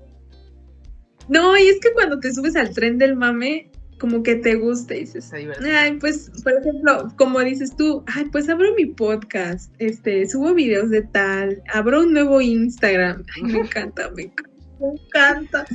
No, 1.28 1.58
y 1.58 1.68
es 1.68 1.80
que 1.80 1.92
cuando 1.94 2.20
te 2.20 2.34
subes 2.34 2.56
al 2.56 2.74
tren 2.74 2.98
del 2.98 3.16
mame, 3.16 3.72
como 4.00 4.24
que 4.24 4.36
te 4.36 4.56
gusta 4.56 4.96
y 4.96 5.02
dices. 5.02 5.32
Ay, 5.34 5.98
pues, 6.00 6.30
por 6.44 6.54
ejemplo, 6.54 7.08
como 7.18 7.40
dices 7.40 7.76
tú, 7.76 8.04
ay, 8.14 8.26
pues 8.26 8.50
abro 8.50 8.74
mi 8.76 8.86
podcast, 8.86 9.74
este, 9.80 10.28
subo 10.28 10.54
videos 10.54 10.90
de 10.90 11.02
tal, 11.02 11.62
abro 11.74 12.02
un 12.02 12.14
nuevo 12.14 12.42
Instagram. 12.42 13.24
Ay, 13.36 13.44
me 13.44 13.60
encanta, 13.60 14.12
me 14.12 14.24
encanta, 14.24 14.52
me 14.80 14.88
encanta. 14.88 15.66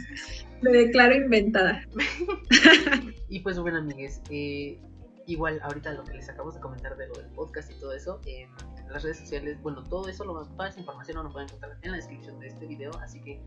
Me 0.62 0.70
declaro 0.70 1.14
inventada. 1.16 1.82
Y 3.32 3.38
pues 3.40 3.60
bueno, 3.60 3.78
amigues, 3.78 4.20
eh, 4.28 4.76
igual 5.32 5.60
ahorita 5.62 5.92
lo 5.92 6.04
que 6.04 6.14
les 6.14 6.28
acabo 6.28 6.50
de 6.50 6.60
comentar 6.60 6.96
de 6.96 7.08
lo 7.08 7.14
del 7.14 7.26
podcast 7.32 7.70
y 7.70 7.74
todo 7.78 7.92
eso, 7.92 8.20
en 8.26 8.50
las 8.88 9.02
redes 9.02 9.18
sociales, 9.18 9.60
bueno, 9.62 9.84
todo 9.84 10.08
eso, 10.08 10.24
lo, 10.24 10.44
toda 10.44 10.68
esa 10.68 10.80
información 10.80 11.22
lo 11.22 11.30
poder 11.30 11.48
encontrar 11.48 11.78
en 11.82 11.90
la 11.92 11.96
descripción 11.96 12.38
de 12.40 12.48
este 12.48 12.66
video, 12.66 12.90
así 13.00 13.20
que 13.20 13.40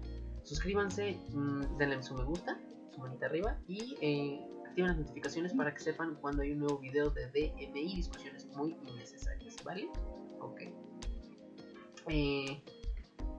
suscríbanse, 0.43 1.19
mm, 1.33 1.77
denle 1.77 2.01
su 2.01 2.15
me 2.15 2.23
gusta, 2.23 2.57
su 2.93 3.01
manita 3.01 3.25
arriba 3.25 3.57
y 3.67 3.97
eh, 4.01 4.39
activen 4.65 4.89
las 4.89 4.97
notificaciones 4.97 5.53
para 5.53 5.73
que 5.73 5.79
sepan 5.79 6.15
cuando 6.15 6.41
hay 6.41 6.51
un 6.51 6.59
nuevo 6.59 6.79
video 6.79 7.09
de 7.09 7.27
DMI, 7.27 7.95
discusiones 7.95 8.47
muy 8.55 8.77
innecesarias, 8.87 9.55
¿vale? 9.63 9.89
Ok. 10.39 10.61
Eh, 12.09 12.61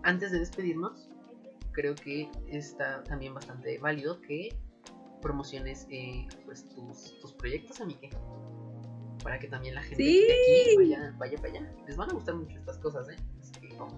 antes 0.03 0.33
de 0.33 0.39
despedirnos, 0.39 1.09
creo 1.73 1.95
que 1.95 2.31
está 2.49 3.03
también 3.05 3.35
bastante 3.35 3.79
válido 3.79 4.21
que 4.21 4.57
promociones 5.25 5.87
eh, 5.91 6.27
pues 6.45 6.65
tus, 6.69 7.19
tus 7.21 7.33
proyectos, 7.33 7.81
Amike. 7.81 8.11
Para 9.25 9.39
que 9.41 9.49
también 9.49 9.75
la 9.75 9.83
gente 9.83 9.97
Sí. 10.05 10.21
de 10.21 10.33
aquí 10.33 10.77
vaya, 10.77 11.15
vaya 11.19 11.37
para 11.39 11.49
allá. 11.55 11.73
Les 11.89 11.97
van 11.97 12.11
a 12.11 12.13
gustar 12.13 12.35
mucho 12.37 12.57
estas 12.59 12.79
cosas, 12.79 13.09
¿eh? 13.09 13.17
Que, 13.61 13.75
oh, 13.81 13.89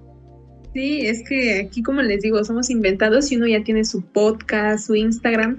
Sí, 0.73 1.07
es 1.07 1.23
que 1.29 1.61
aquí, 1.61 1.83
como 1.83 2.01
les 2.03 2.23
digo, 2.23 2.43
somos 2.45 2.71
inventados 2.71 3.33
y 3.33 3.37
uno 3.37 3.47
ya 3.47 3.63
tiene 3.65 3.85
su 3.85 4.03
podcast, 4.03 4.87
su 4.87 4.95
Instagram. 4.95 5.59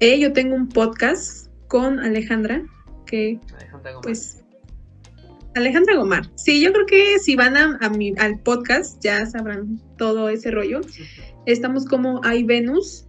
Eh, 0.00 0.20
yo 0.20 0.32
tengo 0.32 0.54
un 0.54 0.68
podcast 0.68 1.48
con 1.66 1.98
Alejandra, 1.98 2.62
que 3.06 3.40
Alejandra 3.56 3.92
Gómez. 3.92 4.02
pues 4.04 4.44
Alejandra 5.56 5.96
Gomar. 5.96 6.30
Sí, 6.36 6.62
yo 6.62 6.72
creo 6.72 6.86
que 6.86 7.18
si 7.18 7.34
van 7.34 7.56
a, 7.56 7.78
a 7.80 7.88
mi, 7.90 8.14
al 8.18 8.38
podcast 8.40 9.02
ya 9.02 9.26
sabrán 9.26 9.80
todo 9.96 10.28
ese 10.28 10.52
rollo. 10.52 10.82
Estamos 11.46 11.84
como 11.86 12.20
iVenus 12.24 13.07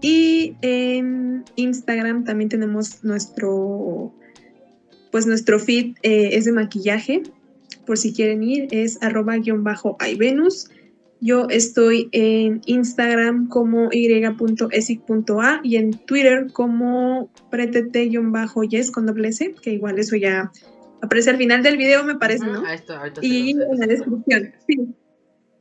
y 0.00 0.56
en 0.62 1.44
Instagram 1.56 2.24
también 2.24 2.48
tenemos 2.48 3.02
nuestro 3.04 4.14
pues 5.10 5.26
nuestro 5.26 5.58
feed 5.58 5.96
eh, 6.02 6.30
es 6.32 6.44
de 6.44 6.52
maquillaje. 6.52 7.22
Por 7.86 7.96
si 7.96 8.12
quieren 8.12 8.42
ir, 8.42 8.68
es 8.70 9.02
arroba 9.02 9.36
guion 9.38 9.64
bajo 9.64 9.96
iVenus. 10.06 10.70
Yo 11.20 11.48
estoy 11.48 12.08
en 12.12 12.60
Instagram 12.66 13.48
como 13.48 13.88
y.esic.a 13.90 15.60
y 15.64 15.76
en 15.76 15.92
Twitter 15.92 16.46
como 16.52 17.30
pretete-yes 17.50 18.90
con 18.90 19.06
doble 19.06 19.28
S, 19.28 19.54
que 19.62 19.72
igual 19.72 19.98
eso 19.98 20.16
ya 20.16 20.52
aparece 21.00 21.30
al 21.30 21.38
final 21.38 21.62
del 21.62 21.76
video, 21.76 22.04
me 22.04 22.16
parece, 22.16 22.44
¿no? 22.44 22.64
a 22.64 22.74
esto- 22.74 23.00
Y 23.22 23.52
en 23.52 23.78
la 23.78 23.86
descripción. 23.86 24.52
Sí. 24.66 24.76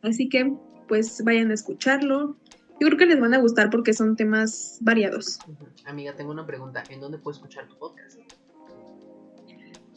Así 0.04 0.30
que, 0.30 0.54
pues 0.88 1.24
vayan 1.24 1.52
a 1.52 1.54
escucharlo. 1.54 2.36
Yo 2.80 2.88
creo 2.88 2.98
que 2.98 3.06
les 3.08 3.20
van 3.20 3.34
a 3.34 3.40
gustar 3.40 3.70
porque 3.70 3.94
son 3.94 4.16
temas 4.16 4.78
variados. 4.82 5.40
Amiga, 5.86 6.16
tengo 6.16 6.32
una 6.32 6.46
pregunta. 6.46 6.84
¿En 6.90 7.00
dónde 7.00 7.18
puedo 7.18 7.36
escuchar 7.36 7.68
tu 7.68 7.78
podcast? 7.78 8.20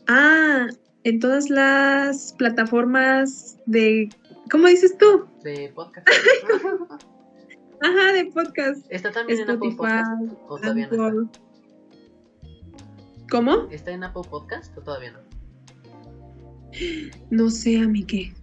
Ah, 0.08 0.66
en 1.04 1.20
todas 1.20 1.50
las 1.50 2.32
plataformas 2.32 3.58
de. 3.66 4.08
¿Cómo 4.50 4.66
dices 4.66 4.96
tú? 4.96 5.26
De 5.44 5.70
podcast. 5.74 6.08
Ajá, 7.82 8.12
de 8.12 8.26
podcast. 8.26 8.86
¿Está 8.90 9.10
también 9.10 9.40
en 9.40 9.50
Apple 9.50 9.74
Podcast? 9.76 10.32
¿O 10.48 10.58
todavía 10.58 10.88
no 10.88 11.08
está? 11.08 11.40
¿Cómo? 13.30 13.68
¿Está 13.70 13.92
en 13.92 14.04
Apple 14.04 14.22
Podcast 14.28 14.76
o 14.76 14.82
todavía 14.82 15.12
no? 15.12 15.20
No 17.30 17.50
sé, 17.50 17.78
a 17.78 17.88
mí 17.88 18.04
qué. 18.04 18.34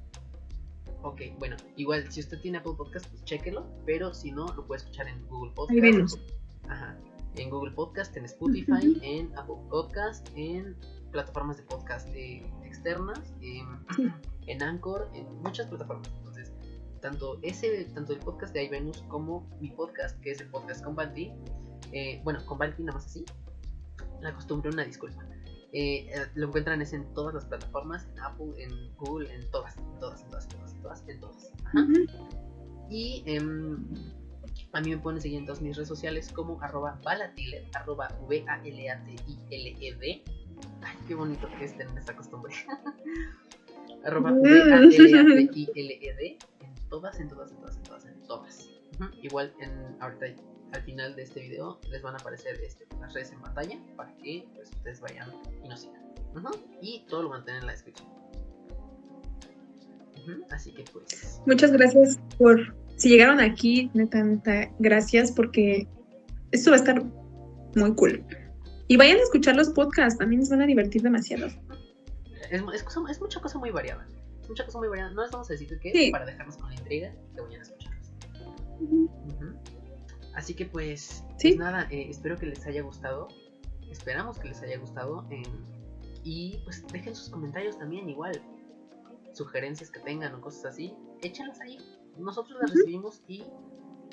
Ok, 1.08 1.22
bueno, 1.40 1.56
igual 1.78 2.12
si 2.12 2.20
usted 2.20 2.40
tiene 2.42 2.58
Apple 2.58 2.74
Podcast, 2.78 3.08
pues 3.08 3.24
chéquelo, 3.24 3.66
pero 3.86 4.14
si 4.14 4.32
no, 4.32 4.46
lo 4.56 4.66
puede 4.68 4.80
escuchar 4.82 5.08
en 5.08 5.26
Google 5.28 5.52
Ahí 5.52 5.56
Podcast. 5.56 5.82
vemos. 5.82 6.20
Ajá. 6.68 6.98
En 7.36 7.50
Google 7.50 7.72
Podcast, 7.72 8.18
en 8.18 8.26
Spotify, 8.26 9.00
en 9.04 9.32
Apple 9.38 9.56
Podcast, 9.70 10.28
en 10.36 10.76
plataformas 11.12 11.58
de 11.58 11.64
podcast 11.64 12.10
eh, 12.14 12.46
externas, 12.66 13.22
en, 13.42 13.66
Sí. 13.96 14.12
en 14.48 14.62
Anchor, 14.64 15.10
en 15.14 15.34
muchas 15.44 15.68
plataformas. 15.68 16.10
Entonces, 16.18 16.52
tanto 17.02 17.40
ese, 17.42 17.86
tanto 17.94 18.12
el 18.14 18.20
podcast 18.20 18.54
de 18.54 18.66
iVenus 18.66 19.02
como 19.04 19.48
mi 19.62 19.70
podcast, 19.72 20.20
que 20.20 20.32
es 20.32 20.42
el 20.42 20.50
podcast 20.50 20.84
con 20.84 20.96
Balti, 20.96 21.32
eh, 21.94 22.20
bueno, 22.26 22.46
con 22.46 22.58
Balti 22.58 22.84
nada 22.84 22.98
más 22.98 23.06
así, 23.06 23.24
la 24.20 24.34
costumbre, 24.34 24.70
una 24.72 24.84
disculpa. 24.84 25.24
Eh, 25.80 26.10
eh, 26.10 26.26
lo 26.34 26.48
encuentran 26.48 26.82
es 26.82 26.92
en 26.94 27.06
todas 27.14 27.36
las 27.36 27.46
plataformas, 27.46 28.08
en 28.12 28.20
Apple, 28.20 28.48
en 28.58 28.92
Google, 28.96 29.32
en 29.32 29.48
todas, 29.52 29.78
en 29.78 30.00
todas, 30.00 30.24
en 30.24 30.30
todas, 30.30 30.46
en 30.46 30.50
todas, 30.58 30.74
en 30.74 30.82
todas, 30.82 31.08
en 31.08 31.20
todas. 31.20 31.52
Ajá. 31.66 31.86
Y 32.90 33.22
em, 33.28 33.86
a 34.74 34.82
mí 34.82 34.90
me 34.90 34.98
pueden 34.98 35.22
seguir 35.22 35.38
en 35.38 35.46
todas 35.46 35.62
mis 35.62 35.76
redes 35.76 35.88
sociales 35.88 36.32
como 36.34 36.60
arroba 36.64 37.00
arroba 37.76 38.08
V-A-L-A-T-I-L-E-D. 38.28 40.24
Ay, 40.82 40.98
qué 41.08 41.14
bonito 41.14 41.48
que 41.60 41.66
es 41.66 41.78
tener 41.78 41.96
esta 41.96 42.16
costumbre. 42.16 42.56
arroba. 44.04 44.32
V-A-L-A-T-I-L-E-D. 44.32 46.38
En 46.60 46.74
todas, 46.90 47.20
en 47.20 47.28
todas, 47.28 47.52
en 47.52 47.58
todas, 47.58 47.78
en 47.78 47.84
todas, 47.84 48.06
en 48.06 48.24
todas. 48.24 48.68
Ujú, 49.00 49.12
Igual 49.22 49.54
en, 49.60 49.96
ahorita 50.02 50.26
al 50.74 50.82
final 50.84 51.16
de 51.16 51.24
este 51.24 51.40
video 51.42 51.80
les 51.90 52.02
van 52.02 52.14
a 52.16 52.18
aparecer 52.18 52.60
este, 52.66 52.86
las 53.00 53.14
redes 53.14 53.32
en 53.32 53.42
pantalla 53.42 53.80
para 53.96 54.16
que 54.18 54.48
pues, 54.54 54.70
ustedes 54.72 55.00
vayan 55.02 55.32
y 55.64 55.68
nos 55.68 55.82
sigan. 55.82 56.04
Ujú, 56.36 56.50
Y 56.82 57.06
todo 57.08 57.24
lo 57.24 57.30
tener 57.46 57.62
en 57.62 57.68
la 57.68 57.72
descripción. 57.74 58.08
Ujú, 60.16 60.44
Así 60.52 60.74
que 60.74 60.84
pues... 60.92 61.42
Muchas 61.46 61.72
gracias 61.72 62.20
por. 62.38 62.76
Si 62.98 63.10
llegaron 63.10 63.40
aquí, 63.40 63.92
neta, 63.94 64.24
neta, 64.24 64.72
gracias 64.80 65.32
porque 65.32 65.88
esto 66.52 66.72
va 66.72 66.78
a 66.78 66.80
estar 66.80 67.04
muy 67.76 67.94
cool. 67.96 68.26
Y 68.88 68.98
vayan 68.98 69.18
a 69.18 69.22
escuchar 69.22 69.56
los 69.56 69.70
podcasts, 69.70 70.18
también 70.18 70.40
les 70.42 70.50
van 70.50 70.62
a 70.62 70.66
divertir 70.66 71.02
demasiado. 71.04 71.48
Es, 72.50 72.62
es, 72.74 72.84
cosa- 72.84 73.02
es 73.10 73.22
mucha 73.22 73.40
cosa 73.40 73.60
muy 73.60 73.70
variada. 73.70 74.08
Es 74.42 74.50
mucha 74.50 74.66
cosa 74.66 74.80
muy 74.80 74.88
variada. 74.88 75.12
No 75.12 75.22
les 75.22 75.32
vamos 75.32 75.50
a 75.50 75.54
decir 75.54 75.68
qué 75.82 75.92
Sí. 75.92 76.12
para 76.12 76.26
dejarnos 76.26 76.58
con 76.58 76.70
la 76.70 76.76
intriga 76.76 77.14
que 77.36 77.42
vayan 77.42 77.60
a 77.60 77.64
escucharlos. 77.64 78.12
Ujú. 78.80 79.54
Así 80.38 80.54
que 80.54 80.66
pues, 80.68 81.24
Sí. 81.38 81.50
pues 81.50 81.58
nada, 81.58 81.88
eh, 81.90 82.08
espero 82.10 82.38
que 82.38 82.46
les 82.46 82.64
haya 82.68 82.84
gustado. 82.84 83.28
Esperamos 83.92 84.38
que 84.38 84.48
les 84.50 84.62
haya 84.62 84.78
gustado. 84.78 85.26
eh, 85.32 85.42
y 86.24 86.60
pues 86.66 86.86
dejen 86.92 87.16
sus 87.16 87.30
comentarios 87.30 87.78
también 87.80 88.08
igual. 88.10 88.40
Sugerencias 89.34 89.90
que 89.90 90.00
tengan 90.00 90.36
o 90.36 90.42
cosas 90.42 90.66
así. 90.66 90.94
Échenlas 91.22 91.60
ahí. 91.62 91.78
Nosotros 92.18 92.60
las 92.62 92.72
recibimos 92.72 93.22
y, 93.28 93.44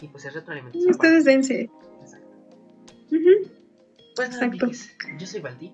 y 0.00 0.08
pues 0.08 0.24
es 0.24 0.32
retroalimentación. 0.34 0.90
Ustedes 0.90 1.24
dense. 1.24 1.70
Exacto. 2.00 2.28
Pues 3.10 4.30
nada, 4.30 4.44
Exacto. 4.44 4.44
amiguis, 4.44 4.96
yo 5.18 5.26
soy 5.26 5.40
Balti. 5.40 5.72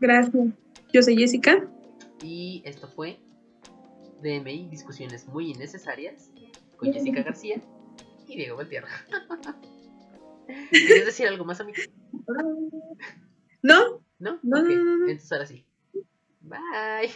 Gracias. 0.00 0.46
Yo 0.92 1.02
soy 1.02 1.16
Jessica. 1.16 1.68
Y 2.22 2.62
esto 2.64 2.88
fue 2.88 3.20
DMI, 4.22 4.68
discusiones 4.70 5.26
muy 5.28 5.50
innecesarias 5.50 6.30
con 6.76 6.92
Jessica 6.92 7.22
García 7.22 7.60
y 8.26 8.36
Diego 8.36 8.56
Valtierra. 8.56 8.88
¿Quieres 10.70 11.06
decir 11.06 11.28
algo 11.28 11.44
más, 11.44 11.60
amigo? 11.60 11.78
¿No? 13.62 14.00
¿No? 14.18 14.40
No, 14.42 14.62
no, 14.62 14.62
no, 14.62 14.98
no. 14.98 15.08
Entonces 15.08 15.32
ahora 15.32 15.46
sí. 15.46 15.64
Bye. 16.40 17.12